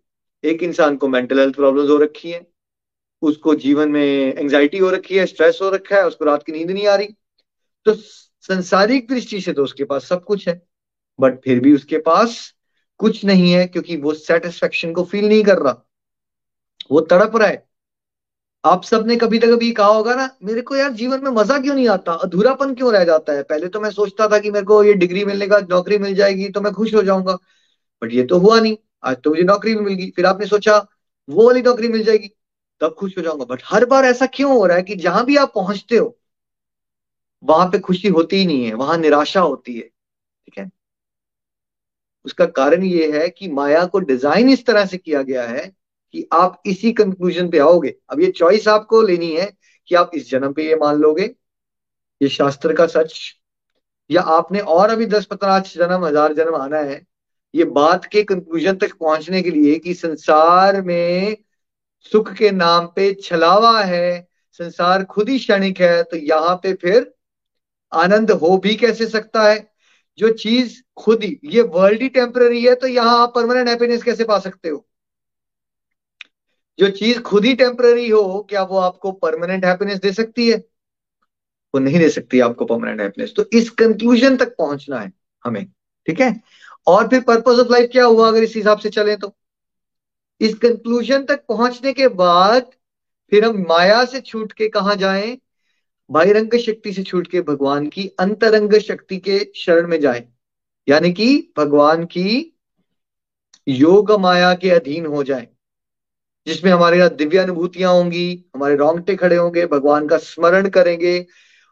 एक 0.45 0.63
इंसान 0.63 0.97
को 0.97 1.09
मेंटल 1.09 1.39
हेल्थ 1.39 1.55
प्रॉब्लम्स 1.57 1.91
हो 1.91 1.97
रखी 1.97 2.31
है, 2.31 2.47
उसको 3.23 3.55
जीवन 3.55 3.91
में 3.91 4.35
एंजाइटी 4.35 4.79
हो 4.79 4.91
रखी 4.91 5.19
है 5.19 5.27
स्ट्रेस 5.27 5.59
हो 5.63 5.71
रखा 5.71 5.97
है, 5.97 6.07
उसको 6.07 6.25
रात 6.25 6.43
की 6.43 6.53
नींद 6.53 6.71
नहीं 6.71 6.87
आ 6.87 6.95
रही। 6.97 7.07
तो 7.87 7.95
संसारिक 8.49 9.09
दृष्टि 9.09 9.41
से 9.41 9.53
तो 9.53 9.65
उसके 9.65 9.85
पास 9.85 10.05
सब 10.05 10.25
कुछ 10.25 10.49
है 10.49 10.61
बट 11.19 11.41
फिर 11.45 11.61
भी 11.61 11.75
उसके 11.75 11.99
पास 11.99 12.37
कुछ 13.01 13.25
नहीं 13.25 13.53
है, 13.53 13.67
क्योंकि 13.67 13.97
वो 13.97 14.13
सेटिस्फेक्शन 14.15 14.93
को 14.93 15.05
फील 15.05 15.29
नहीं 15.29 15.43
कर 15.45 15.59
रहा। 15.59 15.83
वो 16.91 17.01
तड़प 17.01 17.37
रहा 17.37 17.49
है। 17.49 17.67
आप 18.65 18.85
सबने 18.85 19.17
कभी 19.17 19.39
ना 19.39 19.47
कभी 19.47 19.71
कहा 19.73 19.87
होगा 19.87 20.15
ना, 20.15 20.29
मेरे 20.45 20.63
को 20.63 20.77
यार 20.77 20.93
जीवन 20.93 21.25
में 21.25 21.31
मज़ा 21.31 21.59
क्यों 21.59 21.75
नहीं 21.75 21.89
आता? 21.89 22.13
अधूरापन 22.15 22.75
क्यों 22.75 22.93
रह 22.93 23.05
जाता 23.05 23.33
है? 23.33 23.43
पहले 23.43 23.69
तो 23.69 23.81
मैं 23.81 23.91
सोचता 23.91 24.29
था 24.29 24.39
कि 24.39 24.51
मेरे 24.51 24.65
को 24.67 24.83
ये 24.85 24.95
डिग्री 24.95 25.25
मिलने 25.25 25.47
का 25.49 25.59
नौकरी 25.71 25.99
मिल 25.99 26.15
जाएगी 26.15 26.49
तो 26.49 26.61
मैं 26.61 26.73
खुश 26.73 26.95
हो 26.95 27.03
जाऊँगा। 27.03 27.35
बट 28.03 28.13
ये 28.13 28.23
तो 28.25 28.39
हुआ 28.39 28.61
नहीं। 28.61 28.77
आज 29.05 29.17
तो 29.25 29.31
मुझे 29.31 29.43
नौकरी 29.43 29.75
भी 29.75 29.81
मिल 29.81 29.95
गई। 29.95 30.11
फिर 30.11 30.27
आपने 30.27 30.47
सोचा, 30.47 30.77
वो 31.29 31.47
वाली 31.47 31.63
नौकरी 31.63 31.89
मिल 31.89 32.05
जाएगी, 32.05 32.31
तब 32.81 32.95
खुश 32.99 33.17
हो 33.19 33.23
जाऊँगा। 33.23 33.45
बट 33.45 33.63
हर 33.65 33.85
बार 33.87 34.05
ऐसा 34.05 34.27
क्यों 34.27 34.57
हो 34.57 34.67
रहा 34.67 34.77
है 34.77 34.83
कि 34.83 34.97
जहाँ 34.97 35.25
भी 35.25 35.37
आप 35.37 35.53
पहुँचते 35.55 35.97
हो 35.97 36.17
वहाँ 37.45 37.67
पे 37.67 37.79
खुशी 37.79 38.09
होती 38.09 38.37
ही 38.37 38.47
नहीं 38.47 38.65
है, 38.65 38.75
वहाँ 38.75 38.97
निराशा 38.99 39.41
होती 39.41 39.75
है, 39.75 39.83
ठीक 39.83 40.59
है? 40.59 40.71
उसका 42.25 42.47
कारण 42.49 42.83
ये 42.85 43.11
है 43.13 43.29
कि 43.29 43.49
माया 43.49 43.85
को 43.87 43.99
डिज़ाइन 44.01 44.51
इस 44.51 44.65
तरह 44.67 44.87
से 44.87 44.99
किया 44.99 45.23
गया 45.23 45.47
है 45.49 45.67
कि 46.15 46.27
आप 46.33 46.63
इसी 46.67 46.93
कंक्लूजन 46.93 47.49
पे 47.51 47.59
आओगे। 47.59 47.95
अब 48.11 48.21
ये 48.21 48.31
चॉइस 48.33 48.69
आपको 48.69 49.03
लेनी 49.03 49.33
है 49.33 49.51
कि 49.91 49.95
आप 49.95 50.11
इस 50.15 50.31
जन्म 50.31 50.53
पे 50.53 50.67
ये 50.69 50.77
मान 50.77 50.97
लोगे, 50.97 51.25
ये 52.21 52.29
शास्त्र 52.29 52.75
का 52.75 52.87
सच, 52.87 53.19
या 54.11 54.23
आपने 54.23 54.61
और 54.61 54.91
अभी 54.91 55.07
दस 55.07 55.25
पचास 55.25 55.75
जन्म, 55.77 56.05
हज़ार 56.07 56.35
जन्म 56.35 56.55
आना 56.55 56.79
है, 56.79 57.05
ये 57.55 57.65
बात 57.65 58.05
के 58.05 58.23
कंक्लूजन 58.23 58.77
तक 58.77 58.93
पहुँचने 59.01 59.43
के 59.43 59.51
लिए 59.51 59.79
कि 59.79 59.95
संसार 59.95 60.81
में 60.83 61.37
सुख 62.13 62.33
के 62.33 62.51
नाम 62.51 62.87
पे 62.97 63.13
छलावा 63.15 63.81
है, 63.81 64.29
संसार 64.61 65.05
खुद 65.05 65.29
ही 65.29 65.39
क्षणिक 65.39 65.81
है 65.81 66.03
तो 66.03 66.17
यहाँ 66.17 66.57
पे 66.57 66.73
फिर 66.75 67.14
आनंद 67.95 68.31
हो 68.33 68.57
भी 68.59 68.75
कैसे 68.77 69.07
सकता 69.07 69.43
है? 69.43 69.73
जो 70.19 70.31
चीज़ 70.33 70.81
खुद 70.97 71.23
ही, 71.25 71.39
ये 71.45 71.63
वर्ल्ड 71.63 72.03
ही 72.03 72.09
टेम्पररी 72.09 72.65
है 72.65 72.75
तो 72.75 72.87
यहाँ 72.87 73.19
आप 73.23 73.33
परमानेंट 73.35 73.69
हैप्पीनेस 73.69 74.03
कैसे 74.03 74.25
पा 74.25 74.39
सकते 74.39 74.69
हो? 74.69 74.87
जो 76.79 76.89
चीज़ 76.91 77.21
खुद 77.21 77.45
ही 77.45 77.55
टेम्पररी 77.55 78.09
हो, 78.09 78.47
क्या 78.51 78.63
वो 78.63 78.79
आपको 78.79 79.13
परमानेंट 79.13 79.65
हैप्पीनेस 79.65 79.99
दे 80.01 80.13
सकती 80.13 80.49
है? 80.51 80.57
वो 81.75 81.79
नहीं 81.79 81.99
दे 81.99 82.09
सकती 82.11 82.41
आपको 82.41 82.65
परमानेंट 82.65 83.01
हैप्पीनेस 83.01 83.33
तो 83.37 83.45
इस 83.53 83.71
कंक्लूजन 83.71 84.37
तक 84.37 84.55
पहुँचना 84.59 84.99
है 85.01 85.13
हमें, 85.45 85.65
ठीक 86.07 86.21
है? 86.21 86.41
और 86.87 87.09
फिर 87.09 87.21
पर्पज 87.21 87.61
ऑफ़ 87.61 87.73
लाइफ 87.73 87.89
क्या 87.93 88.05
हुआ 88.05 88.29
अगर 88.29 88.43
इस 88.43 88.55
हिसाब 88.57 88.79
से 88.79 88.91
चले 88.91 89.17
तो? 89.17 89.35
इस 90.41 90.55
कंक्लूजन 90.55 91.25
तक 91.25 91.45
पहुँचने 91.49 91.93
के 91.93 92.09
बाद 92.09 92.71
फिर 93.33 93.45
हम 93.45 93.65
माया 93.69 94.05
से 94.05 94.21
छूट 94.21 94.53
के 94.53 94.69
कहा 94.69 94.95
जाएँ? 94.95 95.37
बाहिरंग 96.11 96.59
शक्ति 96.59 96.93
से 96.93 97.03
छूट 97.03 97.27
के 97.27 97.41
भगवान 97.41 97.89
की 97.89 98.09
अंतरंग 98.19 98.75
शक्ति 98.75 99.17
के 99.17 99.53
शरण 99.57 99.87
में 99.89 100.01
जाए। 100.01 100.29
यानी 100.89 101.13
कि 101.13 101.53
भगवान 101.59 102.05
की 102.05 102.59
योग 103.69 104.13
माया 104.13 104.55
के 104.55 104.71
अधीन 104.71 105.07
हो 105.07 105.25
जाए। 105.25 105.49
जिसमें 106.47 106.73
हमारे 106.73 106.99
यहाँ 106.99 107.15
दिव्य 107.15 107.39
अनुभूतियाँ 107.39 107.93
होंगी, 107.93 108.45
हमारे 108.55 108.77
रोंगटे 108.77 109.17
खड़े 109.17 109.37
होंगे, 109.37 109.67
भगवान 109.67 110.09
का 110.09 110.19
स्मरण 110.19 110.69
करेंगे, 110.69 111.27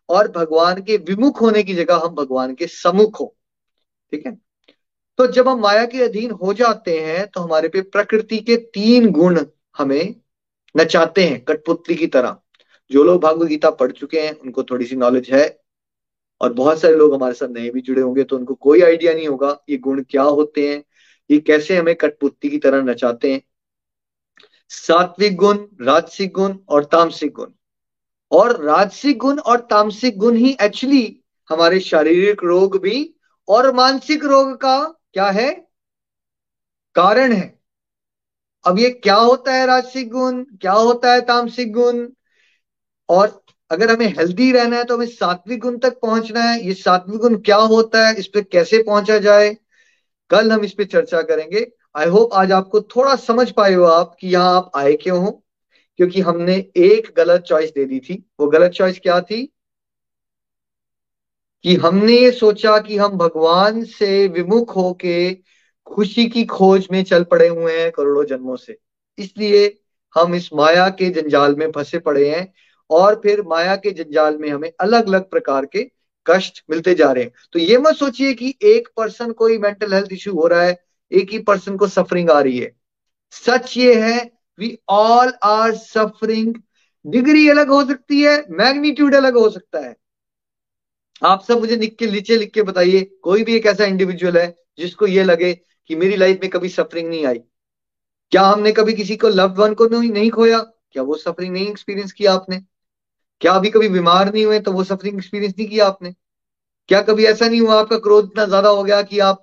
और 0.08 0.30
भगवान 0.30 0.82
के 0.82 0.96
विमुख 0.96 1.40
होने 1.40 1.62
की 1.62 1.74
जगह 1.74 1.94
हम 1.94 2.14
भगवान 2.14 2.54
के 2.54 2.66
सम्मुख 2.66 3.20
हो। 3.20 3.36
ठीक 4.12 4.26
है? 4.26 4.38
तो 5.18 5.26
जब 5.26 5.48
हम 5.48 5.60
माया 5.60 5.86
के 5.86 6.02
अधीन 6.02 6.30
हो 6.30 6.54
जाते 6.54 7.00
हैं 7.00 7.26
तो 7.26 7.40
हमारे 7.40 7.68
पे 7.68 7.80
प्रकृति 7.80 8.38
के 8.38 8.56
तीन 8.56 9.10
गुण 9.10 9.44
हमें 9.76 10.14
नचाते 10.76 11.24
हैं, 11.24 11.44
कठपुतली 11.44 11.94
की 11.94 12.06
तरह। 12.06 12.36
जो 12.92 13.02
लोग 13.04 13.20
भागवत 13.22 13.48
गीता 13.48 13.70
पढ़ 13.72 13.92
चुके 13.92 14.20
हैं, 14.20 14.38
उनको 14.38 14.62
थोड़ी 14.62 14.86
सी 14.86 14.96
नॉलेज 14.96 15.30
है 15.32 15.46
और 16.40 16.52
बहुत 16.52 16.80
सारे 16.80 16.94
लोग 16.94 17.14
हमारे 17.14 17.34
साथ 17.34 17.48
नए 17.48 17.70
भी 17.70 17.80
जुड़े 17.80 18.02
होंगे 18.02 18.24
तो 18.24 18.36
उनको 18.36 18.54
कोई 18.56 18.80
आइडिया 18.82 19.12
नहीं 19.14 19.28
होगा 19.28 19.58
ये 19.70 19.76
गुण 19.78 20.02
क्या 20.02 20.22
होते 20.22 20.68
हैं, 20.68 20.82
ये 21.30 21.38
कैसे 21.40 21.76
हमें 21.76 21.94
कठपुतली 21.94 22.50
की 22.50 22.58
तरह 22.58 22.82
नचाते 22.82 23.32
हैं। 23.32 23.42
सात्विक 24.70 25.36
गुण, 25.36 25.58
राजसिक 25.80 26.32
गुण 26.32 26.56
और 26.68 26.84
तामसिक 26.84 27.32
गुण। 27.32 27.50
और 28.32 28.62
राजसिक 28.64 29.18
गुण 29.18 29.38
और 29.38 29.60
तामसिक 29.70 30.18
गुण 30.18 30.36
ही 30.36 30.56
एक्चुअली 30.62 31.04
हमारे 31.50 31.80
शारीरिक 31.80 32.42
रोग 32.44 32.80
भी 32.82 33.14
और 33.48 33.72
मानसिक 33.74 34.24
रोग 34.24 34.54
का 34.56 34.78
क्या 35.12 35.30
है? 35.30 35.50
कारण 36.96 37.32
है। 37.32 37.60
अब 38.64 38.78
ये 38.78 38.90
क्या 38.92 39.14
होता 39.16 39.54
है 39.54 39.66
राजसिक 39.66 40.10
गुण, 40.10 40.42
क्या 40.44 40.72
होता 40.72 41.12
है 41.12 41.20
तामसिक 41.20 41.72
गुण 41.72 42.06
और 43.12 43.40
अगर 43.70 43.90
हमें 43.90 44.06
हेल्दी 44.08 44.50
रहना 44.52 44.76
है 44.76 44.84
तो 44.84 44.96
हमें 44.96 45.06
सात्विक 45.06 45.60
गुण 45.60 45.78
तक 45.78 45.98
पहुँचना 46.00 46.40
है। 46.42 46.60
ये 46.66 46.74
सात्विक 46.74 47.20
गुण 47.20 47.36
क्या 47.40 47.56
होता 47.56 48.06
है, 48.06 48.14
इस 48.14 48.26
पर 48.26 48.42
कैसे 48.42 48.82
पहुँचा 48.82 49.18
जाए, 49.18 49.56
कल 50.30 50.52
हम 50.52 50.64
इस 50.64 50.72
पर 50.72 50.84
चर्चा 50.84 51.22
करेंगे। 51.22 51.66
आई 51.96 52.08
होप 52.08 52.34
आज 52.34 52.52
आपको 52.52 52.80
थोड़ा 52.80 53.14
समझ 53.16 53.50
पाए 53.50 53.74
हो 53.74 53.84
आप 53.84 54.16
कि 54.20 54.28
यहाँ 54.28 54.54
आप 54.56 54.70
आए 54.76 54.92
क्यों 54.92 55.18
हो, 55.24 55.30
क्योंकि 55.98 56.20
हमने 56.20 56.54
एक 56.76 57.12
गलत 57.16 57.42
चॉइस 57.42 57.70
दे 57.70 57.84
दी 57.84 58.00
थी। 58.00 58.22
वो 58.40 58.46
गलत 58.46 58.70
चॉइस 58.70 58.98
क्या 58.98 59.20
थी? 59.20 59.48
कि 61.64 61.74
हमने 61.76 62.12
ये 62.12 62.30
सोचा 62.32 62.78
कि 62.78 62.96
हम 62.96 63.16
भगवान 63.18 63.84
से 63.84 64.26
विमुख 64.28 64.76
होके 64.76 65.34
खुशी 65.86 66.26
की 66.26 66.44
खोज 66.44 66.88
में 66.92 67.02
चल 67.04 67.24
पड़े 67.24 67.48
हुए 67.48 67.78
हैं 67.80 67.90
करोड़ों 67.92 68.24
जन्मों 68.24 68.56
से। 68.56 68.78
इसलिए 69.18 69.78
हम 70.14 70.34
इस 70.34 70.48
माया 70.54 70.88
के 70.88 71.10
जंजाल 71.10 71.54
में 71.54 71.70
फंसे 71.70 71.98
पड़े 71.98 72.28
हैं। 72.30 72.52
और 72.92 73.20
फिर 73.22 73.42
माया 73.42 73.76
के 73.76 73.90
जंजाल 73.90 74.36
में 74.38 74.48
हमें 74.50 74.70
अलग 74.80 75.06
अलग 75.08 75.30
प्रकार 75.30 75.66
के 75.66 75.90
कष्ट 76.26 76.62
मिलते 76.70 76.94
जा 76.94 77.10
रहे 77.12 77.24
हैं। 77.24 77.32
तो 77.52 77.58
ये 77.58 77.78
मत 77.78 77.96
सोचिए 77.96 78.32
कि 78.34 78.54
एक 78.62 78.88
पर्सन 78.96 79.32
कोई 79.32 79.58
मेंटल 79.58 79.94
हेल्थ 79.94 80.12
इश्यू 80.12 80.34
हो 80.34 80.46
रहा 80.46 80.62
है 80.62 80.76
एक 81.12 81.30
ही 81.30 81.38
पर्सन 81.38 81.76
को 81.76 81.86
सफरिंग 81.86 82.30
आ 82.30 82.40
रही 82.40 82.58
है। 82.58 82.70
सच 83.32 83.76
ये 83.76 83.94
है 83.94 84.30
we 84.58 84.76
all 84.88 85.32
are 85.42 85.74
suffering 85.74 86.54
degree 87.04 87.48
अलग 87.48 87.68
हो 87.68 87.84
सकती 87.84 88.20
है 88.22 88.36
मैग्नीट्यूड 88.50 89.14
अलग 89.14 89.36
हो 89.36 89.48
सकता 89.50 89.78
है। 89.78 89.94
आप 91.22 91.44
सब 91.44 91.60
मुझे 91.60 91.76
लिख 91.76 91.96
के 91.98 92.06
नीचे 92.06 92.36
लिख 92.36 92.52
के 92.52 92.62
बताइए 92.62 93.00
कोई 93.22 93.44
भी 93.44 93.56
एक 93.56 93.66
ऐसा 93.66 93.84
इंडिविजुअल 93.84 94.38
है 94.38 94.46
जिसको 94.78 95.06
ये 95.06 95.24
लगे 95.24 95.52
कि 95.90 95.96
मेरी 95.96 96.16
लाइफ 96.16 96.38
में 96.42 96.50
कभी 96.50 96.68
सफरिंग 96.68 97.08
नहीं 97.08 97.26
आई। 97.26 97.38
क्या 98.32 98.42
हमने 98.42 98.72
कभी 98.72 98.92
किसी 98.92 99.16
को 99.16 99.28
लव्ड 99.28 99.58
वन 99.58 99.74
को 99.74 99.86
नहीं, 99.86 100.10
नहीं 100.12 100.30
खोया? 100.30 100.58
क्या 100.92 101.02
वो 101.02 101.16
सफरिंग 101.16 101.52
नहीं 101.52 101.68
एक्सपीरियंस 101.68 102.12
किया 102.12 102.32
आपने? 102.32 102.60
क्या 103.42 103.52
अभी 103.52 103.70
कभी 103.70 103.88
बीमार 103.88 104.32
नहीं 104.32 104.44
हुए 104.46 104.58
तो 104.60 104.72
वो 104.72 104.84
सफरिंग 104.84 105.16
एक्सपीरियंस 105.16 105.54
नहीं 105.58 105.68
किया 105.68 105.86
आपने? 105.86 106.14
क्या 106.88 107.00
कभी 107.02 107.24
ऐसा 107.24 107.48
नहीं 107.48 107.60
हुआ 107.60 107.80
आपका 107.80 107.96
क्रोध 107.98 108.24
इतना 108.24 108.44
ज़्यादा 108.46 108.68
हो 108.68 108.82
गया 108.84 109.00
कि 109.02 109.18
आप 109.20 109.42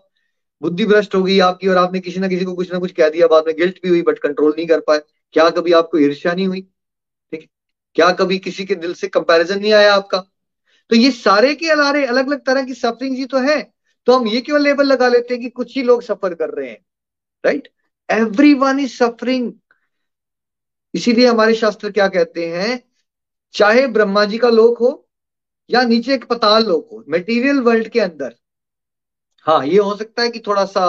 बुद्धि 0.61 0.85
भ्रष्ट 0.85 1.15
हो 1.15 1.23
गई 1.23 1.39
आपकी 1.39 1.67
और 1.67 1.77
आपने 1.77 1.99
किसी 1.99 2.19
ना 2.19 2.27
किसी 2.27 2.45
को 2.45 2.53
कुछ 2.55 2.71
ना 2.73 2.79
कुछ 2.79 2.91
कह 2.91 3.09
दिया, 3.09 3.27
बाद 3.27 3.43
में 3.47 3.55
गिल्ट 3.57 3.79
भी 3.83 3.89
हुई 3.89 4.01
बट 4.01 4.19
कंट्रोल 4.19 4.53
नहीं 4.57 4.67
कर 4.67 4.79
पाए? 4.79 4.99
क्या 5.33 5.49
कभी 5.49 5.71
आपको 5.73 5.97
ईर्ष्या 5.97 6.33
नहीं 6.33 6.47
हुई? 6.47 6.61
ठीक 6.61 7.41
है? 7.41 7.47
क्या 7.95 8.11
कभी 8.13 8.37
किसी 8.39 8.65
के 8.65 8.75
दिल 8.75 8.93
से 8.93 9.07
कंपैरिजन 9.07 9.59
नहीं 9.59 9.73
आया 9.73 9.93
आपका? 9.95 10.17
तो 10.89 10.95
ये 10.95 11.11
सारे 11.11 11.53
के 11.55 11.69
अलारे 11.69 12.05
अलग 12.05 12.27
अलग 12.27 12.45
तरह 12.45 12.63
की 12.63 12.73
सफरिंग 12.73 13.15
ही 13.17 13.25
तो 13.25 13.39
है। 13.39 13.61
तो 14.07 14.17
हम 14.17 14.27
ये 14.27 14.41
क्यों 14.41 14.61
लेबल 14.61 14.85
लगा 14.85 15.07
लेते 15.07 15.33
हैं 15.33 15.43
कि 15.43 15.49
कुछ 15.49 15.75
ही 15.77 15.83
लोग 15.83 16.01
सफ़र 16.03 16.33
कर 16.33 16.49
रहे 16.49 16.69
हैं 16.69 16.79
right 17.43 17.67
every 18.09 18.53
one 18.53 18.79
is 18.79 18.95
suffering 18.97 19.51
इसीलिए 20.93 21.27
हमारे 21.27 21.53
शास्त्र 21.53 21.91
क्या 21.91 22.07
कहते 22.07 22.45
हैं? 22.47 22.88
चाहे 23.53 23.85
ब्रह्मा 23.89 24.23
जी 24.25 24.37
का 24.37 24.49
लोक 24.49 24.77
हो 24.79 24.91
या 25.69 25.83
नीचे 25.83 26.13
एक 26.13 26.25
पताल 26.25 26.65
लोक 26.65 26.89
हो 26.91 27.03
मेटीरियल 27.07 27.59
वर्ल्ड 27.61 27.87
के 27.87 27.99
अंदर। 27.99 28.35
हाँ 29.45 29.65
ये 29.65 29.77
हो 29.77 29.95
सकता 29.95 30.21
है 30.21 30.29
कि 30.29 30.39
थोड़ा 30.47 30.65
सा 30.67 30.85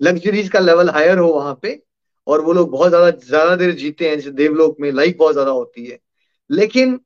लग्जरीज 0.00 0.48
का 0.48 0.58
लेवल 0.58 0.90
हायर 0.90 1.18
हो 1.18 1.28
वहाँ 1.28 1.58
पे, 1.62 1.80
और 2.26 2.40
वो 2.40 2.52
लोग 2.52 2.70
बहुत 2.70 2.88
ज़्यादा 2.88 3.10
ज़्यादा 3.10 3.54
देर 3.56 3.74
जीते 3.74 4.08
हैं, 4.08 4.16
जैसे 4.16 4.30
देवलोक 4.32 4.76
में 4.80 4.90
लाइफ 4.92 5.16
बहुत 5.18 5.32
ज़्यादा 5.32 5.50
होती 5.50 5.84
है। 5.86 5.98
लेकिन 6.50 6.98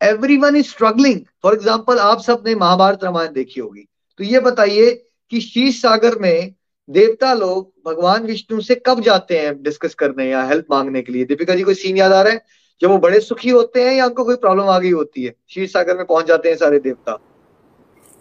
every 0.00 0.36
one 0.36 0.56
is 0.56 0.66
struggling 0.66 1.20
for 1.42 1.54
example 1.54 1.98
आप 2.00 2.20
सबने 2.20 2.54
महाभारत 2.54 3.04
रामायण 3.04 3.32
देखी 3.32 3.60
होगी। 3.60 3.86
तो 4.20 4.24
ये 4.24 4.40
बताइए 4.40 4.90
कि 5.32 5.40
शीश 5.40 5.80
सागर 5.82 6.18
में 6.18 6.54
देवता 6.88 7.32
लोग 7.34 7.72
भगवान 7.86 8.24
विष्णु 8.26 8.60
से 8.60 8.74
कब 8.86 9.00
जाते 9.00 9.38
हैं 9.38 9.60
डिस्कस 9.62 9.94
करने 9.94 10.28
या 10.30 10.42
हेल्प 10.44 10.66
मांगने 10.70 11.02
के 11.02 11.12
लिए? 11.12 11.24
दीपिका 11.24 11.54
जी, 11.54 11.62
कोई 11.62 11.74
सीन 11.74 11.96
याद 11.96 12.12
आ 12.12 12.22
रहा 12.22 12.32
है? 12.32 12.44
जब 12.82 12.90
वो 12.90 12.98
बड़े 12.98 13.20
सुखी 13.20 13.50
होते 13.50 13.82
हैं 13.84 13.92
या 13.94 14.06
उनको 14.06 14.24
कोई 14.24 14.36
प्रॉब्लम 14.36 14.64
आ 14.64 14.78
गई 14.78 14.90
होती 14.90 15.24
है? 15.24 15.34
शीर 15.50 15.66
सागर 15.68 15.96
में 15.96 16.04
पहुँच 16.06 16.26
जाते 16.26 16.48
हैं 16.48 16.56
सारे 16.56 16.78
देवता। 16.78 17.18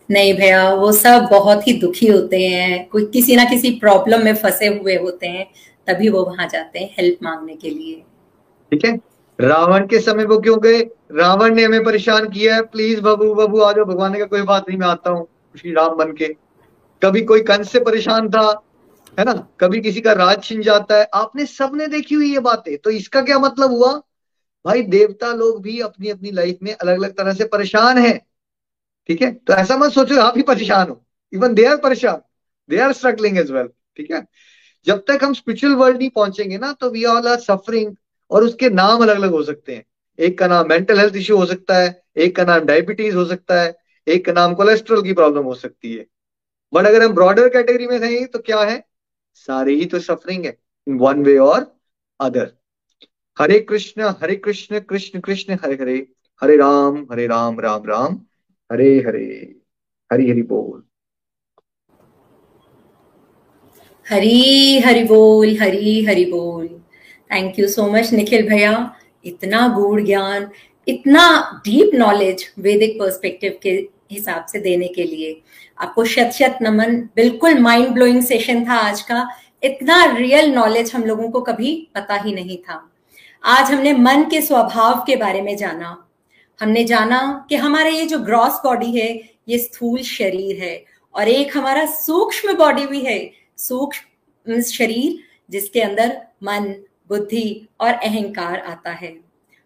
नहीं 0.10 0.34
भैया 0.34 0.74
वो 0.74 0.92
सब 0.92 1.28
बहुत 1.32 1.68
ही 1.68 1.74
दुखी 1.74 2.08
होते 2.08 2.40
हैं। 2.40 2.88
कोई 2.90 3.06
किसी 3.06 3.36
ना 3.36 3.44
किसी 3.44 3.72
प्रॉब्लम 3.72 4.24
में 4.26 4.36
फंसे 4.36 4.68
हुए 4.68 4.96
होते 4.96 5.28
हैं 5.28 5.46
तभी 5.88 6.10
वो 6.10 6.24
वहाँ 6.26 6.48
जाते 6.48 6.80
हैं 6.80 6.90
हेल्प 6.98 7.24
मांगने 7.24 7.56
के 7.56 7.70
लिए। 7.70 7.96
ठीक 8.72 8.86
है? 8.86 9.00
रावण 9.40 9.88
के 9.88 10.00
समय 10.00 10.26
वो 10.26 10.38
क्यों 10.40 10.58
गए? 10.62 10.80
रावण 11.12 11.56
ने 11.56 11.64
हमें 11.64 11.84
परेशान 11.84 12.30
किया 12.30 12.56
है। 12.56 12.62
प्लीज़ 12.64 13.02
बाबू 13.02 13.34
बाबू 13.34 13.60
आ 13.60 13.72
जाओ 13.72 13.86
भगवान 13.86 14.18
का 14.18 14.26
कोई 14.26 14.42
बात 14.42 14.70
नहीं 14.70 14.78
मैं 14.80 14.88
आता 14.88 15.10
हूँ। 15.10 15.28
श्री 15.60 15.74
राम 15.74 15.96
बन 15.96 16.12
के। 16.12 16.28
कभी 17.02 17.22
कोई 17.22 17.42
कंस 17.42 17.72
से 17.72 17.80
परेशान 17.80 18.30
था 18.30 18.48
है 19.20 19.26
ना? 19.26 19.34
कभी 19.60 19.82
किसी 19.82 20.02
का 20.02 20.14
राज 20.14 20.44
छिन 20.44 20.62
जाता 20.62 20.98
है। 20.98 21.08
आपने 21.14 21.46
सबने 21.46 21.88
देखी 21.88 22.16
हुई 22.16 22.32
ये 22.34 22.40
बातें 22.42 22.78
तो 22.78 22.90
इसका 22.90 23.22
क्या 23.22 23.40
मतलब 23.40 23.72
हुआ? 23.72 24.02
भाई 24.66 24.82
देवता 24.84 25.32
लोग 25.34 25.62
भी 25.62 25.80
अपनी 25.82 26.10
अपनी 26.10 26.32
लाइफ 26.32 26.58
में 26.64 26.74
अलग 26.74 26.98
अलग 26.98 27.16
तरह 27.18 27.34
से 27.34 27.46
परेशान 27.46 27.98
है। 27.98 28.18
ठीक 29.10 29.22
है? 29.22 29.32
तो 29.32 29.54
ऐसा 29.54 29.78
मत 29.78 29.92
सोचो, 29.92 30.20
आप 30.22 30.38
ही 30.38 30.44
परेशान 30.44 30.90
हो। 30.90 31.04
इवन 31.34 31.54
दे 31.54 31.66
आर 31.66 31.78
परेशान। 31.78 32.22
They 32.70 32.80
are 32.80 32.94
struggling 32.94 33.38
as 33.38 33.52
well 33.52 33.68
ठीक 33.98 34.12
है? 34.12 34.26
जब 34.88 35.04
तक 35.08 35.24
हम 35.24 35.34
स्पिरिचुअल 35.34 35.74
वर्ल्ड 35.76 35.98
नहीं 35.98 36.10
पहुँचेंगे 36.10 36.58
ना 36.58 36.72
तो 36.74 36.90
वी 36.90 37.04
ऑल 37.06 37.28
आर 37.28 37.40
सफरिंग 37.40 37.96
और 38.32 38.44
उसके 38.44 38.70
नाम 38.70 39.02
अलग 39.04 39.16
अलग 39.16 39.32
हो 39.32 39.44
सकते 39.44 39.76
हैं। 39.76 39.86
एक 40.20 40.38
का 40.40 40.48
नाम 40.48 40.70
मेंटल 40.70 41.00
हेल्थ 41.00 41.16
इश्यू 41.16 41.38
हो 41.38 41.46
सकता 41.46 41.78
है, 41.78 42.04
एक 42.18 42.36
का 42.36 42.44
नाम 42.44 42.60
डायबिटीज़ 42.60 43.16
हो 43.16 43.26
सकता 43.26 43.62
है, 43.62 43.76
एक 44.08 44.26
का 44.26 44.32
नाम 44.32 44.54
कोलेस्ट्रॉल 44.56 45.02
की 45.04 45.14
प्रॉब्लम 45.14 45.44
हो 45.44 45.54
सकती 45.56 45.94
है। 45.94 46.06
बट 46.74 46.86
अगर 46.86 47.04
हम 47.04 47.14
ब्रॉडर 47.14 47.50
कैटेगरी 47.50 47.88
में 47.88 47.98
रहेंगे 48.00 48.26
तो 48.26 48.40
क्या 48.40 48.60
है? 48.60 48.84
सारे 49.34 49.74
ही 49.74 49.86
तो 49.86 50.00
सफरिंग 50.00 50.46
है 50.46 50.58
in 50.88 50.98
one 50.98 51.24
way 51.24 51.38
or 51.38 51.72
other 52.20 52.52
Hare 53.40 53.60
Krishna 53.60 54.14
Hare 54.22 54.36
Krishna 54.36 54.80
Krishna 54.80 55.20
Krishna, 55.20 55.54
Hare 55.54 55.74
Hare 55.74 56.08
Hare 56.42 56.56
Ram 56.58 57.08
Hare 57.12 57.28
Ram 57.28 57.60
Ram 57.60 57.84
Ram, 57.86 58.22
Hare 58.72 58.98
Hare, 59.08 59.56
Hari 60.14 60.30
Hari 60.32 60.42
बोल। 60.42 60.84
हरी 64.10 64.80
हरि 64.80 65.04
बोल, 65.04 65.58
हरी 65.62 66.04
हरि 66.06 66.26
बोल। 66.26 66.68
Thank 67.32 67.60
you 67.60 67.68
so 67.68 67.88
much 67.92 68.12
Nikhil 68.14 68.48
भैया 68.50 68.96
इतना 69.26 69.68
गूढ़ 69.68 70.02
ज्ञान, 70.02 70.50
इतना 70.88 71.26
डीप 71.66 71.96
नॉलेज 71.96 72.54
वैदिक 72.60 73.00
पर्सपेक्टिव 73.00 73.60
के 73.64 73.72
हिसाब 74.12 74.46
से 74.46 74.60
देने 74.60 74.88
के 74.88 75.04
लिए। 75.04 75.42
आपको 75.80 76.06
शत 76.06 76.32
शत 76.34 76.58
नमन। 76.62 77.02
बिल्कुल 77.16 77.60
माइंड 77.60 77.90
ब्लोइंग 77.90 78.22
सेशन 78.22 78.66
था 78.66 78.74
आज 78.74 79.02
का। 79.02 79.28
इतना 79.64 80.06
रियल 80.18 80.52
नॉलेज 80.52 80.94
हम 80.94 81.04
लोगों 81.04 81.30
को 81.32 81.42
कभी 81.42 81.90
पता 81.96 82.16
ही 82.16 82.34
नहीं 82.36 82.58
था। 82.58 82.91
आज 83.44 83.72
हमने 83.72 83.94
मन 83.94 84.24
के 84.24 84.42
स्वभाव 84.42 85.04
के 85.08 85.16
बारे 85.16 85.42
में 85.42 85.58
जाना। 85.58 86.08
हमने 86.62 86.84
जाना 86.84 87.46
कि 87.50 87.56
हमारा 87.56 87.90
ये 87.90 88.06
जो 88.06 88.20
ग्रॉस 88.20 88.54
बॉडी 88.64 89.00
है, 89.00 89.30
ये 89.48 89.58
स्थूल 89.58 90.02
शरीर 90.02 90.64
है 90.64 90.86
और 91.16 91.28
एक 91.28 91.58
हमारा 91.58 91.86
सूक्ष्म 91.86 92.54
बॉडी 92.54 92.86
भी 92.86 93.02
है। 93.02 93.32
सूक्ष्म 93.58 94.62
शरीर 94.62 95.20
जिसके 95.50 95.82
अंदर 95.82 96.22
मन, 96.44 96.76
बुद्धि 97.10 97.68
और 97.80 97.94
अहंकार 97.94 98.60
आता 98.60 98.92
है। 98.92 99.18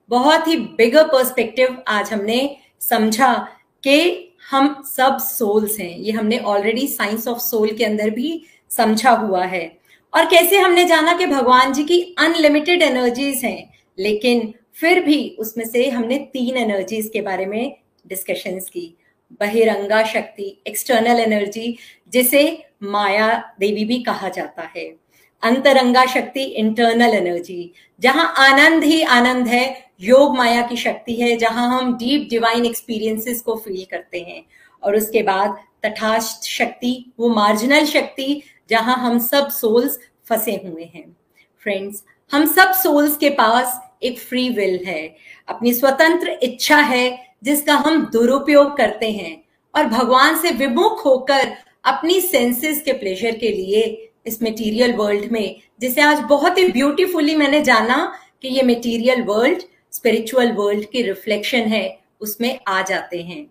बहुत 0.09 0.47
ही 0.47 0.57
बिगर 0.57 1.03
पर्सपेक्टिव 1.03 1.84
आज 1.88 2.13
हमने 2.13 2.57
समझा 2.80 3.47
कि 3.84 4.30
हम 4.51 4.84
सब 4.86 5.17
सोल्स 5.17 5.80
हैं। 5.80 5.97
ये 5.97 6.11
हमने 6.11 6.38
ऑलरेडी 6.38 6.88
साइंस 6.88 7.28
ऑफ़ 7.28 7.39
सोल 7.39 7.69
के 7.69 7.86
अंदर 7.86 8.09
भी 8.09 8.45
समझा 8.69 9.11
हुआ 9.11 9.45
है। 9.45 9.84
और 10.16 10.26
कैसे 10.26 10.57
हमने 10.57 10.84
जाना 10.86 11.13
कि 11.13 11.26
भगवान 11.26 11.74
जी 11.74 11.84
की 11.84 12.01
अनलिमिटेड 12.20 12.82
एनर्जीज 12.82 13.43
हैं, 13.45 13.74
लेकिन 13.99 14.53
फिर 14.74 14.99
भी 14.99 15.36
उसमें 15.39 15.66
से 15.66 15.89
हमने 15.89 16.18
तीन 16.34 16.57
एनर्जीज 16.57 17.09
के 17.13 17.22
बारे 17.22 17.45
में 17.45 17.76
डिस्कशंस 18.07 18.70
की। 18.70 18.97
बहिरंगा 19.41 20.03
शक्ति 20.03 20.61
एक्सटर्नल 20.68 21.20
एनर्जी 21.20 21.78
जिसे 22.13 22.66
माया 22.84 23.55
देवी 23.59 23.86
भी 23.86 24.01
कहा 24.03 24.30
जाता 24.30 24.70
है। 24.78 24.86
अंतरंगा 25.43 26.05
शक्ति 26.05 26.43
इंटरनल 26.43 27.13
एनर्जी 27.13 27.72
जहाँ 28.01 28.34
आनंद 28.38 28.84
ही 28.84 29.01
आनंद 29.01 29.47
है, 29.47 29.91
योग 30.01 30.36
माया 30.38 30.61
की 30.61 30.76
शक्ति 30.76 31.16
है, 31.16 31.36
जहाँ 31.38 31.68
हम 31.70 31.93
डीप 31.97 32.28
डिवाइन 32.30 32.66
एक्सपीरियंसेस 32.66 33.41
को 33.41 33.55
फील 33.55 33.86
करते 33.91 34.20
हैं। 34.20 34.43
और 34.84 34.95
उसके 34.95 35.22
बाद 35.24 35.57
तथास्थ 35.86 36.47
शक्ति, 36.47 37.13
वो 37.20 37.30
मार्जिनल 37.30 37.86
शक्ति 37.86 38.41
जहाँ 38.70 38.95
हम 38.95 39.20
सब 39.20 39.49
सोल्स 39.49 39.99
फंसे 40.30 40.51
हुए 40.51 40.84
हैं। 40.84 41.18
फ्रेंड्स 41.63 42.03
हम 42.32 42.45
सब 42.45 42.72
सोल्स 42.72 43.18
के 43.18 43.30
पास 43.30 43.80
एक 44.03 44.20
फ्री 44.20 44.49
विल 44.49 44.86
है। 44.86 45.16
अपनी 45.47 45.74
स्वतंत्र 45.74 46.39
इच्छा 46.43 46.78
है, 46.78 47.36
जिसका 47.43 47.76
हम 47.76 48.05
दुरुपयोग 48.05 48.78
करते 48.78 49.11
हैं 49.11 49.43
और 49.76 49.86
भगवान 49.86 50.38
से 50.38 50.51
विमुख 50.51 51.05
होकर 51.05 51.53
अपनी 51.84 52.22
सेंसेस 52.22 52.82
के 52.82 52.93
प्लेजर 52.93 53.36
के 53.36 53.49
लिए 53.49 54.11
इस 54.26 54.43
मटेरियल 54.43 54.93
वर्ल्ड 54.93 55.32
में, 55.32 55.61
जिसे 55.82 56.01
आज 56.01 56.20
बहुत 56.20 56.57
ही 56.57 56.68
ब्यूटीफुली 56.68 57.36
मैंने 57.36 57.61
जाना 57.61 58.13
कि 58.41 58.47
ये 58.47 58.63
मटेरियल 58.63 59.22
वर्ल्ड 59.22 59.61
स्पिरिचुअल 59.91 60.51
वर्ल्ड 60.51 60.86
की 60.86 61.01
रिफ्लेक्शन 61.01 61.59
है, 61.59 61.99
उसमें 62.22 62.59
आ 62.68 62.82
जाते 62.82 63.22
हैं। 63.22 63.45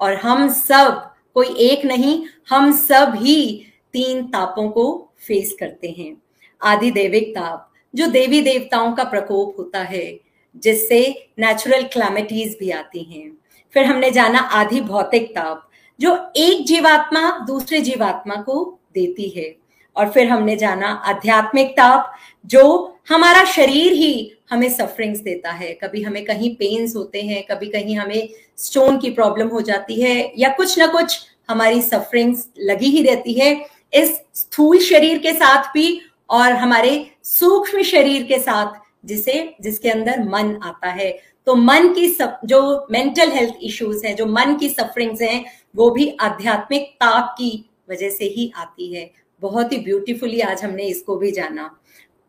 और 0.00 0.14
हम 0.14 0.48
सब, 0.48 1.14
कोई 1.34 1.46
एक 1.46 1.84
नहीं, 1.84 2.24
हम 2.50 2.72
सब 2.72 3.12
ही 3.16 3.66
तीन 3.92 4.26
तापों 4.26 4.70
को 4.70 5.08
फेस 5.18 5.56
करते 5.60 5.88
हैं। 5.98 6.22
आदि 6.62 6.90
देविक 6.90 7.30
ताप, 7.30 7.72
जो 7.94 8.06
देवी 8.06 8.40
देवताओं 8.40 8.92
का 8.92 9.04
प्रकोप 9.04 9.54
होता 9.58 9.82
है, 9.82 10.20
जिससे 10.56 11.28
नेचुरल 11.38 11.82
क्लामिटीज 11.82 12.56
भी 12.60 12.70
आती 12.70 13.02
हैं। 13.02 13.32
फिर 13.74 13.84
हमने 13.84 14.10
जाना 14.10 14.38
आधि 14.38 14.80
भौतिक 14.80 15.30
ताप, 15.30 15.70
जो 16.00 16.32
एक 16.36 16.66
जीवात्मा 16.66 17.38
दूसरे 17.38 17.80
जीवात्मा 17.80 18.34
को 18.34 18.78
देती 18.94 19.28
है। 19.28 19.56
और 19.96 20.10
फिर 20.10 20.28
हमने 20.28 20.56
जाना 20.56 20.88
आध्यात्मिक 20.88 21.70
ताप, 21.70 22.12
जो 22.46 22.96
हमारा 23.08 23.44
शरीर 23.44 23.92
ही 23.92 24.32
हमें 24.50 24.68
सफरिंग्स 24.68 25.18
देता 25.18 25.50
है। 25.50 25.74
कभी 25.74 26.02
हमें 26.02 26.24
कहीं 26.24 26.54
पेन्स 26.54 26.96
होते 26.96 27.22
हैं, 27.22 27.46
कभी 27.50 27.66
कहीं 27.66 27.96
हमें 27.96 28.28
स्टोन 28.56 28.98
की 28.98 29.10
प्रॉब्लम 29.10 29.48
हो 29.48 29.60
जाती 29.60 30.02
है, 30.02 30.32
या 30.38 30.48
कुछ 30.48 30.78
ना 30.78 30.86
कुछ 30.86 31.20
हमारी 31.50 31.82
सफरिंग्स 31.82 32.48
लगी 32.58 32.86
ही 32.86 33.02
रहती 33.02 33.32
है। 33.32 33.66
इस 33.94 34.20
स्थूल 34.34 34.78
शरीर 34.78 35.18
के 35.18 35.32
साथ 35.32 35.72
भी 35.74 36.00
और 36.30 36.52
हमारे 36.52 37.10
सूक्ष्म 37.24 37.82
शरीर 37.82 38.22
के 38.22 38.38
साथ 38.38 38.80
जिसे, 39.04 39.54
जिसके 39.60 39.88
अंदर 39.88 40.22
मन 40.22 40.58
आता 40.62 40.88
है। 40.88 41.18
तो 41.46 41.54
मन 41.54 41.92
की 41.92 42.08
सब 42.08 42.38
जो 42.44 42.86
मेंटल 42.90 43.30
हेल्थ 43.30 43.54
इश्यूज़ 43.62 44.06
हैं, 44.06 44.16
जो 44.16 44.26
मन 44.26 44.56
की 44.56 44.68
सफरिंग्स 44.68 45.22
हैं, 45.22 45.44
वो 45.76 45.90
भी 45.90 46.16
आध्यात्मिक 46.20 46.82
ताप 46.82 47.34
की 47.38 47.70
वजह 47.90 48.10
से 48.10 48.24
ही 48.24 48.52
आती 48.56 48.94
है। 48.94 49.10
बहुत 49.40 49.72
ही 49.72 49.78
ब्यूटीफुली 49.78 50.40
आज 50.40 50.64
हमने 50.64 50.84
इसको 50.84 51.16
भी 51.16 51.30
जाना। 51.32 51.78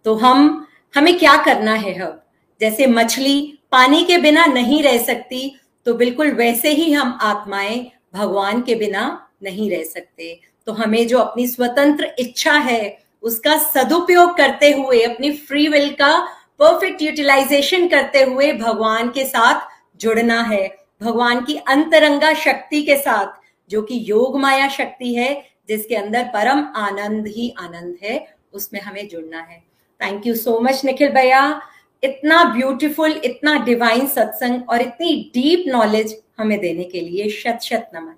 तो 0.06 0.16
हम, 0.16 0.68
हमें 0.96 1.20
क्या 1.20 1.36
करना 1.38 1.74
है 1.74 2.00
अब? 2.00 2.24
जैसे 2.62 2.88
मछली 2.88 3.60
पानी 3.72 4.04
के 4.04 4.18
बिना 4.18 4.46
नहीं 4.46 4.84
रह 4.84 4.98
सकती 4.98 5.60
तो 5.86 5.94
बिल्कुल 5.94 6.32
वैसे 6.32 6.70
ही 6.70 6.92
हम 6.92 7.18
आत्माएँ 7.22 7.92
भगवान 8.14 8.62
के 8.62 8.76
बिना 8.76 9.30
नहीं 9.44 9.72
रह 9.72 9.84
सकते। 9.84 10.40
तो 10.68 10.74
हमें 10.74 11.08
जो 11.08 11.20
अपनी 11.20 11.48
स्वतंत्र 11.48 12.16
इच्छा 12.20 12.54
है, 12.54 12.98
उसका 13.22 13.58
सदुपयोग 13.58 14.38
करते 14.38 14.72
हुए, 14.72 15.02
अपनी 15.02 15.32
फ्री 15.32 15.68
विल 15.68 15.90
का 15.90 16.18
परफेक्ट 16.60 17.02
यूटिलाइजेशन 17.02 17.88
करते 17.88 18.24
हुए 18.24 18.52
भगवान 18.54 19.10
के 19.10 19.26
साथ 19.26 19.68
जुड़ना 20.02 20.42
है। 20.42 20.68
भगवान 21.02 21.44
की 21.46 21.56
अंतरंगा 21.56 22.34
शक्ति 22.34 22.82
के 22.82 22.96
साथ, 22.98 23.28
जो 23.70 23.82
कि 23.82 24.00
योग 24.10 24.40
माया 24.40 24.68
शक्ति 24.68 25.14
है, 25.16 25.34
जिसके 25.68 25.96
अंदर 25.96 26.24
परम 26.24 26.66
आनंद 26.76 27.28
ही 27.28 27.54
आनंद 27.60 27.98
है, 28.04 28.36
उसमें 28.54 28.82
हमें 28.82 29.08
जुड़ना 29.08 29.42
है। 29.42 29.64
Thank 30.00 30.28
you 30.28 30.36
so 30.36 30.60
much 30.60 30.86
Nikhil 30.86 31.10
भैया 31.10 31.62
इतना 32.04 32.44
ब्यूटीफुल 32.44 33.12
इतना 33.12 33.58
डिवाइन 33.66 34.08
सत्संग 34.08 34.70
और 34.70 34.82
इतनी 34.82 35.32
डीप 35.34 35.64
नॉलेज 35.68 36.22
हमें 36.38 36.60
देने 36.60 36.84
के 36.84 37.02
लिए 37.02 37.30
शत 37.30 37.60
शत 37.62 37.90
नमन। 37.96 38.16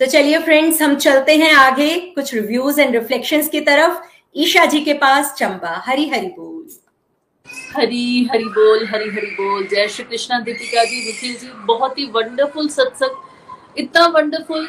तो 0.00 0.06
चलिए 0.06 0.38
फ्रेंड्स 0.38 0.80
हम 0.82 0.94
चलते 0.96 1.36
हैं 1.36 1.52
आगे 1.52 1.98
कुछ 2.14 2.34
रिव्यूज़ 2.34 2.80
एंड 2.80 2.94
रिफ्लेक्शंस 2.94 3.48
की 3.48 3.60
तरफ़। 3.60 3.98
ईशा 4.36 4.64
जी 4.64 4.80
के 4.80 4.92
पास 4.94 5.34
चंबा, 5.38 5.82
हरी 5.86 6.08
हरी 6.08 6.26
बोल। 6.26 6.68
हरी 7.76 8.28
हरी 8.32 8.44
बोल, 8.44 8.86
हरी 8.86 9.10
हरी 9.10 9.30
बोल। 9.30 9.66
जय 9.66 9.88
श्री 9.88 10.04
कृष्णा, 10.04 10.38
दीपिका 10.40 10.84
जी, 10.84 11.04
निखिल 11.06 11.34
जी, 11.34 11.48
बहुत 11.66 11.98
ही 11.98 12.04
वंडरफुल 12.04 12.68
सत्संग। 12.68 13.78
इतना 13.78 14.06
वंडरफुल 14.06 14.66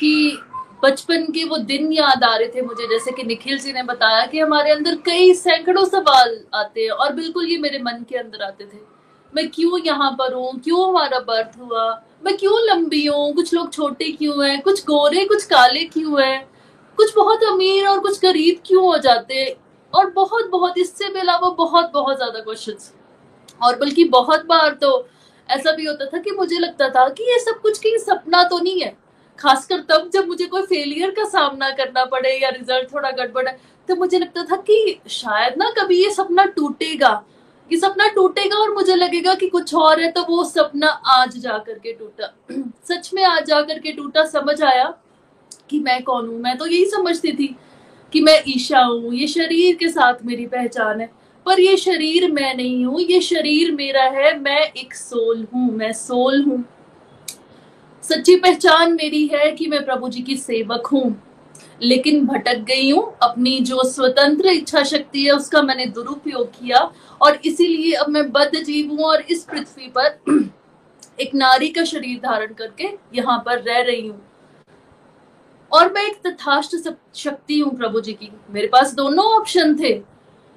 कि 0.00 0.38
बचपन 0.84 1.26
के 1.32 1.44
वो 1.44 1.56
दिन 1.56 1.92
याद 1.92 2.24
आ 2.24 2.34
रहे 2.36 2.48
थे 2.48 2.62
मुझे। 2.62 2.86
जैसे 2.86 3.12
कि 3.12 3.22
निखिल 3.22 3.58
जी 3.58 3.72
ने 3.72 3.82
बताया 3.82 4.26
कि 4.26 4.40
हमारे 4.40 4.70
अंदर 4.70 4.96
कई 4.96 5.34
सैकड़ों 5.34 5.84
सवाल 5.84 6.40
आते 6.54 6.80
हैं 6.80 6.90
और 6.90 7.12
बिल्कुल 7.12 7.50
ये 7.50 7.58
मेरे 7.58 7.78
मन 7.78 8.04
के 8.08 8.16
अंदर 8.16 8.42
आते 8.42 8.64
थे। 8.64 8.93
मैं 9.34 9.48
क्यों 9.50 9.78
यहाँ 9.84 10.10
पर 10.18 10.32
हूँ? 10.34 10.60
क्यों 10.60 10.88
हमारा 10.88 11.18
बर्थ 11.20 11.58
हुआ? 11.60 11.90
मैं 12.24 12.36
क्यों 12.36 12.58
लंबी 12.64 13.04
हूँ? 13.06 13.32
कुछ 13.34 13.52
लोग 13.54 13.72
छोटे 13.72 14.10
क्यों 14.12 14.44
हैं? 14.44 14.60
कुछ 14.62 14.84
गोरे, 14.86 15.24
कुछ 15.24 15.44
काले 15.44 15.84
क्यों 15.86 16.22
हैं? 16.22 16.46
कुछ 16.98 17.14
बहुत 17.16 17.42
अमीर 17.44 17.86
और 17.88 18.00
कुछ 18.00 18.20
गरीब 18.22 18.60
क्यों 18.66 18.84
हो 18.84 18.96
जाते? 18.98 19.44
और 19.92 20.10
बहुत 20.10 20.50
बहुत, 20.50 20.78
इससे 20.78 21.08
भी 21.08 21.20
अलावा 21.20 21.48
बहुत 21.50 21.90
बहुत 21.92 22.16
ज़्यादा 22.16 22.40
क्वेश्चन 22.40 22.76
और 23.62 23.78
बल्कि 23.78 24.04
बहुत 24.10 24.46
बार 24.46 24.72
तो 24.74 25.08
ऐसा 25.48 25.72
भी 25.72 25.84
होता 25.84 26.06
था 26.06 26.18
कि 26.18 26.30
मुझे 26.30 26.58
लगता 26.58 26.88
था 26.88 27.08
कि 27.08 27.24
ये 27.24 27.38
सब 27.40 27.60
कुछ 27.62 27.78
कहीं 27.78 27.98
सपना 27.98 28.42
तो 28.44 28.58
नहीं 28.58 28.80
है। 28.80 28.96
खासकर 29.38 29.80
तब 29.88 30.10
जब 30.14 30.26
मुझे 30.28 30.46
कोई 30.46 30.62
फेलियर 30.62 31.10
का 31.10 31.24
सामना 31.24 31.70
करना 31.76 32.04
पड़े 32.04 32.36
या 32.38 32.48
रिज़ल्ट 32.50 32.92
थोड़ा 32.94 33.10
गड़बड़ 33.12 33.46
है 33.48 33.58
तो 33.88 33.96
मुझे 33.96 34.18
लगता 34.18 34.42
था 34.44 34.56
कि 34.68 35.00
शायद 35.10 35.54
ना 35.58 35.70
कभी 35.78 36.02
ये 36.02 36.10
सपना 36.10 36.44
टूटेगा। 36.56 37.10
ये 37.72 37.78
सपना 37.78 38.08
टूटेगा 38.08 38.56
और 38.56 38.74
मुझे 38.74 38.94
लगेगा 38.94 39.34
कि 39.34 39.48
कुछ 39.48 39.74
और 39.74 40.00
है 40.00 40.10
तो 40.12 40.22
वो 40.22 40.44
सपना 40.44 40.86
आज 40.86 41.38
जा 41.38 41.58
करके 41.58 41.92
टूटा। 41.92 42.34
सच 42.84 43.10
में 43.14 43.24
आज 43.24 43.46
जा 43.46 43.60
करके 43.60 43.92
टूटा, 43.92 44.24
समझ 44.24 44.62
आया 44.62 44.94
कि 45.70 45.80
मैं 45.80 46.02
कौन 46.02 46.28
हूँ। 46.28 46.40
मैं 46.40 46.58
तो 46.58 46.66
यही 46.66 46.84
समझती 46.84 47.32
थी 47.32 47.56
कि 48.12 48.20
मैं 48.20 48.42
ईशा 48.48 48.80
हूँ। 48.80 49.14
ये 49.14 49.26
शरीर 49.26 49.76
के 49.76 49.88
साथ 49.88 50.14
मेरी 50.24 50.46
पहचान 50.46 51.00
है। 51.00 51.10
पर 51.46 51.60
ये 51.60 51.76
शरीर 51.76 52.32
मैं 52.32 52.54
नहीं 52.54 52.84
हूँ। 52.84 53.00
ये 53.00 53.20
शरीर 53.20 53.72
मेरा 53.72 54.02
है। 54.02 54.38
मैं 54.38 54.60
एक 54.60 54.94
सोल 54.94 55.46
हूँ। 55.54 55.70
मैं 55.72 55.92
सोल 55.92 56.42
हूँ। 56.42 56.64
सच्ची 58.02 58.36
पहचान 58.36 58.92
मेरी 58.92 59.26
है 59.26 59.52
कि 59.52 59.66
मैं 59.66 59.84
प्रभु 59.84 60.08
जी 60.08 60.22
की 60.22 60.36
सेवक 60.36 60.86
हूँ। 60.86 61.23
लेकिन 61.84 62.26
भटक 62.26 62.58
गई 62.58 62.90
हूँ। 62.90 63.04
अपनी 63.22 63.58
जो 63.60 63.82
स्वतंत्र 63.84 64.48
इच्छा 64.48 64.82
शक्ति 64.82 65.24
है, 65.24 65.32
उसका 65.32 65.62
मैंने 65.62 65.86
दुरुपयोग 65.86 66.50
किया। 66.50 66.78
और 67.22 67.40
इसीलिए 67.44 67.92
अब 67.92 68.08
मैं 68.08 68.30
बद्ध 68.32 68.56
जीव 68.56 68.90
हूँ 68.90 69.04
और 69.04 69.20
इस 69.20 69.44
पृथ्वी 69.44 69.92
पर 69.98 70.18
एक 71.20 71.34
नारी 71.34 71.68
का 71.68 71.84
शरीर 71.84 72.18
धारण 72.18 72.52
करके 72.54 72.88
यहाँ 73.14 73.42
पर 73.46 73.60
रह 73.60 73.80
रही 73.82 74.06
हूँ। 74.06 74.20
और 75.72 75.92
मैं 75.92 76.02
एक 76.02 76.20
तथाष्ट 76.26 76.76
शक्ति 77.14 77.58
हूँ 77.60 77.76
प्रभु 77.76 78.00
जी 78.00 78.12
की। 78.12 78.30
मेरे 78.50 78.66
पास 78.66 78.94
दोनों 78.94 79.24
ऑप्शन 79.36 79.74
थे। 79.74 79.92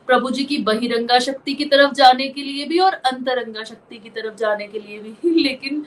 प्रभु 0.08 0.30
जी 0.30 0.44
की 0.44 0.58
बहिरंगा 0.58 1.20
शक्ति 1.20 1.54
की 1.54 1.66
तरफ़ 1.66 1.94
जाने 1.94 2.28
के 2.28 2.44
लिए 2.44 2.66
भी 2.66 2.80
और 2.80 2.94
अंतरंगा 2.94 3.64
शक्ति 3.64 3.98
की 3.98 4.10
तरफ़ 4.10 4.36
जाने 4.36 4.68
के 4.68 4.80
लिए 4.80 5.00
भी। 5.00 5.42
लेकिन 5.44 5.86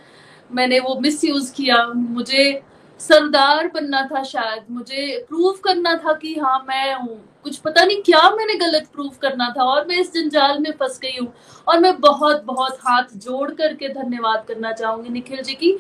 मैंने 0.53 0.78
वो 0.80 0.99
मिस 1.01 1.24
यूज़ 1.24 1.53
किया। 1.53 1.86
मुझे 1.86 2.62
सरदार 3.01 3.66
बनना 3.74 4.03
था 4.07 4.22
शायद, 4.22 4.64
मुझे 4.70 5.26
प्रूव 5.28 5.53
करना 5.64 5.94
था 5.96 6.12
कि 6.12 6.34
हाँ 6.34 6.59
मैं 6.68 6.94
हूँ। 6.94 7.16
कुछ 7.44 7.57
पता 7.59 7.84
नहीं 7.84 8.03
क्या 8.03 8.30
मैंने 8.30 8.55
गलत 8.57 8.88
प्रूव 8.92 9.12
करना 9.22 9.48
था 9.57 9.64
और 9.64 9.86
मैं 9.86 9.96
इस 9.96 10.12
जंजाल 10.14 10.59
में 10.59 10.70
फंस 10.72 10.98
गई 11.03 11.16
हूँ। 11.20 11.32
और 11.68 11.78
मैं 11.80 11.94
बहुत 12.01 12.42
बहुत 12.44 12.78
हाथ 12.80 13.14
जोड़ 13.16 13.51
करके 13.51 13.88
धन्यवाद 13.88 14.44
करना 14.48 14.72
चाहूँगी 14.72 15.09
निखिल 15.09 15.42
जी 15.42 15.55
की, 15.55 15.78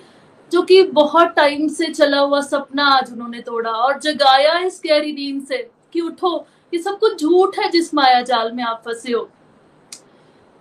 जो 0.52 0.62
कि 0.62 0.82
बहुत 0.84 1.34
टाइम 1.36 1.66
से 1.68 1.86
चला 1.86 2.20
हुआ 2.20 2.40
सपना 2.40 2.86
आज 2.88 3.12
उन्होंने 3.12 3.40
तोड़ा 3.40 3.70
और 3.70 3.98
जगाया 3.98 4.58
इस 4.58 4.80
गहरी 4.86 5.12
नींद 5.12 5.42
से 5.46 5.58
कि 5.92 6.00
उठो, 6.00 6.46
ये 6.74 6.80
सब 6.80 6.98
कुछ 6.98 7.20
झूठ 7.22 7.58
है 7.58 7.68
जिस 7.70 7.92
माया 7.94 8.22
जाल 8.22 8.52
में 8.52 8.62
आप 8.64 8.82
फंसे 8.86 9.12
हो। 9.12 9.28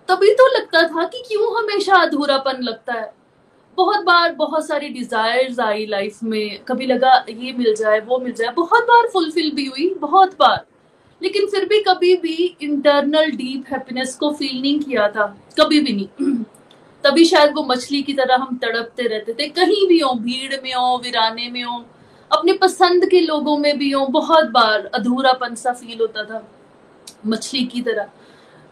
तभी 0.09 0.33
तो 0.33 0.47
लगता 0.47 0.81
था 0.83 1.03
कि 1.03 1.23
क्यों 1.27 1.57
हमेशा 1.57 1.95
अधूरापन 1.95 2.61
लगता 2.61 2.93
है। 2.93 3.11
बहुत 3.79 4.03
बार 4.03 4.33
बहुत 4.33 4.67
सारी 4.67 4.89
डिजायर्स 4.89 5.59
आई 5.59 5.85
लाइफ 5.85 6.23
में। 6.23 6.63
कभी 6.63 6.85
लगा 6.85 7.25
ये 7.29 7.53
मिल 7.53 7.75
जाए, 7.75 7.99
वो 7.99 8.19
मिल 8.19 8.33
जाए। 8.33 8.51
बहुत 8.51 8.83
बार 8.83 9.07
फुलफिल 9.07 9.51
भी 9.51 9.65
हुई, 9.65 9.93
बहुत 9.93 10.33
बार। 10.39 10.65
लेकिन 11.23 11.45
फिर 11.45 11.65
भी 11.65 11.81
कभी 11.81 12.15
भी 12.15 12.57
इंटरनल 12.61 13.31
डीप 13.31 13.63
हैप्पीनेस 13.71 14.15
को 14.15 14.31
फील 14.31 14.61
नहीं 14.61 14.79
किया 14.79 15.07
था। 15.07 15.37
कभी 15.59 15.79
भी 15.79 15.93
नहीं। 15.93 16.33
तभी 17.03 17.25
शायद 17.25 17.51
वो 17.55 17.63
मछली 17.63 18.01
की 18.01 18.13
तरह 18.13 18.35
हम 18.35 18.59
तड़पते 18.61 19.03
रहते 19.03 19.33
थे। 19.33 19.49
कहीं 19.49 19.87
भी 19.87 19.99
हो, 19.99 20.13
भीड़ 20.13 20.55
में 20.63 20.73
हो, 20.73 20.97
वीराने 20.97 21.49
में 21.49 21.63
हो, 21.63 21.85
अपने 22.31 22.53
पसंद 22.53 23.05
के 23.05 23.19
लोगों 23.19 23.57
में 23.57 23.77
भी 23.77 23.91
हो, 23.91 24.05
बहुत 24.05 24.45
बार 24.49 24.85
अधूरापन 24.85 25.55
सा 25.55 25.73
फील 25.73 25.97
होता 26.01 26.23
था। 26.23 26.51
मछली 27.27 27.63
की 27.63 27.81
तरह। 27.81 28.09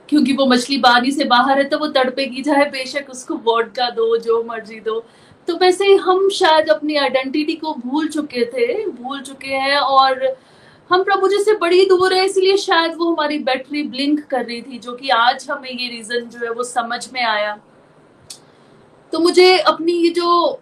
क्योंकि 0.09 0.33
वो 0.33 0.45
मछली 0.45 0.77
पानी 0.77 1.11
से 1.11 1.23
बाहर 1.25 1.57
है 1.57 1.63
तो 1.63 1.77
वो 1.79 1.87
तड़पेगी, 1.89 2.41
चाहे 2.41 2.65
बेशक 2.65 3.09
उसको 3.09 3.35
वोट 3.35 3.75
का 3.75 3.89
दो, 3.89 4.17
जो 4.17 4.43
मर्ज़ी 4.43 4.79
दो। 4.79 5.03
तो 5.47 5.55
वैसे 5.57 5.93
हम 5.95 6.27
शायद 6.29 6.69
अपनी 6.69 6.95
आइडेंटिटी 6.95 7.53
को 7.55 7.73
भूल 7.75 8.07
चुके 8.07 8.45
थे, 8.45 8.85
भूल 8.87 9.21
चुके 9.21 9.53
हैं, 9.55 9.77
और 9.77 10.35
हम 10.89 11.03
प्रभु 11.03 11.27
जी 11.27 11.37
से 11.37 11.53
बड़ी 11.57 11.85
दूर 11.85 12.13
है, 12.13 12.25
इसलिए 12.25 12.57
शायद 12.57 12.95
वो 12.97 13.11
हमारी 13.11 13.39
बैटरी 13.39 13.83
ब्लिंक 13.83 14.23
कर 14.25 14.45
रही 14.45 14.61
थी, 14.61 14.79
जो 14.79 14.93
कि 14.93 15.09
आज 15.09 15.47
हमें 15.51 15.69
ये 15.69 15.89
रीजन 15.89 16.29
जो 16.29 16.39
है 16.39 16.51
वो 16.51 16.63
समझ 16.63 17.07
में 17.13 17.23
आया। 17.23 17.57
तो 19.13 19.19
मुझे 19.19 19.57
अपनी 19.59 19.93
ये 19.93 20.09
जो 20.09 20.61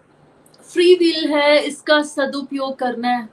फ्री 0.70 0.94
विल 0.94 1.32
है, 1.32 1.58
इसका 1.58 2.02
सदुपयोग 2.02 2.76
करना 2.78 3.08
है। 3.08 3.28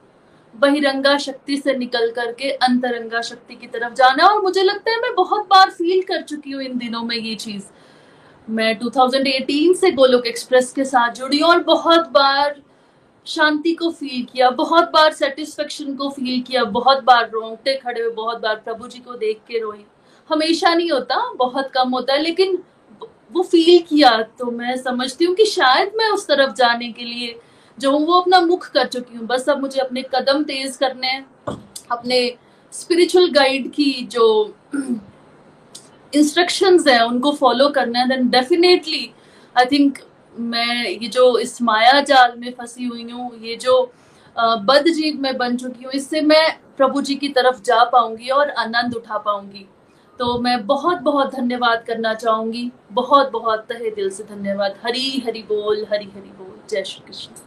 बहिरंगा 0.54 1.16
शक्ति 1.18 1.56
से 1.56 1.74
निकल 1.76 2.10
करके 2.10 2.50
अंतरंगा 2.50 3.20
शक्ति 3.22 3.54
की 3.54 3.66
तरफ़ 3.66 3.94
जाना 3.94 4.26
और 4.26 4.42
मुझे 4.42 4.62
लगता 4.62 4.90
है 4.90 5.00
मैं 5.00 5.14
बहुत 5.14 5.46
बार 5.46 5.70
फील 5.70 6.02
कर 6.02 6.22
चुकी 6.22 6.50
हूँ 6.50 6.62
इन 6.62 6.76
दिनों 6.78 7.02
में 7.02 7.16
ये 7.16 7.34
चीज़। 7.34 7.64
मैं 8.48 8.78
2018 8.78 9.74
से 9.74 9.90
गोलोक 9.92 10.26
एक्सप्रेस 10.26 10.72
के 10.72 10.84
साथ 10.84 11.14
जुड़ी 11.14 11.40
और 11.40 11.62
बहुत 11.62 12.08
बार 12.10 12.60
शांति 13.26 13.72
को 13.74 13.90
फील 13.90 14.24
किया, 14.24 14.50
बहुत 14.50 14.90
बार 14.90 15.12
सेटिस्फेक्शन 15.12 15.94
को 15.94 16.08
फील 16.10 16.42
किया, 16.42 16.64
बहुत 16.64 17.02
बार 17.04 17.30
रोंगटे 17.30 17.74
खड़े 17.74 18.00
हुए, 18.00 18.10
बहुत 18.10 18.40
बार 18.40 18.56
प्रभु 18.56 18.88
जी 18.88 18.98
को 18.98 19.14
देख 19.14 19.40
के 19.48 19.58
रोई। 19.58 19.84
हमेशा 20.30 20.74
नहीं 20.74 20.90
होता, 20.90 21.16
बहुत 21.32 21.70
कम 21.70 21.90
होता 21.90 22.12
है, 22.14 22.22
लेकिन 22.22 22.58
वो 23.32 23.42
फील 23.42 23.78
किया 23.88 24.10
तो 24.38 24.50
मैं 24.50 24.76
समझती 24.76 25.24
हूँ 25.24 25.34
कि 25.34 25.44
शायद 25.46 25.92
मैं 25.96 26.08
उस 26.10 26.26
तरफ़ 26.26 26.54
जाने 26.54 26.88
के 26.92 27.04
लिए 27.04 27.38
जो 27.78 27.90
हूँ, 27.92 28.06
वो 28.06 28.20
अपना 28.20 28.40
मुख 28.40 28.70
कर 28.70 28.86
चुकी 28.86 29.16
हूँ। 29.16 29.26
बस 29.26 29.48
अब 29.48 29.60
मुझे 29.60 29.80
अपने 29.80 30.02
कदम 30.14 30.42
तेज 30.44 30.76
करने 30.76 31.06
हैं, 31.06 31.26
अपने 31.92 32.36
स्पिरिचुअल 32.72 33.30
गाइड 33.32 33.70
की 33.72 33.92
जो 34.12 34.54
इंस्ट्रक्शंस 36.12 36.86
है, 36.88 37.04
उनको 37.06 37.32
फॉलो 37.32 37.68
करना 37.68 37.98
है। 37.98 38.08
देन 38.08 38.28
डेफिनेटली 38.30 39.10
आई 39.56 39.64
थिंक 39.64 39.98
मैं 40.34 40.84
ये 40.84 41.08
जो 41.08 41.36
इस 41.38 41.60
माया 41.62 42.00
जाल 42.00 42.32
में 42.38 42.52
फंसी 42.52 42.84
हुई 42.84 43.10
हूँ, 43.10 43.30
ये 43.42 43.56
जो 43.56 43.82
बद 44.36 44.88
जीव 44.88 45.20
में 45.22 45.36
बन 45.38 45.56
चुकी 45.56 45.84
हूँ, 45.84 45.92
इससे 45.92 46.20
मैं 46.22 46.58
प्रभु 46.76 47.00
जी 47.02 47.14
की 47.14 47.28
तरफ़ 47.28 47.62
जा 47.62 47.82
पाऊँगी 47.84 48.28
और 48.28 48.50
आनंद 48.50 48.94
उठा 48.94 49.18
पाऊँगी। 49.18 49.66
तो 50.20 50.38
मैं 50.38 50.66
बहुत 50.66 50.98
बहुत 51.02 51.34
धन्यवाद 51.34 51.84
करना 51.86 52.14
चाहूँगी। 52.14 52.70
बहुत 52.92 53.30
बहुत 53.30 53.66
तहे 53.68 53.90
दिल 53.90 54.10
से 54.10 54.24
धन्यवाद। 54.24 54.78
हरी 54.84 55.22
हरि 55.26 55.42
बोल 55.42 55.86
हरी 55.92 56.04
हरि 56.04 56.32
बोल। 56.38 56.58
जय 56.70 56.84
श्री 56.84 57.06
कृष्ण। 57.06 57.43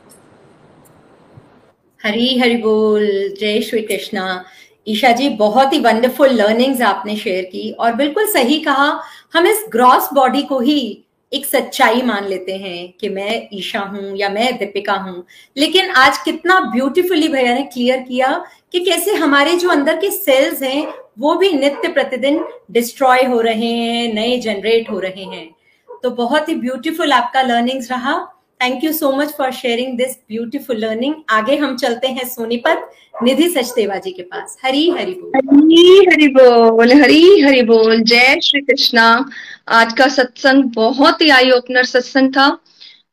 हरी 2.07 2.37
हरी 2.39 2.57
बोल, 2.57 3.05
जय 3.39 3.59
श्री 3.61 3.81
कृष्णा। 3.81 4.45
ईशा 4.87 5.11
जी, 5.11 5.29
बहुत 5.29 5.73
ही 5.73 5.79
वंडरफुल 5.79 6.29
लर्निंग्स 6.29 6.81
आपने 6.81 7.15
शेयर 7.15 7.43
की 7.43 7.71
और 7.71 7.93
बिल्कुल 7.93 8.27
सही 8.27 8.59
कहा, 8.59 9.01
हम 9.33 9.47
इस 9.47 9.65
ग्रॉस 9.69 10.09
बॉडी 10.13 10.41
को 10.41 10.59
ही 10.59 11.05
एक 11.33 11.45
सच्चाई 11.45 12.01
मान 12.01 12.27
लेते 12.27 12.51
हैं 12.51 12.93
कि 12.99 13.09
मैं 13.09 13.49
ईशा 13.53 13.79
हूँ 13.79 14.15
या 14.17 14.29
मैं 14.29 14.57
दीपिका 14.57 14.93
हूँ। 14.93 15.25
लेकिन 15.57 15.89
आज 15.89 16.17
कितना 16.17 16.59
ब्यूटीफुली 16.59 17.27
भैया 17.27 17.53
ने 17.53 17.63
क्लियर 17.63 17.99
किया 17.99 18.45
कि 18.71 18.79
कैसे 18.79 19.15
हमारे 19.15 19.57
जो 19.57 19.69
अंदर 19.69 19.95
के 19.95 20.11
सेल्स 20.11 20.63
हैं, 20.63 20.87
वो 21.19 21.35
भी 21.35 21.51
नित्य 21.53 21.87
प्रतिदिन 21.87 22.43
डिस्ट्रॉय 22.71 23.23
हो 23.23 23.41
रहे 23.41 23.73
हैं, 23.73 24.13
नए 24.13 24.37
जनरेट 24.37 24.89
हो 24.89 24.99
रहे 24.99 25.23
हैं। 25.23 25.49
तो 26.03 26.09
बहुत 26.09 26.49
ही 26.49 26.55
ब्यूटीफुल 26.55 27.11
आपका 27.11 27.41
लर्निंग्स 27.41 27.91
रहा। 27.91 28.36
Thank 28.59 28.83
you 28.83 28.91
so 28.93 29.11
much 29.11 29.33
for 29.37 29.51
sharing 29.51 29.97
this 29.97 30.15
beautiful 30.29 30.77
learning 30.77 31.15
आगे 31.29 31.55
हम 31.55 31.75
चलते 31.77 32.07
हैं 32.07 32.27
सोनीपत, 32.27 32.89
निधि 33.23 33.47
सचदेवा 33.49 33.95
जी 33.95 34.11
के 34.11 34.23
पास। 34.23 34.57
हरी 34.65 34.89
हरि 34.89 35.11
बोल। 35.13 35.31
हरी 35.37 36.05
हरि 36.05 36.27
बोल, 36.27 36.91
हरी 37.01 37.41
हरि 37.41 37.61
बोल। 37.63 38.01
जय 38.01 38.39
श्री 38.43 38.61
कृष्णा। 38.61 39.03
आज 39.69 39.93
का 39.93 40.07
सत्संग 40.07 40.63
बहुत 40.75 41.21
ही 41.21 41.29
आई 41.29 41.51
ओपनर 41.51 41.85
सत्संग 41.85 42.31
था 42.31 42.47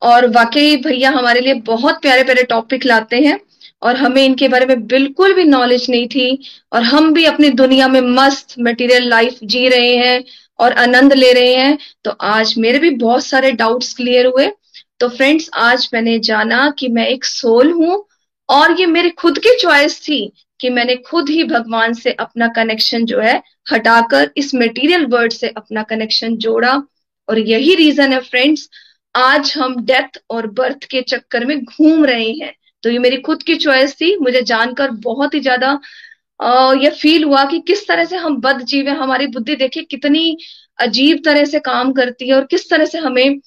और 0.02 0.26
वाकई 0.30 0.76
भैया 0.76 1.10
हमारे 1.10 1.40
लिए 1.40 1.54
बहुत 1.66 2.00
प्यारे 2.02 2.24
प्यारे 2.24 2.42
टॉपिक 2.42 2.84
लाते 2.86 3.16
हैं 3.16 3.38
और 3.82 3.96
हमें 3.96 4.24
इनके 4.24 4.48
बारे 4.48 4.66
में 4.66 4.86
बिल्कुल 4.86 5.34
भी 5.34 5.44
नॉलेज 5.44 5.86
नहीं 5.90 6.06
थी 6.08 6.38
और 6.72 6.82
हम 6.84 7.12
भी 7.14 7.24
अपनी 7.24 7.48
दुनिया 7.60 7.88
में 7.88 8.00
मस्त 8.00 8.54
मटेरियल 8.60 9.08
लाइफ 9.08 9.38
जी 9.44 9.68
रहे 9.68 9.94
हैं 9.96 10.24
और 10.58 10.72
आनंद 10.80 11.12
ले 11.12 11.32
रहे 11.32 11.54
हैं। 11.54 11.78
तो 12.04 12.10
आज 12.10 12.54
मेरे 12.58 12.78
भी 12.78 12.90
बहुत 12.98 13.24
सारे 13.26 13.52
डाउट्स 13.52 13.92
क्लियर 13.94 14.26
हुए। 14.26 14.50
तो 15.04 15.08
फ्रेंड्स 15.08 15.48
आज 15.54 15.88
मैंने 15.94 16.18
जाना 16.18 16.58
कि 16.70 16.88
मैं 16.88 17.06
एक 17.06 17.24
सोल 17.24 17.70
हूँ 17.72 17.96
और 18.48 18.72
ये 18.80 18.84
मेरी 18.86 19.10
खुद 19.12 19.38
की 19.38 19.54
चॉइस 19.60 19.98
थी 20.00 20.20
कि 20.60 20.70
मैंने 20.70 20.94
खुद 21.08 21.28
ही 21.28 21.44
भगवान 21.44 21.94
से 21.94 22.12
अपना 22.20 22.48
कनेक्शन 22.48 23.04
जो 23.04 23.20
है 23.20 23.34
हटाकर 23.72 24.30
इस 24.36 24.54
मटेरियल 24.54 25.04
वर्ड 25.06 25.32
से 25.32 25.48
अपना 25.48 25.82
कनेक्शन 25.82 26.36
जोड़ा 26.36 26.72
और 27.28 27.38
यही 27.38 27.74
रीजन 27.74 28.12
है 28.12 28.20
फ्रेंड्स 28.22 28.68
आज 29.14 29.52
हम 29.56 29.76
डेथ 29.84 30.20
और 30.30 30.46
बर्थ 30.52 30.84
के 30.90 31.02
चक्कर 31.04 31.44
में 31.44 31.58
घूम 31.58 32.04
रहे 32.04 32.30
हैं। 32.32 32.52
तो 32.82 32.90
ये 32.90 32.98
मेरी 32.98 33.16
खुद 33.20 33.42
की 33.42 33.56
चॉइस 33.56 33.94
थी। 33.94 34.16
मुझे 34.18 34.42
जानकर 34.44 34.90
बहुत 35.04 35.34
ही 35.34 35.40
ज़्यादा 35.40 35.78
ये 36.80 36.90
फील 36.92 37.24
हुआ 37.24 37.44
कि 37.44 37.58
किस 37.68 37.86
तरह 37.88 38.04
से 38.04 38.16
हम 38.16 38.40
बद 38.40 38.64
जीव 38.64 38.88
है। 38.88 38.96
हमारी 38.98 39.26
बुद्धि 39.28 39.56
देखिए 39.56 39.82
कितनी 39.90 40.36
अजीब 40.78 41.22
तरह 41.24 41.44
से 41.44 41.60
काम 41.62 41.92
करती 41.92 42.28
है 42.28 42.34
और 42.34 42.44
किस 42.50 42.70
तरह 42.70 42.84
से 42.86 42.98
हमें 43.00 43.40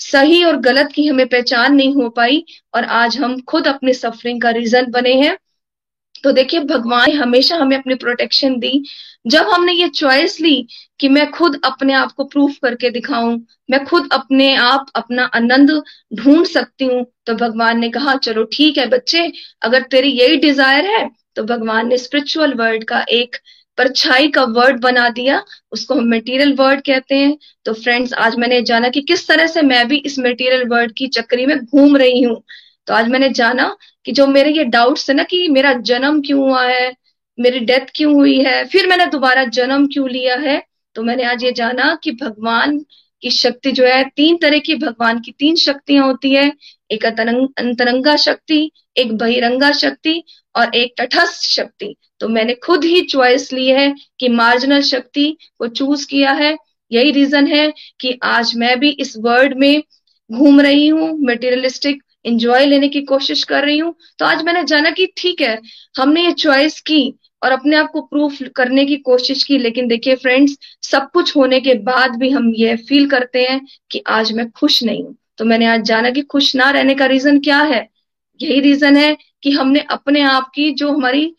सही 0.00 0.42
और 0.44 0.56
गलत 0.60 0.92
की 0.94 1.06
हमें 1.06 1.26
पहचान 1.28 1.74
नहीं 1.74 1.94
हो 1.94 2.08
पाई 2.10 2.44
और 2.74 2.84
आज 2.84 3.18
हम 3.18 3.40
खुद 3.42 3.66
अपने 3.68 3.94
सफरिंग 3.94 4.40
का 4.42 4.50
रीजन 4.50 4.90
बने 4.90 5.14
हैं। 5.14 5.36
तो 6.24 6.32
देखिए, 6.32 6.60
भगवान 6.60 7.12
हमेशा 7.12 7.56
हमें 7.56 7.76
अपनी 7.76 7.94
प्रोटेक्शन 7.94 8.58
दी। 8.58 8.82
जब 9.26 9.48
हमने 9.48 9.72
ये 9.72 9.88
चॉइस 9.90 10.40
ली 10.40 10.66
कि 11.00 11.08
मैं 11.08 11.30
खुद 11.30 11.60
अपने 11.64 11.92
आप 11.94 12.12
को 12.12 12.24
प्रूफ 12.24 12.56
करके 12.62 12.90
दिखाऊँ, 12.90 13.38
मैं 13.70 13.84
खुद 13.84 14.08
अपने 14.12 14.54
आप 14.56 14.86
अपना 14.96 15.24
आनंद 15.34 15.70
ढूंढ 16.14 16.46
सकती 16.46 16.84
हूँ 16.84 17.04
तो 17.26 17.34
भगवान 17.36 17.78
ने 17.80 17.88
कहा, 17.90 18.14
चलो 18.16 18.44
ठीक 18.52 18.78
है 18.78 18.86
बच्चे, 18.88 19.30
अगर 19.62 19.82
तेरी 19.82 20.08
यही 20.10 20.36
डिज़ायर 20.38 20.86
है 20.90 21.08
तो 21.36 21.42
भगवान 21.44 21.88
ने 21.88 21.98
स्पिरिचुअल 21.98 22.54
वर्ल्ड 22.54 22.84
का 22.84 23.04
एक 23.10 23.36
परछाई 23.78 24.28
का 24.28 24.42
वर्ड 24.50 24.80
बना 24.80 25.08
दिया, 25.10 25.42
उसको 25.72 25.94
हम 25.94 26.08
मटेरियल 26.08 26.54
वर्ड 26.54 26.80
कहते 26.80 27.14
हैं। 27.14 27.36
तो 27.64 27.72
फ्रेंड्स 27.74 28.12
आज 28.14 28.36
मैंने 28.38 28.60
जाना 28.62 28.88
कि 28.88 29.00
किस 29.02 29.26
तरह 29.28 29.46
से 29.46 29.62
मैं 29.62 29.86
भी 29.88 29.96
इस 29.98 30.18
मटेरियल 30.18 30.68
वर्ड 30.68 30.92
की 30.98 31.06
चक्री 31.08 31.46
में 31.46 31.56
घूम 31.58 31.96
रही 31.96 32.22
हूँ। 32.22 32.42
तो 32.86 32.94
आज 32.94 33.08
मैंने 33.08 33.28
जाना 33.32 33.76
कि 34.06 34.12
जो 34.12 34.26
मेरे 34.26 34.50
ये 34.50 34.64
डाउट्स 34.66 35.08
है 35.10 35.16
ना 35.16 35.22
कि 35.24 35.46
मेरा 35.48 35.72
जन्म 35.82 36.20
क्यों 36.22 36.40
हुआ 36.40 36.64
है, 36.64 36.92
मेरी 37.38 37.60
डेथ 37.60 37.86
क्यों 37.94 38.12
हुई 38.14 38.38
है, 38.38 38.64
फिर 38.64 38.86
मैंने 38.88 39.06
दोबारा 39.06 39.44
जन्म 39.52 39.86
क्यों 39.86 40.08
लिया 40.10 40.36
है 40.38 40.62
तो 40.96 41.02
मैंने 41.02 41.24
आज 41.24 41.44
ये 41.44 41.52
जाना 41.52 41.94
कि 42.02 42.10
भगवान 42.14 42.78
की 43.24 43.30
शक्ति 43.30 43.72
जो 43.72 43.84
है, 43.84 44.04
तीन 44.06 44.36
तरह 44.36 44.58
की 44.58 44.74
भगवान 44.76 45.20
की 45.20 45.32
तीन 45.38 45.56
शक्तियाँ 45.56 46.06
होती 46.06 46.32
है। 46.32 46.50
एक 46.90 47.04
अंतरंगा 47.06 48.16
शक्ति, 48.16 48.70
एक 48.96 49.12
बहिरंगा 49.18 49.70
शक्ति 49.72 50.22
और 50.54 50.74
एक 50.76 50.94
तटस्थ 50.98 51.42
शक्ति। 51.50 51.94
तो 52.20 52.28
मैंने 52.28 52.54
खुद 52.54 52.84
ही 52.84 53.00
चॉइस 53.02 53.52
ली 53.52 53.66
है 53.68 53.94
कि 54.20 54.28
मार्जिनल 54.30 54.82
शक्ति 54.82 55.36
को 55.58 55.66
चूज़ 55.68 56.06
किया 56.08 56.32
है। 56.32 56.56
यही 56.90 57.10
रीजन 57.10 57.46
है 57.46 57.72
कि 58.00 58.18
आज 58.24 58.52
मैं 58.56 58.78
भी 58.80 58.90
इस 58.90 59.16
वर्ल्ड 59.18 59.56
में 59.58 59.82
घूम 60.30 60.60
रही 60.60 60.86
हूँ 60.88 61.10
मेटीरियलिस्टिक 61.20 62.02
इंजॉय 62.24 62.66
लेने 62.66 62.88
की 62.88 63.00
कोशिश 63.02 63.42
कर 63.44 63.64
रही 63.64 63.78
हूँ। 63.78 63.94
तो 64.18 64.24
आज 64.24 64.42
मैंने 64.42 64.64
जाना 64.64 64.90
कि 64.90 65.06
ठीक 65.16 65.40
है, 65.40 65.60
हमने 65.98 66.24
ये 66.24 66.32
चॉइस 66.32 66.80
की 66.80 67.02
और 67.44 67.52
अपने 67.52 67.76
आप 67.76 67.90
को 67.90 68.00
प्रूफ 68.02 68.38
करने 68.56 68.84
की 68.84 68.96
कोशिश 68.98 69.42
की। 69.44 69.58
लेकिन 69.58 69.88
देखिए 69.88 70.14
फ्रेंड्स 70.16 70.56
सब 70.82 71.10
कुछ 71.12 71.36
होने 71.36 71.60
के 71.60 71.74
बाद 71.84 72.16
भी 72.18 72.30
हम 72.30 72.52
ये 72.56 72.76
फील 72.88 73.08
करते 73.10 73.42
हैं 73.42 73.60
कि 73.90 74.02
आज 74.08 74.32
मैं 74.32 74.50
खुश 74.50 74.82
नहीं 74.82 75.04
हूँ। 75.04 75.16
तो 75.38 75.44
मैंने 75.44 75.66
आज 75.66 75.82
जाना 75.84 76.10
कि 76.10 76.22
खुश 76.24 76.54
ना 76.56 76.70
रहने 76.70 76.94
का 76.94 77.06
रीजन 77.06 77.38
क्या 77.40 77.60
है? 77.62 77.88
यही 78.40 78.60
रीजन 78.60 78.96
है 78.96 79.16
कि 79.42 79.50
हमने 79.50 79.80
अपने 79.90 80.22
आप 80.22 80.50
की 80.54 80.70
जो 80.72 80.92
हमारी 80.92 81.34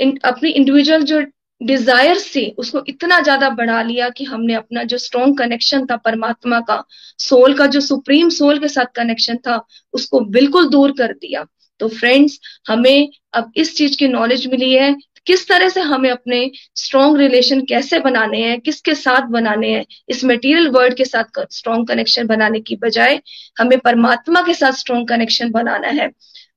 इन, 0.00 0.16
अपनी 0.24 0.50
इंडिविजुअल 0.50 1.02
जो 1.02 1.20
डिज़ायर 1.60 2.18
से 2.18 2.44
उसको 2.58 2.82
इतना 2.88 3.18
ज़्यादा 3.20 3.48
बढ़ा 3.50 3.80
लिया 3.82 4.08
कि 4.08 4.24
हमने 4.24 4.54
अपना 4.54 4.82
जो 4.82 4.98
स्ट्रॉन्ग 4.98 5.38
कनेक्शन 5.38 5.84
था 5.86 5.96
परमात्मा 5.96 6.60
का 6.60 6.82
सोल 7.18 7.54
का 7.54 7.66
जो 7.66 7.80
सुप्रीम 7.80 8.28
सोल 8.28 8.58
के 8.58 8.68
साथ 8.68 8.92
कनेक्शन 8.94 9.36
था 9.36 9.60
उसको 9.94 10.20
बिल्कुल 10.30 10.68
दूर 10.68 10.92
कर 10.92 11.12
दिया। 11.14 11.44
तो 11.80 11.88
फ्रेंड्स 11.88 12.38
हमें 12.68 13.08
अब 13.34 13.52
इस 13.56 13.76
चीज़ 13.76 13.96
की 13.98 14.08
नॉलेज 14.08 14.46
मिली 14.46 14.72
है 14.72 14.94
किस 15.26 15.46
तरह 15.48 15.68
से 15.68 15.80
हमें 15.80 16.10
अपने 16.10 16.50
स्ट्रॉन्ग 16.76 17.18
रिलेशन 17.18 17.60
कैसे 17.60 17.98
बनाने 18.00 18.42
हैं, 18.42 18.60
किसके 18.60 18.94
साथ 18.94 19.26
बनाने 19.30 19.68
हैं, 19.68 19.84
इस 20.08 20.24
मटेरियल 20.24 20.68
वर्ल्ड 20.68 20.94
के 20.94 21.04
साथ 21.04 21.40
स्ट्रॉन्ग 21.50 21.88
कनेक्शन 21.88 22.26
बनाने 22.26 22.60
की 22.60 22.76
बजाय 22.76 23.20
हमें 23.58 23.78
परमात्मा 23.78 24.42
के 24.42 24.54
साथ 24.54 24.72
स्ट्रॉन्ग 24.72 25.08
कनेक्शन 25.08 25.50
बनाना 25.50 25.88
है। 25.88 26.10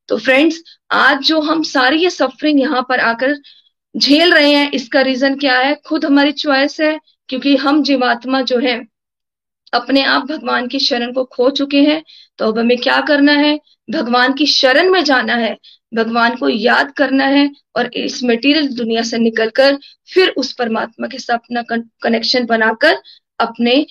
तो 0.09 0.17
फ्रेंड्स 0.17 0.61
आज 0.91 1.21
जो 1.23 1.39
हम 1.41 1.61
सारी 1.63 2.03
ये 2.03 2.09
सफरिंग 2.09 2.59
यहाँ 2.59 2.85
पर 2.89 2.99
आकर 2.99 3.35
झेल 3.95 4.33
रहे 4.33 4.51
हैं, 4.51 4.71
इसका 4.71 5.01
रीजन 5.01 5.35
क्या 5.35 5.57
है? 5.59 5.75
खुद 5.87 6.05
हमारी 6.05 6.31
चॉइस 6.31 6.79
है, 6.81 6.99
क्योंकि 7.29 7.55
हम 7.55 7.83
जीवात्मा 7.83 8.41
जो 8.41 8.59
है 8.59 8.81
अपने 9.73 10.03
आप 10.05 10.25
भगवान 10.27 10.67
की 10.67 10.79
शरण 10.79 11.13
को 11.13 11.23
खो 11.25 11.49
चुके 11.51 11.81
हैं 11.81 12.03
तो 12.39 12.47
अब 12.47 12.57
हमें 12.59 12.77
क्या 12.77 12.99
करना 13.01 13.31
है? 13.31 13.59
भगवान 13.89 14.33
की 14.33 14.45
शरण 14.45 14.89
में 14.91 15.03
जाना 15.03 15.35
है। 15.35 15.57
भगवान 15.93 16.35
को 16.35 16.49
याद 16.49 16.91
करना 16.91 17.25
है 17.25 17.49
और 17.75 17.89
इस 17.95 18.23
मटेरियल 18.23 18.67
दुनिया 18.75 19.01
से 19.03 19.17
निकलकर 19.17 19.77
फिर 20.13 20.29
उस 20.37 20.53
परमात्मा 20.53 21.07
के 21.07 21.19
साथ 21.19 21.37
अपना 21.37 21.63
कनेक्शन 22.03 22.45
बनाकर 22.45 23.01
अपने 23.39 23.85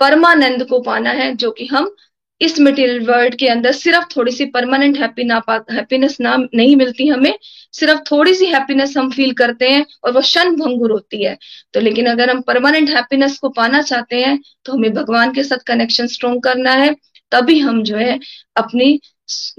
परमानंद 0.00 0.64
को 0.64 0.80
पाना 0.80 1.10
है, 1.10 1.34
जो 1.36 1.50
कि 1.50 1.66
हम 1.66 1.94
इस 2.40 2.58
मटेरियल 2.60 3.00
वर्ल्ड 3.06 3.34
के 3.34 3.48
अंदर 3.48 3.72
सिर्फ़ 3.72 4.04
थोड़ी 4.16 4.32
सी 4.32 4.44
परमानेंट 4.46 4.98
हैप्पी 4.98 5.24
ना 5.24 5.42
हैप्पीनेस 5.48 6.16
ना, 6.20 6.36
नहीं 6.54 6.76
मिलती 6.76 7.06
हमें। 7.08 7.34
सिर्फ़ 7.74 8.00
थोड़ी 8.10 8.34
सी 8.34 8.46
हैप्पीनेस 8.46 8.96
हम 8.96 9.10
फील 9.10 9.32
करते 9.32 9.68
हैं 9.68 9.84
और 10.04 10.12
वो 10.12 10.20
क्षण 10.20 10.54
भंगुर 10.56 10.92
होती 10.92 11.24
है। 11.24 11.36
तो 11.74 11.80
लेकिन 11.80 12.06
अगर 12.06 12.30
हम 12.30 12.40
परमानेंट 12.42 12.90
हैप्पीनेस 12.90 13.38
को 13.38 13.48
पाना 13.48 13.82
चाहते 13.82 14.16
हैं 14.16 14.38
तो 14.64 14.72
हमें 14.72 14.92
भगवान 14.94 15.32
के 15.32 15.44
साथ 15.44 15.64
कनेक्शन 15.66 16.06
स्ट्रोंग 16.06 16.42
करना 16.42 16.72
है। 16.74 16.94
तभी 17.32 17.58
हम 17.58 17.82
जो 17.82 17.96
है 17.96 18.18
अपनी 18.56 19.00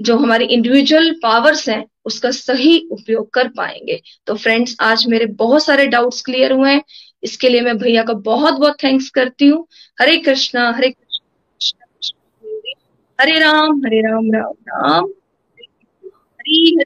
जो 0.02 0.16
हमारी 0.16 0.44
इंडिविजुअल 0.44 1.10
पावर्स 1.22 1.68
हैं, 1.68 1.84
उसका 2.04 2.30
सही 2.30 2.78
उपयोग 2.92 3.30
कर 3.30 3.48
पाएँगे। 3.48 4.00
तो 4.26 4.34
फ्रेंड्स 4.34 4.76
आज 4.80 5.06
मेरे 5.06 5.26
बहुत 5.36 5.64
सारे 5.64 5.86
डाउट्स 5.86 6.22
क्लियर 6.22 6.52
हुए 6.52 6.70
हैं। 6.70 6.82
इसके 7.22 7.48
लिए 7.48 7.60
मैं 7.60 7.76
भैया 7.78 8.02
का 8.02 8.12
बहुत 8.24 8.54
बहुत 8.54 8.82
थैंक्स 8.84 9.10
करती 9.10 9.46
हूँ। 9.46 9.66
हरे 10.00 10.16
कृष्णा, 10.16 10.70
हरे 10.70 10.94
हरे 13.20 13.38
राम 13.38 13.78
हरे 13.86 14.00
राम 14.00 14.30
राम 14.32 14.52
राम। 14.68 15.04
हरी 16.40 16.78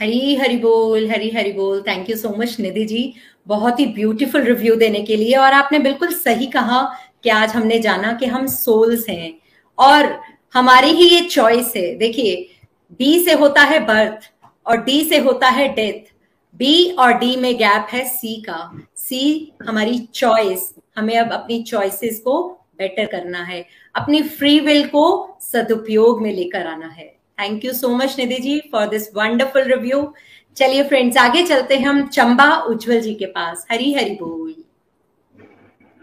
हरी 0.00 0.34
हरी 0.36 0.56
बोल, 0.56 1.10
हरी 1.10 1.30
हरी 1.30 1.52
बोल। 1.52 1.80
Thank 1.80 2.10
you 2.10 2.16
so 2.16 2.28
much 2.38 2.56
Nidhi 2.60 2.84
ji. 2.84 3.14
बहुत 3.46 3.80
ही 3.80 3.86
ब्यूटीफुल 3.86 4.42
रिव्यू 4.42 4.74
देने 4.76 5.02
के 5.02 5.16
लिए। 5.16 5.34
और 5.34 5.52
आपने 5.52 5.78
बिल्कुल 5.78 6.08
सही 6.08 6.46
कहा 6.46 6.82
कि 7.24 7.30
आज 7.30 7.50
हमने 7.50 7.78
जाना 7.78 8.12
कि 8.12 8.26
हम 8.26 8.46
सोल्स 8.46 9.08
हैं। 9.08 9.32
और 9.78 10.20
हमारी 10.54 10.88
ही 10.88 11.08
ये 11.08 11.20
चॉइस 11.20 11.72
है। 11.76 11.94
देखिए 11.94 12.48
बी 12.92 13.18
से 13.24 13.32
होता 13.32 13.62
है 13.62 13.86
बर्थ 13.86 14.30
और 14.66 14.76
डी 14.76 15.04
से 15.04 15.18
होता 15.18 15.48
है 15.48 15.68
डेथ 15.74 16.12
बी 16.54 16.90
और 16.90 17.12
डी 17.12 17.36
में 17.36 17.54
गैप 17.54 17.86
है 17.90 18.04
सी 18.08 18.40
का। 18.42 18.80
सी 18.96 19.52
हमारी 19.62 19.98
चॉइस 19.98 20.74
हमें 20.96 21.18
अब 21.18 21.32
अपनी 21.32 21.62
चॉइसेस 21.62 22.20
को 22.20 22.48
बेटर 22.78 23.06
करना 23.06 23.42
है। 23.44 23.66
अपनी 23.94 24.22
फ्री 24.22 24.58
विल 24.60 24.86
को 24.86 25.04
सदुपयोग 25.40 26.22
में 26.22 26.32
लेकर 26.32 26.66
आना 26.66 26.86
है। 26.86 27.06
Thank 27.40 27.64
you 27.64 27.72
so 27.72 27.88
much 27.88 28.18
Nidhi 28.18 28.36
ji 28.36 28.58
for 28.72 28.88
this 28.88 29.08
wonderful 29.16 29.62
review 29.62 30.14
चलिए 30.56 30.82
फ्रेंड्स 30.84 31.16
आगे 31.16 31.42
चलते 31.46 31.76
हैं 31.76 31.86
हम 31.86 32.06
चंबा 32.06 32.56
उज्जवल 32.56 33.00
जी 33.00 33.14
के 33.14 33.26
पास। 33.26 33.66
हरी 33.70 33.92
हरी 33.94 34.10
बोल। 34.10 34.54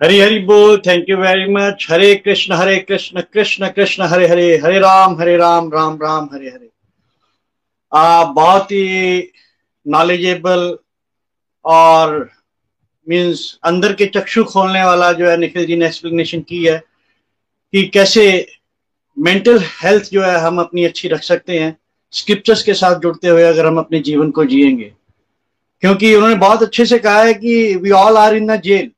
हरी 0.04 0.20
हरी 0.20 0.40
बोल 0.40 0.78
thank 0.78 1.06
you 1.10 1.18
very 1.18 1.54
much 1.54 1.88
Hare 1.90 2.16
Krishna 2.16 2.54
Hare 2.54 2.78
Krishna 2.80 3.22
Krishna 3.22 3.68
Krishna 3.68 4.04
Hare 4.04 4.28
Hare 4.28 4.58
Hare 4.58 4.80
Ram 4.80 5.20
Hare 5.20 5.38
Ram 5.38 5.72
Ram 5.74 5.96
Ram 5.96 6.30
Hare 6.34 6.50
Hare. 6.50 6.70
आ, 7.94 8.24
बहुत 8.24 8.72
ही 8.72 9.32
नॉलेजेबल 9.88 10.78
और 11.66 12.30
मीन्स 13.10 13.60
अंदर 13.64 13.94
के 13.94 14.06
चक्षु 14.06 14.44
खोलने 14.44 14.84
वाला 14.84 15.12
जो 15.14 15.30
है 15.30 15.38
निखिल 15.38 15.66
जी 15.66 15.76
ने 15.76 15.86
एक्सप्लेनेशन 15.86 16.42
की 16.42 16.64
है। 16.66 16.82
कि 17.74 17.84
कैसे 17.88 18.26
मेंटल 19.18 19.60
हेल्थ 19.84 20.10
जो 20.12 20.22
है 20.22 20.38
हम 20.38 20.60
अपनी 20.60 20.86
अच्छी 20.86 21.08
रख 21.08 21.24
सकते 21.24 21.60
हैं। 21.60 21.76
स्क्रिप्चर्स 22.14 22.64
के 22.64 22.74
साथ 22.74 23.00
जुड़ते 23.00 23.28
हुए 23.28 23.44
अगर 23.44 23.66
हम 23.66 23.78
अपने 23.78 24.00
जीवन 24.00 24.32
को 24.32 24.46
जिएँगे। 24.46 24.92
क्योंकि 25.84 26.14
उन्होंने 26.16 26.36
बहुत 26.36 26.62
अच्छे 26.64 26.86
से 26.86 27.00
कहा 27.00 27.24
है 27.24 27.34
कि 27.34 27.76
we 27.76 27.92
all 27.92 28.18
are 28.18 28.36
in 28.36 28.48
the 28.48 28.62
jail 28.62 28.92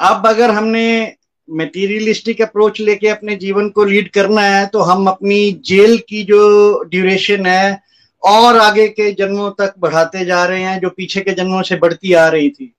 अब 0.00 0.26
अगर 0.26 0.50
हमने 0.50 1.14
मेटीरियलिस्टिक 1.48 2.40
अप्रोच 2.42 2.80
लेके 2.80 3.08
अपने 3.08 3.36
जीवन 3.36 3.68
को 3.68 3.84
लीड 3.84 4.10
करना 4.10 4.42
है 4.42 4.66
तो 4.66 4.80
हम 4.80 5.06
अपनी 5.06 5.52
जेल 5.64 5.96
की 5.98 6.22
जो 6.22 6.82
ड्यूरेशन 6.82 7.46
है, 7.46 7.80
और 8.22 8.56
आगे 8.56 8.88
के 8.88 9.10
जन्मों 9.12 9.50
तक 9.50 9.74
बढ़ाते 9.78 10.24
जा 10.24 10.44
रहे 10.44 10.62
हैं, 10.62 10.80
जो 10.80 10.90
पीछे 10.90 11.20
के 11.20 11.32
जन्मों 11.32 11.62
से 11.62 11.76
बढ़ती 11.76 12.12
आ 12.12 12.28
रही 12.28 12.50
थी। 12.50 12.72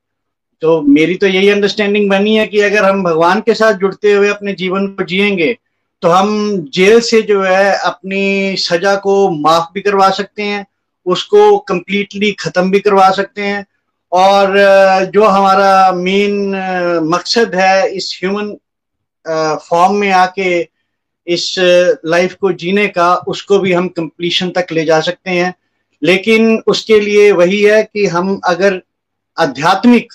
तो 0.63 0.81
मेरी 0.81 1.15
तो 1.15 1.27
यही 1.27 1.49
अंडरस्टैंडिंग 1.49 2.09
बनी 2.09 2.35
है 2.35 2.45
कि 2.47 2.59
अगर 2.59 2.83
हम 2.85 3.03
भगवान 3.03 3.39
के 3.41 3.53
साथ 3.53 3.73
जुड़ते 3.73 4.13
हुए 4.13 4.29
अपने 4.29 4.53
जीवन 4.53 4.87
को 4.87 5.03
जिएँगे 5.03 5.57
तो 6.01 6.09
हम 6.09 6.57
जेल 6.73 6.99
से 6.99 7.21
जो 7.21 7.41
है 7.43 7.77
अपनी 7.79 8.55
सजा 8.57 8.95
को 8.95 9.29
माफ़ 9.31 9.65
भी 9.73 9.81
करवा 9.81 10.09
सकते 10.09 10.43
हैं, 10.43 10.65
उसको 11.05 11.57
कंप्लीटली 11.57 12.31
खत्म 12.31 12.71
भी 12.71 12.79
करवा 12.79 13.09
सकते 13.11 13.41
हैं। 13.41 13.65
और 14.11 14.55
जो 15.13 15.23
हमारा 15.23 15.91
मेन 15.91 16.55
मकसद 17.03 17.55
है 17.55 17.89
इस 17.91 18.19
ह्यूमन 18.23 18.55
फॉर्म 19.69 19.95
में 19.95 20.11
आके 20.11 20.61
इस 21.27 21.55
लाइफ 22.05 22.33
को 22.33 22.51
जीने 22.53 22.87
का, 22.87 23.15
उसको 23.15 23.59
भी 23.59 23.73
हम 23.73 23.87
कंप्लीशन 23.87 24.49
तक 24.49 24.71
ले 24.71 24.85
जा 24.85 24.99
सकते 25.01 25.29
हैं। 25.29 25.53
लेकिन 26.01 26.57
उसके 26.67 26.99
लिए 26.99 27.31
वही 27.31 27.61
है 27.61 27.83
कि 27.83 28.05
हम 28.07 28.39
अगर 28.45 28.81
आध्यात्मिक 29.37 30.13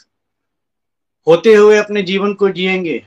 होते 1.29 1.55
हुए 1.55 1.77
अपने 1.79 2.03
जीवन 2.03 2.33
को 2.35 2.49
जिएँगे, 2.51 2.99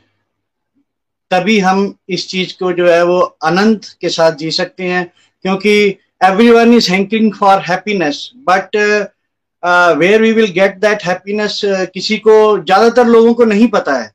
तभी 1.31 1.57
हम 1.59 1.93
इस 2.09 2.27
चीज़ 2.29 2.53
को 2.59 2.71
जो 2.73 2.89
है 2.89 3.03
वो 3.05 3.19
अनंत 3.19 3.85
के 4.01 4.09
साथ 4.09 4.31
जी 4.37 4.51
सकते 4.51 4.83
हैं, 4.83 5.05
क्योंकि 5.45 5.73
every 6.21 6.49
one 6.49 6.73
is 6.73 6.91
hankering 6.91 7.33
for 7.33 7.59
happiness 7.69 8.31
but 8.49 8.75
where 9.97 10.21
we 10.21 10.31
will 10.33 10.51
get 10.51 10.77
that 10.77 11.03
happiness 11.03 11.61
किसी 11.65 12.17
को, 12.17 12.57
ज़्यादातर 12.57 13.07
लोगों 13.07 13.33
को 13.33 13.45
नहीं 13.45 13.67
पता 13.67 13.93
है 13.93 14.11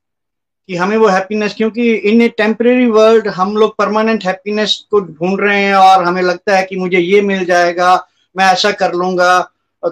कि 0.69 0.77
हमें 0.77 0.97
वो 0.97 1.09
हैप्पीनेस 1.09 1.55
क्योंकि 1.55 1.93
इन 1.95 2.23
ए 2.23 2.29
टेम्परेरी 2.29 2.87
वर्ल्ड 2.89 3.29
हम 3.29 3.57
लोग 3.57 3.77
परमानेंट 3.79 4.25
हैप्पीनेस 4.25 4.75
को 4.91 5.01
ढूंढ 5.01 5.41
रहे 5.41 5.61
हैं 5.61 5.75
और 5.75 6.05
हमें 6.05 6.23
लगता 6.23 6.57
है 6.57 6.65
कि 6.65 6.77
मुझे 6.77 6.99
ये 6.99 7.21
मिल 7.23 7.45
जाएगा, 7.45 7.95
मैं 8.37 8.53
ऐसा 8.53 8.71
कर 8.73 8.95
लूँगा 8.95 9.41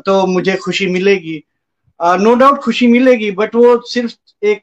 तो 0.06 0.26
मुझे 0.26 0.56
खुशी 0.56 0.86
मिलेगी। 0.86 1.42
नो 2.02 2.32
uh, 2.32 2.38
डाउट 2.38 2.58
खुशी 2.58 2.86
मिलेगी 2.86 3.30
बट 3.30 3.54
वो 3.54 3.80
सिर्फ़ 3.86 4.14
एक 4.42 4.62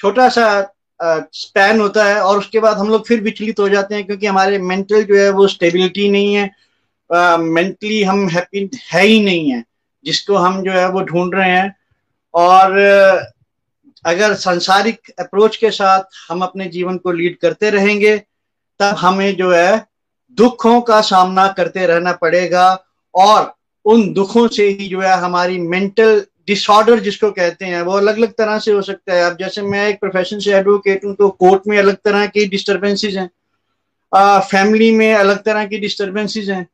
छोटा 0.00 0.28
सा 0.28 0.74
स्पैन 1.32 1.76
uh, 1.76 1.82
होता 1.82 2.04
है 2.04 2.20
और 2.20 2.38
उसके 2.38 2.60
बाद 2.60 2.76
हम 2.76 2.88
लोग 2.88 3.06
फिर 3.06 3.20
विचलित 3.20 3.60
हो 3.60 3.68
जाते 3.68 3.94
हैं 3.94 4.06
क्योंकि 4.06 4.26
हमारे 4.26 4.58
मेंटल 4.58 5.02
जो 5.02 5.16
है 5.16 5.30
वो 5.30 5.46
स्टेबिलिटी 5.48 6.08
नहीं 6.08 6.34
है। 6.34 6.50
मेंटली 7.38 8.02
uh, 8.02 8.08
हम 8.08 8.28
हैप्पी 8.28 8.70
है 8.92 9.04
ही 9.06 9.20
नहीं 9.24 9.50
है 9.50 9.64
जिसको 10.04 10.36
हम 10.36 10.62
जो 10.62 10.72
है 10.72 10.88
वो 10.90 11.00
ढूंढ 11.00 11.34
रहे 11.34 11.50
हैं। 11.50 11.76
और 12.34 12.78
अगर 14.06 14.34
सांसारिक 14.34 15.10
अप्रोच 15.18 15.56
के 15.56 15.70
साथ 15.70 16.02
हम 16.28 16.42
अपने 16.42 16.66
जीवन 16.66 16.98
को 16.98 17.12
लीड 17.12 17.38
करते 17.38 17.70
रहेंगे 17.70 18.16
तब 18.80 18.94
हमें 18.98 19.36
जो 19.36 19.50
है 19.50 19.86
दुखों 20.30 20.80
का 20.80 21.00
सामना 21.00 21.48
करते 21.48 21.86
रहना 21.86 22.12
पड़ेगा 22.12 22.84
और 23.14 23.54
उन 23.84 24.12
दुखों 24.12 24.48
से 24.48 24.68
ही 24.68 24.88
जो 24.88 25.00
है 25.00 25.16
हमारी 25.16 25.58
मेंटल 25.58 26.26
डिसऑर्डर 26.50 27.00
जिसको 27.00 27.30
कहते 27.32 27.64
हैं, 27.64 27.82
वो 27.82 27.92
अलग 27.94 28.16
अलग 28.16 28.32
तरह 28.34 28.58
से 28.58 28.72
हो 28.72 28.82
सकता 28.82 29.14
है। 29.14 29.24
अब 29.24 29.36
जैसे 29.38 29.62
मैं 29.64 29.86
एक 29.88 30.00
प्रोफेशन 30.00 30.38
से 30.38 30.54
एडवोकेट 30.54 31.04
हूँ 31.04 31.14
तो 31.14 31.28
कोर्ट 31.40 31.62
में 31.68 31.76
अलग 31.78 31.96
तरह 32.04 32.26
की 32.28 32.44
डिस्टर्बेंसेज 32.48 33.16
हैं। 33.16 33.30
फैमिली 34.42 34.90
में 34.92 35.12
अलग 35.14 35.42
तरह 35.44 35.64
की 35.64 35.78
डिस्टर्बेंसेज 35.78 36.50
हैं। 36.50 36.66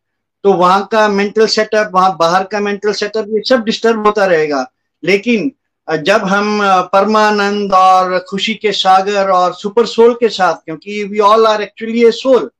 तो 0.44 0.52
वहाँ 0.54 0.86
का 0.92 1.06
मेंटल 1.08 1.46
सेटअप 1.48 1.90
वहाँ 1.94 2.16
बाहर 2.18 2.44
का 2.44 2.60
मेंटल 2.60 2.92
सेटअप 2.94 3.26
ये 3.28 3.42
सब 3.48 3.64
डिस्टर्ब 3.64 4.06
होता 4.06 4.24
रहेगा। 4.26 4.66
लेकिन 5.02 5.50
जब 5.88 6.24
हम 6.24 6.60
परमानंद 6.92 7.72
और 7.74 8.18
खुशी 8.28 8.54
के 8.54 8.72
सागर 8.72 9.28
और 9.30 9.54
सुपर 9.54 9.86
सोल 9.86 10.14
के 10.14 10.28
साथ, 10.28 10.54
क्योंकि 10.56 11.02
we 11.04 11.18
all 11.20 11.46
are 11.46 11.62
actually 11.62 12.04
a 12.04 12.10
soul 12.12 12.50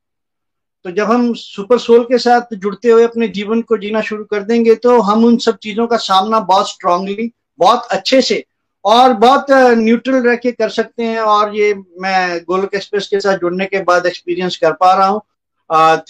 तो 0.86 0.90
जब 0.90 1.10
हम 1.10 1.32
सुपर 1.34 1.78
सोल 1.78 2.02
के 2.04 2.18
साथ 2.18 2.54
जुड़ते 2.54 2.88
हुए 2.88 3.04
अपने 3.04 3.28
जीवन 3.28 3.62
को 3.62 3.76
जीना 3.76 4.00
शुरू 4.00 4.24
कर 4.24 4.42
देंगे 4.42 4.74
तो 4.74 4.98
हम 5.00 5.24
उन 5.24 5.36
सब 5.36 5.56
चीज़ों 5.62 5.86
का 5.86 5.96
सामना 5.96 6.40
बहुत 6.40 6.68
स्ट्रांगली 6.70 7.30
बहुत 7.58 7.86
अच्छे 7.92 8.20
से 8.22 8.44
और 8.84 9.12
बहुत 9.24 9.46
न्यूट्रल 9.78 10.22
रह 10.22 10.36
के 10.36 10.52
कर 10.52 10.68
सकते 10.68 11.02
हैं 11.02 11.20
और 11.20 11.56
ये 11.56 11.74
मैं 12.00 12.38
गोलक 12.48 12.74
एक्सप्रेस 12.74 13.06
के 13.06 13.20
साथ 13.20 13.38
जुड़ने 13.38 13.66
के 13.66 13.82
बाद 13.82 14.06
एक्सपीरियंस 14.06 14.56
कर 14.56 14.72
पा 14.72 14.92
रहा 14.94 15.06
हूँ। 15.06 15.20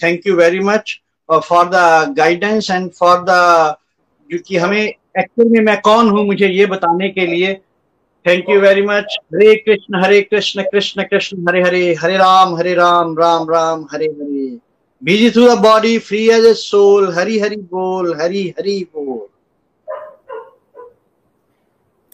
Thank 0.03 0.27
you 0.27 0.35
very 0.35 0.59
much 0.59 0.99
for 1.29 1.65
the 1.65 2.13
guidance 2.17 2.69
and 2.71 2.89
for 2.99 3.25
the 3.29 3.75
क्योंकि 4.29 4.57
हमें 4.57 4.81
एक्चुअल 4.81 5.49
में 5.49 5.59
मैं 5.61 5.79
कौन 5.81 6.09
हूँ 6.09 6.25
मुझे 6.25 6.47
ये 6.47 6.65
बताने 6.67 7.09
के 7.09 7.25
लिए। 7.27 7.53
Thank 8.25 8.49
you 8.49 8.59
very 8.61 8.81
much 8.85 9.17
Hare 9.33 9.55
Krishna 9.55 10.03
Hare 10.03 10.21
Krishna 10.21 10.63
Krishna 10.63 11.03
Krishna, 11.03 11.37
Hare 11.49 11.61
Hare 11.63 11.93
Hare 12.01 12.17
Ram 12.17 12.55
Hare 12.55 12.73
Ram 12.75 13.17
Ram 13.19 13.49
Ram, 13.49 13.85
Hare 13.91 14.05
Hare. 14.05 14.47
Busy 15.01 15.29
through 15.31 15.47
the 15.47 15.57
body 15.59 15.97
free 15.99 16.29
as 16.29 16.45
a 16.45 16.53
soul 16.53 17.11
Hari 17.13 17.37
Hari 17.39 17.55
बोल, 17.55 18.15
हरी 18.21 18.47
हरी 18.59 18.83
बोल। 18.95 19.27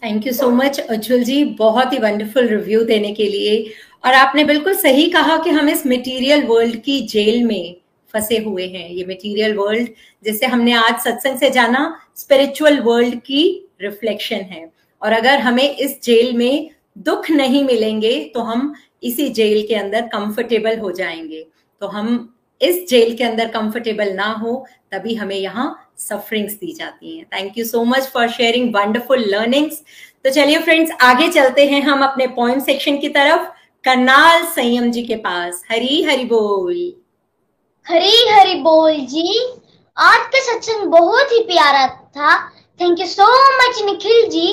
Thank 0.04 0.26
you 0.28 0.34
so 0.34 0.50
much 0.50 0.80
Ujjwal 0.80 1.24
ji 1.24 1.44
बहुत 1.46 1.94
ही 1.94 1.98
wonderful 1.98 2.48
review 2.48 2.84
देने 2.84 3.14
के 3.14 3.28
लिए। 3.28 3.74
और 4.06 4.14
आपने 4.14 4.44
बिल्कुल 4.44 4.74
सही 4.74 5.10
कहा 5.10 5.38
कि 5.38 5.50
हम 5.50 5.70
इस 5.70 5.86
मटेरियल 5.88 6.44
वर्ल्ड 6.44 6.76
की 6.76 7.00
जेल 7.08 7.44
में 7.44 7.76
फंसे 8.14 8.38
हुए 8.38 8.68
हैं। 8.68 8.90
ये 8.90 9.06
मटेरियल 9.06 9.56
वर्ल्ड 9.58 9.88
जिसे 10.26 10.46
हमने 10.46 10.74
आज 10.74 11.00
सत्संग 11.00 11.38
से 11.38 11.50
जाना 11.50 11.86
स्पिरिचुअल 12.16 12.80
वर्ल्ड 12.80 13.16
की 13.22 13.70
रिफ्लेक्शन 13.82 14.36
है। 14.36 14.72
और 15.02 15.12
अगर 15.12 15.40
हमें 15.40 15.70
इस 15.70 16.00
जेल 16.04 16.34
में 16.38 16.70
दुख 16.98 17.30
नहीं 17.32 17.64
मिलेंगे 17.64 18.20
तो 18.36 18.42
हम 18.42 18.74
इसी 19.04 19.30
जेल 19.30 19.66
के 19.68 19.76
अंदर 19.76 20.02
कंफर्टेबल 20.08 20.78
हो 20.80 20.92
जाएँगे। 20.92 21.46
तो 21.82 21.88
हम 21.88 22.33
इस 22.64 22.88
जेल 22.90 23.16
के 23.18 23.24
अंदर 23.24 23.48
कंफर्टेबल 23.50 24.12
ना 24.14 24.28
हो, 24.34 24.66
तभी 24.92 25.16
हमें 25.16 25.36
यहाँ 25.36 25.68
सफरिंग्स 26.00 26.54
दी 26.54 26.74
जाती 26.74 27.18
हैं। 27.18 27.26
Thank 27.34 27.58
you 27.58 27.66
so 27.66 27.84
much 27.86 28.08
for 28.14 28.28
sharing 28.30 28.76
wonderful 28.76 29.26
learnings 29.30 29.82
तो 30.26 30.30
चलिए 30.30 30.60
फ्रेंड्स 30.60 30.92
आगे 31.02 31.28
चलते 31.32 31.66
हैं 31.68 31.82
हम 31.82 32.04
अपने 32.04 32.28
पॉइंट 32.36 32.64
सेक्शन 32.64 32.98
की 32.98 33.10
तरफ़। 33.10 33.52
करनाल 33.84 34.44
संयम 34.46 34.92
जी 34.92 35.02
के 35.04 35.16
पास। 35.16 35.64
हरी 35.72 36.04
हरि 36.04 36.24
बोल। 36.26 36.76
हरी 37.86 38.28
हरी 38.30 38.56
बोल 38.62 39.00
जी। 39.08 39.40
आज 39.98 40.28
का 40.28 40.40
सत्संग 40.44 40.86
बहुत 40.92 41.32
ही 41.32 41.40
प्यारा 41.44 41.88
था। 41.88 42.38
Thank 42.80 43.00
you 43.00 43.06
so 43.08 43.28
much 43.58 43.82
Nikhil 43.86 44.30
ji 44.30 44.48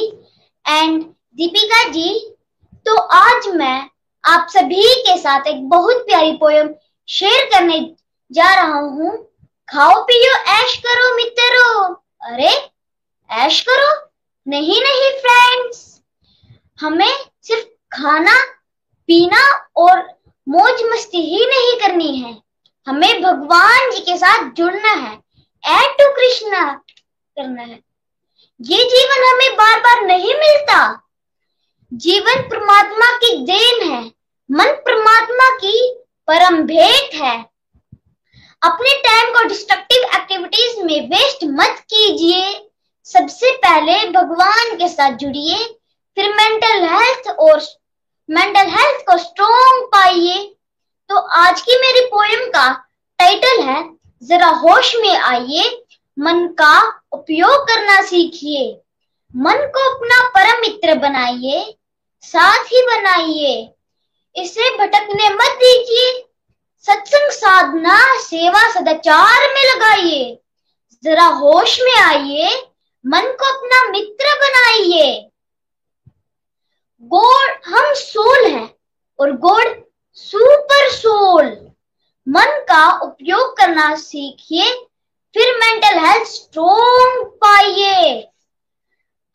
and 0.65 1.03
Deepika 1.03 1.83
ji. 1.91 2.19
तो 2.87 2.97
आज 2.97 3.49
मैं 3.55 3.79
आप 4.25 4.49
सभी 4.51 4.83
के 5.01 5.17
साथ 5.19 5.47
एक 5.47 5.69
बहुत 5.69 6.05
प्यारी 6.07 6.33
पोयम 6.37 6.75
शेयर 7.09 7.45
करने 7.53 7.79
जा 8.33 8.55
रहा 8.55 8.78
हूँ। 8.78 9.26
खाओ, 9.68 10.03
पियो, 10.03 10.35
ऐश 10.43 10.76
करो, 10.76 11.16
मित्रों। 11.16 11.95
अरे, 12.20 12.70
ऐश 13.31 13.61
करो? 13.61 14.11
नहीं 14.49 14.81
नहीं 14.83 15.11
फ्रेंड्स 15.11 16.01
हमें 16.81 17.16
सिर्फ़ 17.43 17.64
खाना, 17.66 18.45
पीना 19.07 19.66
और 19.76 20.20
मौज 20.49 20.83
मस्ती 20.83 21.18
ही 21.18 21.47
नहीं 21.47 21.81
करनी 21.81 22.18
है। 22.18 22.43
हमें 22.87 23.22
भगवान 23.22 23.91
जी 23.91 24.01
के 24.01 24.16
साथ 24.16 24.51
जुड़ना 24.51 24.93
है 24.93 25.14
एड 25.66 25.91
टू 25.91 26.12
कृष्णा 26.12 26.72
करना 27.39 27.62
है। 27.62 27.81
ये 28.61 28.85
जीवन 28.85 29.35
हमें 29.35 29.57
बार 29.57 29.81
बार 29.81 30.03
नहीं 30.03 30.35
मिलता। 30.35 31.09
जीवन 31.95 32.43
परमात्मा 32.43 33.16
की 33.16 33.45
देन 33.45 33.93
है, 33.93 34.12
मन 34.51 34.72
परमात्मा 34.72 35.57
की 35.57 36.05
परम 36.26 36.62
भेंट 36.62 37.14
है। 37.14 37.50
अपने 38.63 38.91
टाइम 38.97 39.33
को 39.35 39.43
डिस्ट्रक्टिव 39.45 40.03
एक्टिविटीज़ 40.15 40.81
में 40.83 41.09
वेस्ट 41.09 41.45
मत 41.45 41.79
कीजिए। 41.81 42.71
सबसे 43.05 43.51
पहले 43.57 43.95
भगवान 44.11 44.75
के 44.77 44.89
साथ 44.89 45.11
जुड़िए, 45.13 45.57
फिर 46.17 46.35
मेंटल 46.35 46.85
हेल्थ 46.85 47.29
और 47.29 47.63
मेंटल 48.31 48.71
हेल्थ 48.71 49.05
को 49.07 49.17
स्ट्रोंग 49.19 49.87
पाइए। 49.87 50.57
तो 51.09 51.17
आज 51.17 51.61
की 51.61 51.79
मेरी 51.79 52.07
पोएम 52.07 52.49
का 52.51 52.69
टाइटल 53.19 53.63
है, 53.63 53.91
जरा 54.23 54.47
होश 54.47 54.95
में 54.97 55.17
आइए, 55.17 55.85
मन 56.19 56.47
का 56.47 57.03
उपयोग 57.13 57.69
करना 57.69 58.01
सीखिए। 58.03 58.81
मन 59.37 59.67
को 59.77 59.91
अपना 59.95 60.29
परम 60.29 60.61
मित्र 60.61 60.95
बनाइए, 60.95 61.77
साथ 62.23 62.65
ही 62.65 62.83
बनाइए। 62.83 63.71
इसे 64.37 64.77
भटकने 64.77 65.29
मत 65.29 65.59
दीजिए। 65.59 66.27
सत्संग 66.87 67.31
साधना, 67.31 68.20
सेवा 68.20 68.72
सदाचार 68.72 69.55
में 69.55 69.74
लगाइए। 69.74 70.41
जरा 71.05 71.26
होश 71.26 71.81
में 71.81 71.97
आइए, 71.97 72.70
मन 73.07 73.20
को 73.20 73.59
अपना 73.59 73.91
मित्र 73.91 74.24
बनाइए। 74.39 75.31
गोड़, 77.01 77.51
हम 77.66 77.95
सोल 77.95 78.51
हैं 78.51 78.74
और 79.20 79.33
गोड़ 79.33 79.68
सुपर 80.14 80.91
सोल। 80.91 81.70
मन 82.28 82.64
का 82.68 82.99
उपयोग 82.99 83.57
करना 83.57 83.95
सीखिए, 83.95 84.72
फिर 85.35 85.57
मेंटल 85.57 85.99
हेल्थ 85.99 86.28
स्ट्रोंग 86.28 87.26
पाइए। 87.26 88.28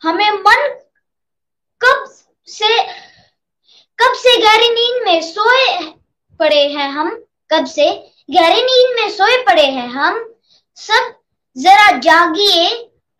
हमें 0.03 0.31
मन 0.31 0.79
कब 1.81 2.15
से 2.47 2.83
कब 3.99 4.13
से 4.13 4.41
गहरी 4.41 4.69
नींद 4.69 5.03
में 5.05 5.21
सोए 5.21 5.93
पड़े 6.39 6.67
हैं 6.67 6.89
हम? 6.89 7.24
कब 7.51 7.65
से? 7.65 8.11
गहरी 8.31 8.61
नींद 8.61 8.95
में 8.95 9.09
सोए 9.09 9.37
पड़े 9.37 9.65
हैं 9.65 9.87
हम। 9.87 10.35
सब 10.75 11.13
जरा 11.57 11.91
जागिए, 11.91 12.67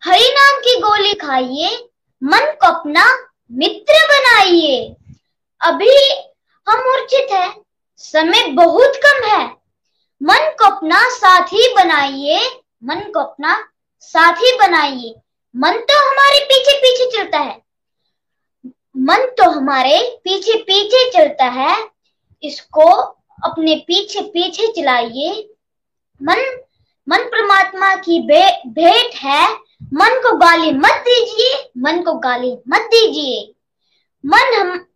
हरि 0.02 0.28
नाम 0.30 0.58
की 0.60 0.80
गोली 0.80 1.14
खाइए, 1.14 1.88
मन 2.22 2.52
को 2.52 2.66
अपना 2.66 3.04
मित्र 3.52 3.94
बनाइए। 4.08 4.96
अभी 5.60 5.96
हम 6.66 6.78
मूर्छित 6.78 7.32
है, 7.32 7.54
समय 7.96 8.46
बहुत 8.46 8.92
कम 8.96 9.26
है। 9.26 9.46
मन 10.22 10.56
को 10.58 10.64
अपना 10.64 11.08
साथी 11.10 11.74
बनाइए, 11.74 12.38
मन 12.84 13.00
को 13.00 13.20
अपना 13.20 13.68
साथी 14.00 14.56
बनाइए। 14.58 15.14
मन 15.56 15.72
तो 15.72 15.98
हमारे 16.10 16.44
पीछे 16.44 16.76
पीछे 16.78 17.18
चलता 17.18 17.38
है। 17.38 17.62
मन 18.96 19.26
तो 19.38 19.50
हमारे 19.50 20.20
पीछे 20.24 20.58
पीछे 20.58 21.10
चलता 21.10 21.44
है। 21.44 21.76
इसको 22.42 23.16
अपने 23.44 23.74
पीछे 23.74 24.20
पीछे 24.20 24.66
चलाइए। 24.66 25.50
मन 26.22 26.62
मन 27.08 27.18
परमात्मा 27.18 27.94
की 27.94 28.20
भेंट 28.72 29.14
है। 29.14 29.54
मन 29.82 30.20
को 30.22 30.36
गाली 30.36 30.70
मत 30.70 30.90
दीजिए। 30.90 31.70
मन 31.78 32.02
को 32.02 32.12
गाली 32.12 32.52
मत 32.52 32.80
दीजिए। 32.80 33.54
मन 34.26 34.54
हम, 34.54 34.86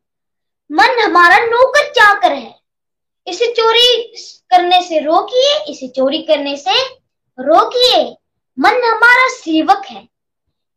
मन 0.72 1.02
हमारा 1.04 1.36
नौकर 1.38 1.90
चाकर 1.90 2.32
है। 2.32 2.60
इसे 3.26 3.46
चोरी 3.46 4.04
करने 4.50 4.82
से 4.82 5.00
रोकिए, 5.00 5.64
इसे 5.72 5.88
चोरी 5.88 6.18
करने 6.18 6.56
से 6.56 6.84
रोकिए। 7.40 8.16
मन 8.58 8.74
हमारा 8.74 9.28
सेवक 9.28 9.82
है। 9.86 10.08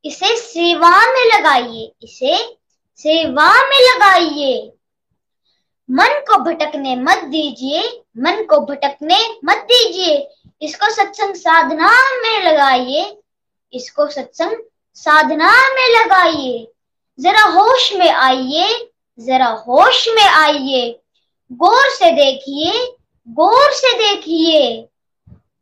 इसे 0.06 0.38
सेवा 0.38 0.90
में 0.90 1.38
लगाइए, 1.38 1.94
इसे 2.02 2.58
सेवा 2.96 3.54
में 3.54 3.80
लगाइए। 3.80 4.74
मन 5.92 6.20
को 6.28 6.38
भटकने 6.44 6.96
मत 6.96 7.24
दीजिए, 7.24 8.04
मन 8.18 8.44
को 8.44 8.60
भटकने 8.60 9.18
मत 9.46 9.58
दीजिए। 9.58 10.30
इसको 10.62 10.90
सत्संग 10.90 11.36
साधना 11.36 11.90
में 12.22 12.44
लगाइए, 12.46 13.18
इसको 13.74 14.08
सत्संग 14.08 14.56
साधना 14.94 15.52
में 15.70 15.88
लगाइए। 16.00 16.68
जरा 17.20 17.44
होश 17.44 17.94
में 17.94 18.10
आइए, 18.10 18.92
जरा 19.20 19.48
होश 19.68 20.08
में 20.10 20.24
आइए। 20.24 21.00
गौर 21.52 21.90
से 21.90 22.12
देखिए, 22.12 22.96
गौर 23.28 23.72
से 23.72 23.94
देखिए। 23.98 24.88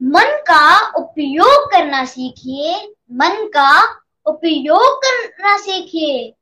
मन 0.04 0.44
का 0.48 0.92
उपयोग 0.98 1.72
करना 1.72 2.06
सीखिए, 2.06 2.94
मन 3.12 3.46
का 3.48 3.82
उपयोग 4.26 5.02
करना 5.06 5.58
सीखिए। 5.58 6.34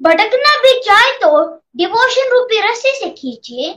भटकना 0.00 0.56
भी 0.56 0.72
चाहे 0.80 1.10
तो 1.12 1.44
डिवोशन 1.76 2.30
रूपी 2.32 2.60
रस्सी 2.60 2.90
से 2.90 3.08
खींचिए। 3.10 3.70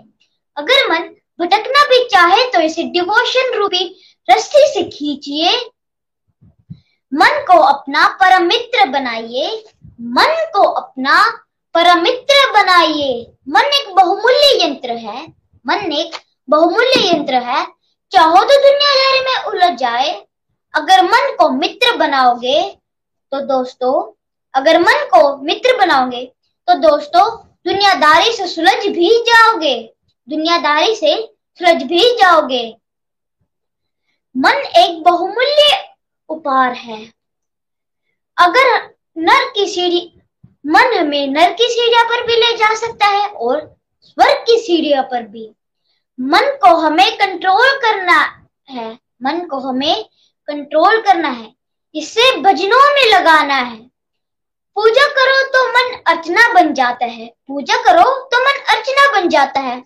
अगर 0.58 0.90
मन 0.90 1.10
भटकना 1.40 1.84
भी 1.86 2.04
चाहे 2.08 2.44
तो 2.52 2.62
इसे 2.62 2.84
डिवोशन 2.94 3.54
रूपी 3.54 3.84
रस्सी 4.30 4.68
से 4.74 4.84
खींचिए। 4.90 5.56
मन 7.12 7.44
को 7.48 7.58
अपना 7.64 8.08
परम 8.22 8.44
मित्र 8.44 8.86
बनाइए। 8.90 9.64
मन 9.86 10.36
को 10.54 10.64
अपना 10.64 11.20
परम 11.76 12.02
मित्र 12.04 12.52
बनाइए। 12.54 13.32
मन 13.50 13.74
एक 13.74 13.94
बहुमूल्य 13.96 14.64
यंत्र 14.64 14.92
है। 14.98 15.28
मन 15.68 15.92
एक 15.92 16.16
बहुमूल्य 16.50 17.08
यंत्र 17.08 17.42
है। 17.44 17.66
चाहो 18.12 18.38
तो 18.38 18.62
दुनियादारी 18.62 19.20
में 19.22 19.44
उलझ 19.46 19.78
जाए। 19.80 20.10
अगर 20.74 21.04
मन 21.04 21.36
को 21.40 21.50
मित्र 21.50 21.96
बनाओगे 21.98 22.62
तो 23.32 23.42
दोस्तों 23.48 23.94
अगर 24.54 24.80
मन 24.80 25.10
को 25.14 25.38
मित्र 25.38 25.78
बनाओगे 25.78 26.26
तो 26.68 26.74
दोस्तों, 26.74 27.48
दुनियादारी 27.66 28.32
से 28.34 28.48
सुलझ 28.48 28.88
भी 28.88 29.24
जाओगे। 29.28 29.94
दुनियादारी 30.30 30.96
से 30.96 31.34
सुलझ 31.60 31.84
भी 31.84 32.00
जाओगे। 32.00 32.78
मन 34.38 34.54
एक 34.54 35.04
बहुमूल्य 35.04 35.96
उपहार 36.30 36.74
है। 36.74 37.14
अगर 38.38 38.96
नर 39.18 39.52
की 39.56 39.66
सीढ़ी, 39.66 40.20
मन 40.66 40.94
हमें 40.98 41.28
नर 41.28 41.54
की 41.54 41.64
सीढ़िया 41.64 42.04
पर 42.04 42.28
भी 42.28 42.34
ले 42.34 42.58
जा 42.58 42.76
सकता 42.76 43.06
है 43.06 43.30
और 43.30 43.76
स्वर्ग 44.02 44.46
की 44.48 44.60
सीढ़िया 44.60 45.02
पर 45.02 45.24
भी। 45.24 45.52
मन 46.20 46.58
को 46.62 46.76
हमें 46.76 47.18
कंट्रोल 47.18 47.78
करना 47.78 48.48
है। 48.70 49.00
मन 49.24 49.46
को 49.46 49.60
हमें 49.60 50.04
कंट्रोल 50.48 51.02
करना 51.02 51.30
है। 51.30 51.54
इसे 51.96 52.42
भजनों 52.42 52.94
में 52.94 53.20
लगाना 53.20 53.56
है। 53.56 53.91
पूजा 54.76 55.08
करो 55.08 55.48
तो 55.48 55.68
मन 55.68 56.02
अर्चना 56.08 56.54
बन 56.54 56.74
जाता 56.74 57.06
है। 57.06 57.26
पूजा 57.48 57.76
करो 57.84 58.04
तो 58.26 58.44
मन 58.44 58.60
अर्चना 58.76 59.12
बन 59.12 59.30
जाता 59.30 59.60
है। 59.60 59.80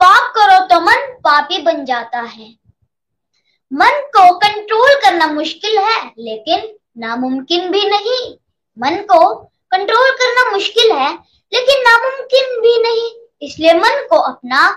पाप 0.00 0.32
करो 0.36 0.58
तो 0.66 0.80
मन 0.80 1.12
पापी 1.24 1.62
बन 1.62 1.84
जाता 1.84 2.20
है। 2.20 2.48
मन 3.72 4.00
को 4.16 4.34
कंट्रोल 4.38 4.94
करना 4.94 5.26
मुश्किल 5.26 5.78
है, 5.78 6.12
लेकिन 6.18 6.76
नामुमकिन 6.98 7.70
भी 7.70 7.88
नहीं। 7.88 8.34
मन 8.78 8.96
को 8.96 9.34
कंट्रोल 9.70 10.10
करना 10.10 10.50
मुश्किल 10.50 10.92
है, 10.92 11.12
लेकिन 11.52 11.82
नामुमकिन 11.82 12.60
भी 12.60 12.82
नहीं। 12.82 13.10
इसलिए 13.48 13.74
मन 13.74 14.06
को 14.10 14.16
अपना 14.16 14.68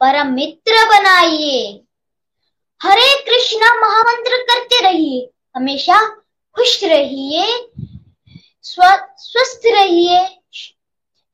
परम 0.00 0.32
मित्र 0.32 0.86
बनाइए। 0.88 1.84
हरे 2.80 3.14
कृष्णा 3.22 3.74
महामंत्र 3.80 4.36
करते 4.42 4.80
रहिए। 4.80 5.30
हमेशा 5.56 6.06
खुश 6.56 6.84
रहिए। 6.84 7.44
स्वस्थ 9.18 9.60
रहिए। 9.66 10.26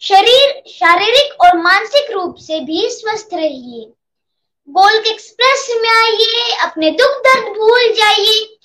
शरीर, 0.00 0.62
शारीरिक 0.66 1.40
और 1.40 1.56
मानसिक 1.56 2.10
रूप 2.10 2.34
से 2.34 2.60
भी 2.60 2.88
स्वस्थ 2.90 3.28
रहिए। 3.34 3.90
गोल्क 4.70 5.06
एक्सप्रेस 5.06 5.78
में 5.82 5.90
आइए, 5.90 6.56
अपने 6.62 6.90
दुख 6.90 7.10
दर्द 7.10 7.56
भूल 7.56 7.92
जाइए। 7.92 8.58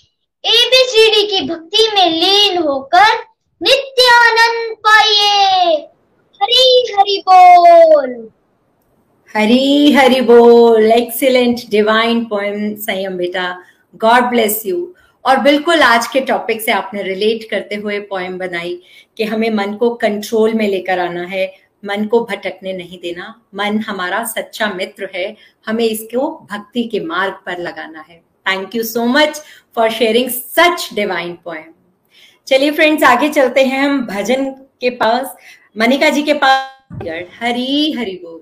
एबीसीडी 0.46 1.28
की 1.28 1.48
भक्ति 1.48 1.90
में 1.96 2.10
लीन 2.12 2.58
होकर 2.58 3.18
नित्य 3.62 4.12
आनंद 4.12 4.78
पाइए। 4.88 5.76
हरी, 6.44 6.94
हरि 6.94 7.24
बोल। 7.30 8.30
हरी, 9.36 9.92
हरि 9.92 10.22
बोल। 10.22 10.92
एक्सीलेंट 10.92 11.60
डिवाइन 11.70 12.26
पोएम 12.26 12.76
संयम 12.76 13.18
बेटा। 13.18 13.64
गॉड 13.96 14.24
ब्लेस 14.24 14.64
यू 14.66 14.96
और 15.30 15.40
बिल्कुल 15.40 15.82
आज 15.82 16.08
के 16.08 16.20
टॉपिक 16.20 16.62
से 16.62 16.72
आपने 16.72 17.02
रिलेट 17.04 17.44
करते 17.50 17.76
हुए 17.76 18.00
पोएम 18.00 18.38
बनाई 18.38 18.82
कि 19.18 19.24
हमें 19.24 19.50
मन 19.50 19.74
को 19.74 19.90
कंट्रोल 19.96 20.54
में 20.54 20.68
लेकर 20.68 21.00
आना 21.00 21.26
है, 21.26 21.54
मन 21.86 22.06
को 22.06 22.24
भटकने 22.26 22.74
नहीं 22.74 23.00
देना, 23.00 23.42
मन 23.56 23.78
हमारा 23.80 24.24
सच्चा 24.24 24.70
मित्र 24.70 25.10
है, 25.16 25.36
हमें 25.66 25.86
इसको 25.86 26.30
भक्ति 26.52 26.84
के 26.84 27.00
मार्ग 27.00 27.34
पर 27.46 27.58
लगाना 27.58 28.06
है। 28.10 28.18
Thank 28.46 28.76
you 28.76 28.84
so 28.84 29.06
much 29.06 29.42
for 29.76 29.90
sharing 29.90 30.30
such 30.30 30.90
divine 30.94 31.34
poem 31.44 31.72
चलिए 32.48 32.72
फ्रेंड्स 32.72 33.04
आगे 33.04 33.30
चलते 33.30 33.66
हैं 33.66 33.86
हम 33.86 34.06
भजन 34.06 34.52
के 34.82 34.90
पास। 34.90 35.36
मनिका 35.78 36.10
जी 36.10 36.24
के 36.24 36.34
पास। 36.34 37.08
हरी 37.40 37.92
हरि 37.92 38.20
बोल। 38.24 38.39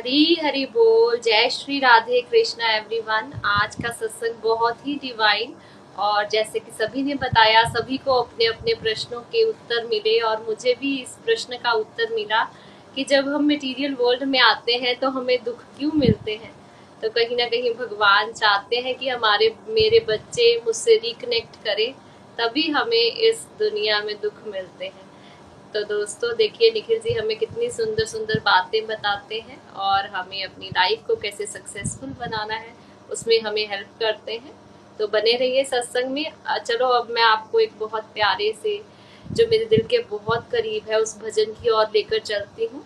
हरी 0.00 0.34
हरी 0.34 0.64
बोल। 0.66 1.18
जय 1.18 1.48
श्री 1.50 1.78
राधे 1.78 2.20
कृष्णा 2.20 2.68
एवरीवन 2.76 3.32
आज 3.46 3.74
का 3.74 3.90
सत्संग 3.90 4.34
बहुत 4.42 4.86
ही 4.86 4.94
डिवाइन 4.94 5.52
और 5.98 6.28
जैसे 6.28 6.58
कि 6.58 6.70
सभी 6.72 7.02
ने 7.02 7.14
बताया, 7.14 7.62
सभी 7.64 7.96
को 7.96 8.12
अपने 8.12 8.46
अपने 8.46 8.74
प्रश्नों 8.74 9.20
के 9.32 9.42
उत्तर 9.44 9.84
मिले 9.86 10.18
और 10.20 10.42
मुझे 10.46 10.74
भी 10.80 10.96
इस 11.02 11.10
प्रश्न 11.24 11.56
का 11.56 11.72
उत्तर 11.72 12.14
मिला 12.14 12.42
कि 12.94 13.04
जब 13.04 13.28
हम 13.28 13.46
मटेरियल 13.46 13.96
वर्ल्ड 14.00 14.22
में 14.22 14.38
आते 14.40 14.76
हैं 14.76 14.98
तो 15.00 15.10
हमें 15.10 15.36
दुख 15.44 15.60
क्यों 15.78 15.90
मिलते 15.94 16.36
हैं? 16.36 16.54
तो 17.02 17.10
कहीं 17.10 17.36
ना 17.36 17.46
कहीं 17.46 17.74
भगवान 17.74 18.32
चाहते 18.32 18.76
हैं 18.76 18.94
कि 18.94 19.08
हमारे, 19.08 19.54
मेरे 19.68 20.00
बच्चे 20.08 20.56
मुझसे 20.64 20.96
रिकनेक्ट 20.96 21.62
करें, 21.64 21.92
तभी 22.38 22.68
हमें 22.70 23.12
इस 23.20 23.46
दुनिया 23.58 24.00
में 24.00 24.14
दुख 24.22 24.42
मिलते 24.46 24.84
हैं। 24.84 25.09
तो 25.74 25.82
दोस्तों, 25.84 26.32
देखिए, 26.36 26.70
निखिल 26.70 26.98
जी, 26.98 27.12
हमें 27.14 27.36
कितनी 27.38 27.68
सुंदर 27.70 28.04
सुंदर 28.04 28.38
बातें 28.38 28.86
बताते 28.86 29.38
हैं 29.40 29.58
और 29.70 30.06
हमें 30.06 30.42
अपनी 30.44 30.68
लाइफ 30.68 31.06
को 31.06 31.16
कैसे 31.16 31.46
सक्सेसफुल 31.46 32.10
बनाना 32.20 32.54
है, 32.54 32.72
उसमें 33.10 33.40
हमें 33.40 33.66
हेल्प 33.68 33.88
करते 34.00 34.32
हैं। 34.34 34.54
तो 34.98 35.06
बने 35.06 35.36
रहिए 35.36 35.64
सत्संग 35.64 36.10
में। 36.10 36.26
चलो, 36.58 36.86
अब 36.86 37.10
मैं 37.10 37.22
आपको 37.22 37.60
एक 37.60 37.78
बहुत 37.78 38.04
प्यारे 38.14 38.52
से, 38.62 38.76
जो 39.32 39.46
मेरे 39.46 39.64
दिल 39.64 39.86
के 39.86 39.98
बहुत 40.10 40.48
करीब 40.52 40.90
है, 40.90 41.00
उस 41.00 41.18
भजन 41.18 41.52
की 41.52 41.70
ओर 41.70 41.86
लेकर 41.86 42.18
चलती 42.18 42.66
हूँ। 42.66 42.84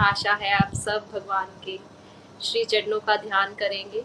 आशा 0.00 0.32
है 0.32 0.54
आप 0.54 0.74
सब 0.74 1.06
भगवान 1.12 1.46
के 1.64 1.78
श्री 2.42 2.64
चरणों 2.64 3.00
का 3.00 3.16
ध्यान 3.16 3.54
करेंगे। 3.54 4.02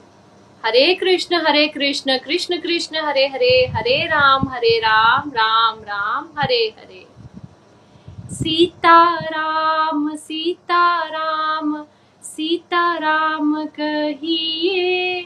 हरे 0.63 0.93
कृष्ण 0.95 1.41
हरे 1.47 1.67
कृष्ण 1.67 2.17
कृष्ण 2.17 2.59
कृष्ण, 2.61 2.97
हरे 2.97 3.28
हरे 3.28 3.55
हरे 3.67 4.05
राम 4.05 4.47
हरे 4.49 4.78
राम 4.80 5.32
राम 5.32 5.80
राम, 5.84 6.30
हरे 6.39 6.67
हरे। 6.80 7.12
सीताराम 8.32 10.15
सीताराम 10.15 11.84
सीताराम 12.24 13.65
कहिए, 13.65 15.21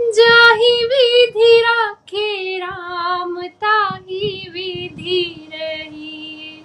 जाही 0.00 0.72
विधि 0.84 1.60
राखे 1.60 2.58
राम, 2.58 3.42
ताही 3.42 4.48
विधि 4.52 5.48
रहिए। 5.52 6.62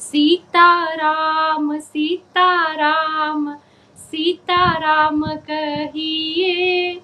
सीताराम 0.00 1.78
सीताराम 1.78 3.54
सीताराम 3.96 5.24
कहिए, 5.26 6.94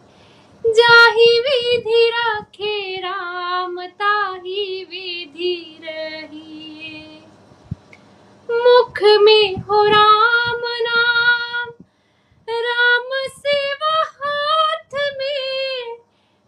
जाही 0.64 1.30
विधि 1.40 2.08
राखे 2.08 2.96
राम, 2.96 3.80
ताही 3.80 4.84
विधि 4.84 5.78
रहिए। 5.84 6.77
मुख 8.50 9.02
में 9.02 9.56
हो 9.56 9.84
राम 9.84 10.60
नाम। 10.82 11.68
राम 12.48 13.10
सेवा 13.28 13.94
हाथ 14.20 14.94
में, 15.18 15.96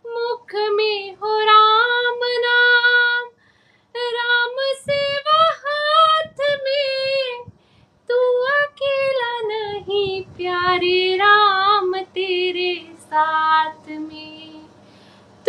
मुख 0.06 0.54
में 0.54 1.14
हो 1.14 1.38
राम 1.38 2.20
नाम। 2.46 3.28
राम 3.96 4.56
सेवा 4.60 5.42
हाथ 5.66 6.40
में, 6.64 7.44
तू 8.08 8.18
अकेला 8.56 9.40
नहीं 9.40 10.22
प्यारे 10.22 11.16
राम 11.16 11.96
तेरे 11.96 12.94
साथ 13.00 13.88
में। 13.88 14.39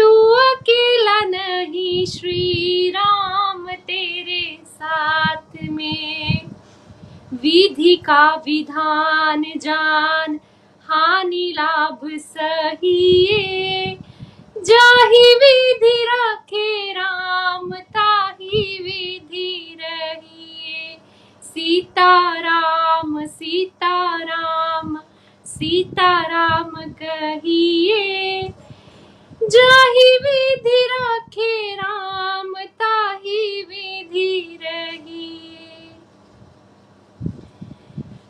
तू 0.01 0.31
अकेला 0.31 1.21
नहीं 1.21 2.05
श्री 2.05 2.89
राम 2.89 3.67
तेरे 3.67 4.59
साथ 4.65 5.63
में। 5.63 6.41
विधि 7.33 7.95
का 7.95 8.35
विधान 8.35 9.45
जान, 9.57 10.39
हानि 10.89 11.53
लाभ 11.55 11.99
सहिए। 12.05 13.97
जाहि 14.57 15.35
विधि 15.35 16.05
रखे, 16.09 16.91
राम 16.91 17.71
ताहि 17.71 18.79
विधि 18.83 19.77
रहिए। 19.81 20.97
सीताराम 21.43 23.25
सीता 25.45 26.21
राम 26.21 26.71
कहिए। 26.75 28.10
जाहि 29.51 30.17
विधि 30.23 30.85
राखे 30.91 31.75
राम 31.75 32.53
ताहि 32.53 33.63
विधि 33.69 34.59
रही। 34.63 35.29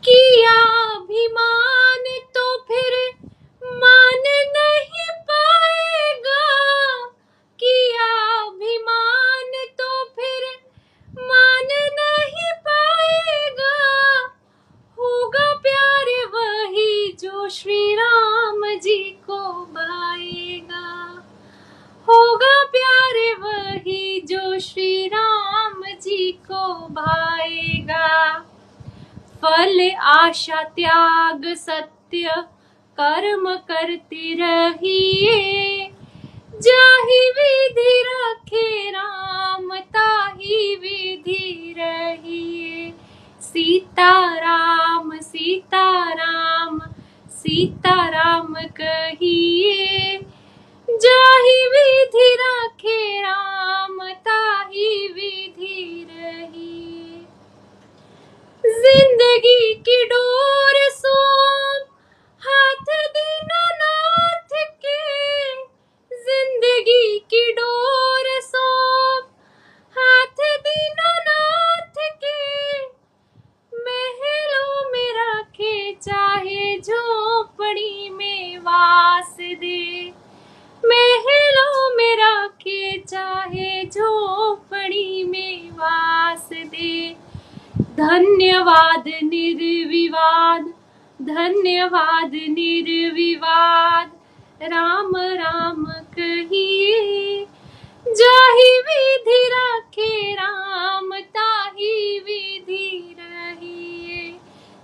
किया 0.04 0.58
अभिमान 0.96 1.91
जो 24.24 24.58
श्री 24.58 25.06
राम 25.06 25.82
जी 25.84 26.32
को 26.32 26.88
भाएगा। 26.88 28.38
फल, 29.42 29.90
आशा, 29.90 30.62
त्याग, 30.62 31.54
सत्य, 31.54 32.30
कर्म 33.00 33.56
करते 33.56 34.34
रहिए। 34.34 35.90
जाहि 36.54 37.32
विधि 37.38 38.04
रखे 38.06 38.90
राम, 38.90 39.76
ताहि 39.76 40.76
विधि 40.80 41.74
रहिए। 41.78 42.92
सीता 43.40 44.34
राम 44.34 45.18
सीता 45.18 46.12
राम 46.12 46.80
सीता 47.28 48.08
राम 48.08 48.54
कहिए। 48.54 50.20
जाहि 51.00 51.60
विधि 51.72 52.34
रखे 52.40 53.20
राम, 53.22 53.98
ताहि 54.26 55.08
विधि 55.14 56.06
रहिए 56.10 57.20
ज़िंदगी 58.64 59.74
की 59.74 60.04
डोर 60.04 60.78
सोम, 60.90 61.80
हाथ 62.40 62.92
दीनानाथ 63.16 64.54
के। 64.84 64.98
ज़िंदगी 66.10 67.18
की 67.30 67.52
डोर 67.52 68.40
सोम, 68.40 69.20
हाथ 69.96 70.44
दीनानाथ 70.66 72.02
के। 72.24 72.80
महलों 73.72 74.90
में 74.90 75.12
रखे, 75.18 75.92
चाहे 75.92 76.78
झोपड़ी 76.80 78.10
में 78.10 78.58
वास 78.58 79.36
दे। 79.40 80.21
महलों 80.84 81.96
में 81.96 82.16
रखे 82.20 82.98
चाहे 82.98 83.84
झोपड़ी 83.84 85.24
में 85.24 85.70
वास 85.70 86.48
दे। 86.52 87.16
धन्यवाद 87.78 89.08
निर्विवाद 89.08 90.72
धन्यवाद 91.22 92.34
निर्विवाद। 92.34 94.10
राम 94.62 95.16
राम 95.16 95.84
कहिए, 95.84 97.46
जाहि 98.08 98.78
विधि 98.78 99.50
रखे, 99.54 100.34
राम 100.34 101.12
ताहि 101.12 102.22
विधि 102.26 103.16
रहिए। 103.18 104.34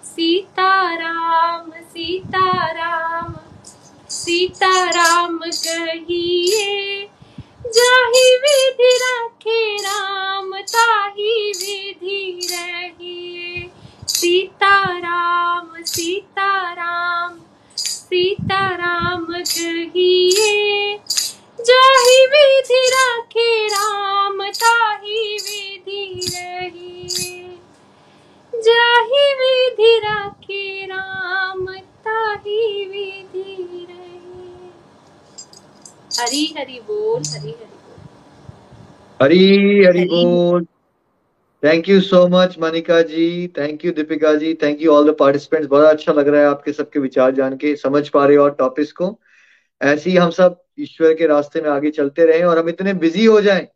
सीताराम 0.05 1.71
सीताराम 4.19 5.39
सीताराम 5.39 5.39
कहिए, 5.39 7.09
जाहि 7.66 8.37
विधि 8.37 8.99
रखे 9.03 9.77
राम, 9.77 10.53
ताहि 10.55 11.53
विधि 11.57 12.49
रहिए। 12.53 13.71
सीताराम 14.09 15.83
सीताराम 15.83 17.41
सीताराम 17.77 19.27
कहिए, 19.31 20.99
जाहि 21.61 22.27
विधि 22.27 22.91
रखे 22.95 23.66
राम, 23.66 24.45
ताहि 24.45 25.39
विधि 25.43 26.21
रहिए। 26.35 27.59
जाहि 28.55 29.33
विधि 29.35 30.01
रखे 30.05 30.85
राम, 30.85 31.66
ताहि 31.79 32.85
विधि 32.91 33.87
रहिए। 33.91 33.98
हरी 36.19 36.45
हरी 36.59 36.81
बोल 36.87 37.23
हरी 37.23 37.51
हरी 37.51 37.77
हरी 39.21 39.85
हरी 39.85 39.99
हरी। 39.99 40.09
बोल। 40.09 40.64
Thank 41.62 41.89
you 41.89 42.01
so 42.01 42.27
much 42.29 42.57
Manika 42.61 43.01
ji 43.03 43.27
thank 43.59 43.85
you 43.85 43.93
Deepika 43.93 44.35
ji 44.35 44.53
thank 44.62 44.83
you 44.83 44.93
all 44.93 45.11
the 45.11 45.14
participants 45.19 45.69
बड़ा 45.69 45.89
अच्छा 45.91 46.12
लग 46.12 46.29
रहा 46.29 46.41
है 46.41 46.47
आपके 46.47 46.73
सबके 46.73 46.99
विचार 47.01 47.35
जान 47.35 47.57
के 47.57 47.75
समझ 47.77 48.09
पा 48.09 48.25
रहे 48.27 48.37
हो 48.37 48.45
और 48.45 48.55
टॉपिक्स 48.59 48.93
को। 48.93 49.19
ऐसे 49.81 50.11
ही 50.11 50.16
हम 50.16 50.31
सब 50.31 50.61
ईश्वर 50.81 51.14
के 51.14 51.27
रास्ते 51.27 51.61
में 51.61 51.69
आगे 51.71 51.91
चलते 51.91 52.27
रहे 52.27 52.43
और 52.43 52.59
हम 52.59 52.69
इतने 52.69 52.95
बिज़ी 52.97 53.25
हो 53.25 53.41
जाएँ 53.41 53.66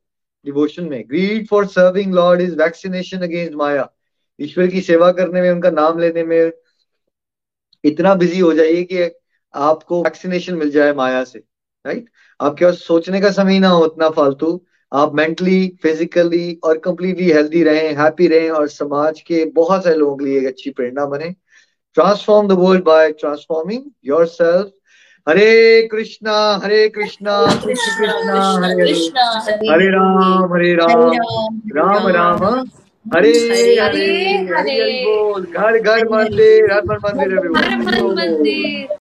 डिवोशन 0.44 0.84
में। 0.84 1.02
Greed 1.08 1.46
for 1.48 1.66
serving 1.66 2.14
Lord 2.14 2.40
is 2.40 2.56
vaccination 2.56 3.22
against 3.22 3.54
maya 3.54 3.88
ईश्वर 4.40 4.66
की 4.66 4.80
सेवा 4.80 5.10
करने 5.12 5.42
में 5.42 5.50
उनका 5.50 5.70
नाम 5.70 5.98
लेने 5.98 6.22
में 6.24 6.52
इतना 7.84 8.14
बिज़ी 8.14 8.38
हो 8.38 8.52
जाइए 8.52 8.82
कि 8.84 9.10
आपको 9.54 10.02
वैक्सीनेशन 10.02 10.54
मिल 10.54 10.70
जाए 10.70 10.92
माया 10.94 11.22
से 11.24 11.38
राइट 11.84 12.08
आपके 12.42 12.64
पास 12.64 12.74
सोचने 12.74 13.20
का 13.20 13.30
समय 13.30 13.58
ना 13.58 13.68
हो 13.68 13.84
उतना 13.84 14.08
फालतू। 14.10 14.60
आप 14.92 15.14
मेंटली 15.14 15.78
फिजिकली 15.82 16.58
और 16.64 16.78
कंप्लीटली 16.78 17.30
हेल्दी 17.30 17.62
रहें 17.62 17.94
हैप्पी 17.96 18.26
रहें 18.26 18.50
और 18.50 18.68
समाज 18.68 19.20
के 19.20 19.44
बहुत 19.54 19.84
सारे 19.84 19.96
लोगों 19.96 20.16
के 20.16 20.24
लिए 20.24 20.38
एक 20.38 20.46
अच्छी 20.46 20.70
प्रेरणा 20.70 21.06
बने। 21.06 21.34
Transform 21.94 22.48
the 22.48 22.52
world 22.52 22.84
by 22.84 23.12
transforming 23.12 23.82
yourself 24.26 24.70
Hare 25.26 25.88
Krishna 25.92 26.36
Hare 26.64 26.88
Krishna 26.88 27.34
Krishna 27.64 28.06
Krishna 28.06 28.50
Hare 28.64 28.82
Hare 28.82 29.68
Hare 29.70 29.88
Ram 29.88 30.54
Hare 30.54 30.74
Ram 30.74 31.12
Ram 31.76 32.08
Ram 32.08 32.44
Hare 33.14 33.30
Hare 33.30 33.74
Hare 33.80 34.36
Hare. 34.52 35.04
बोल। 35.04 35.42
घर 35.42 35.78
घर 35.78 36.08
मंदिर 36.08 36.72
हर 36.72 36.84
मन 36.84 37.06
मंदिर। 38.18 39.01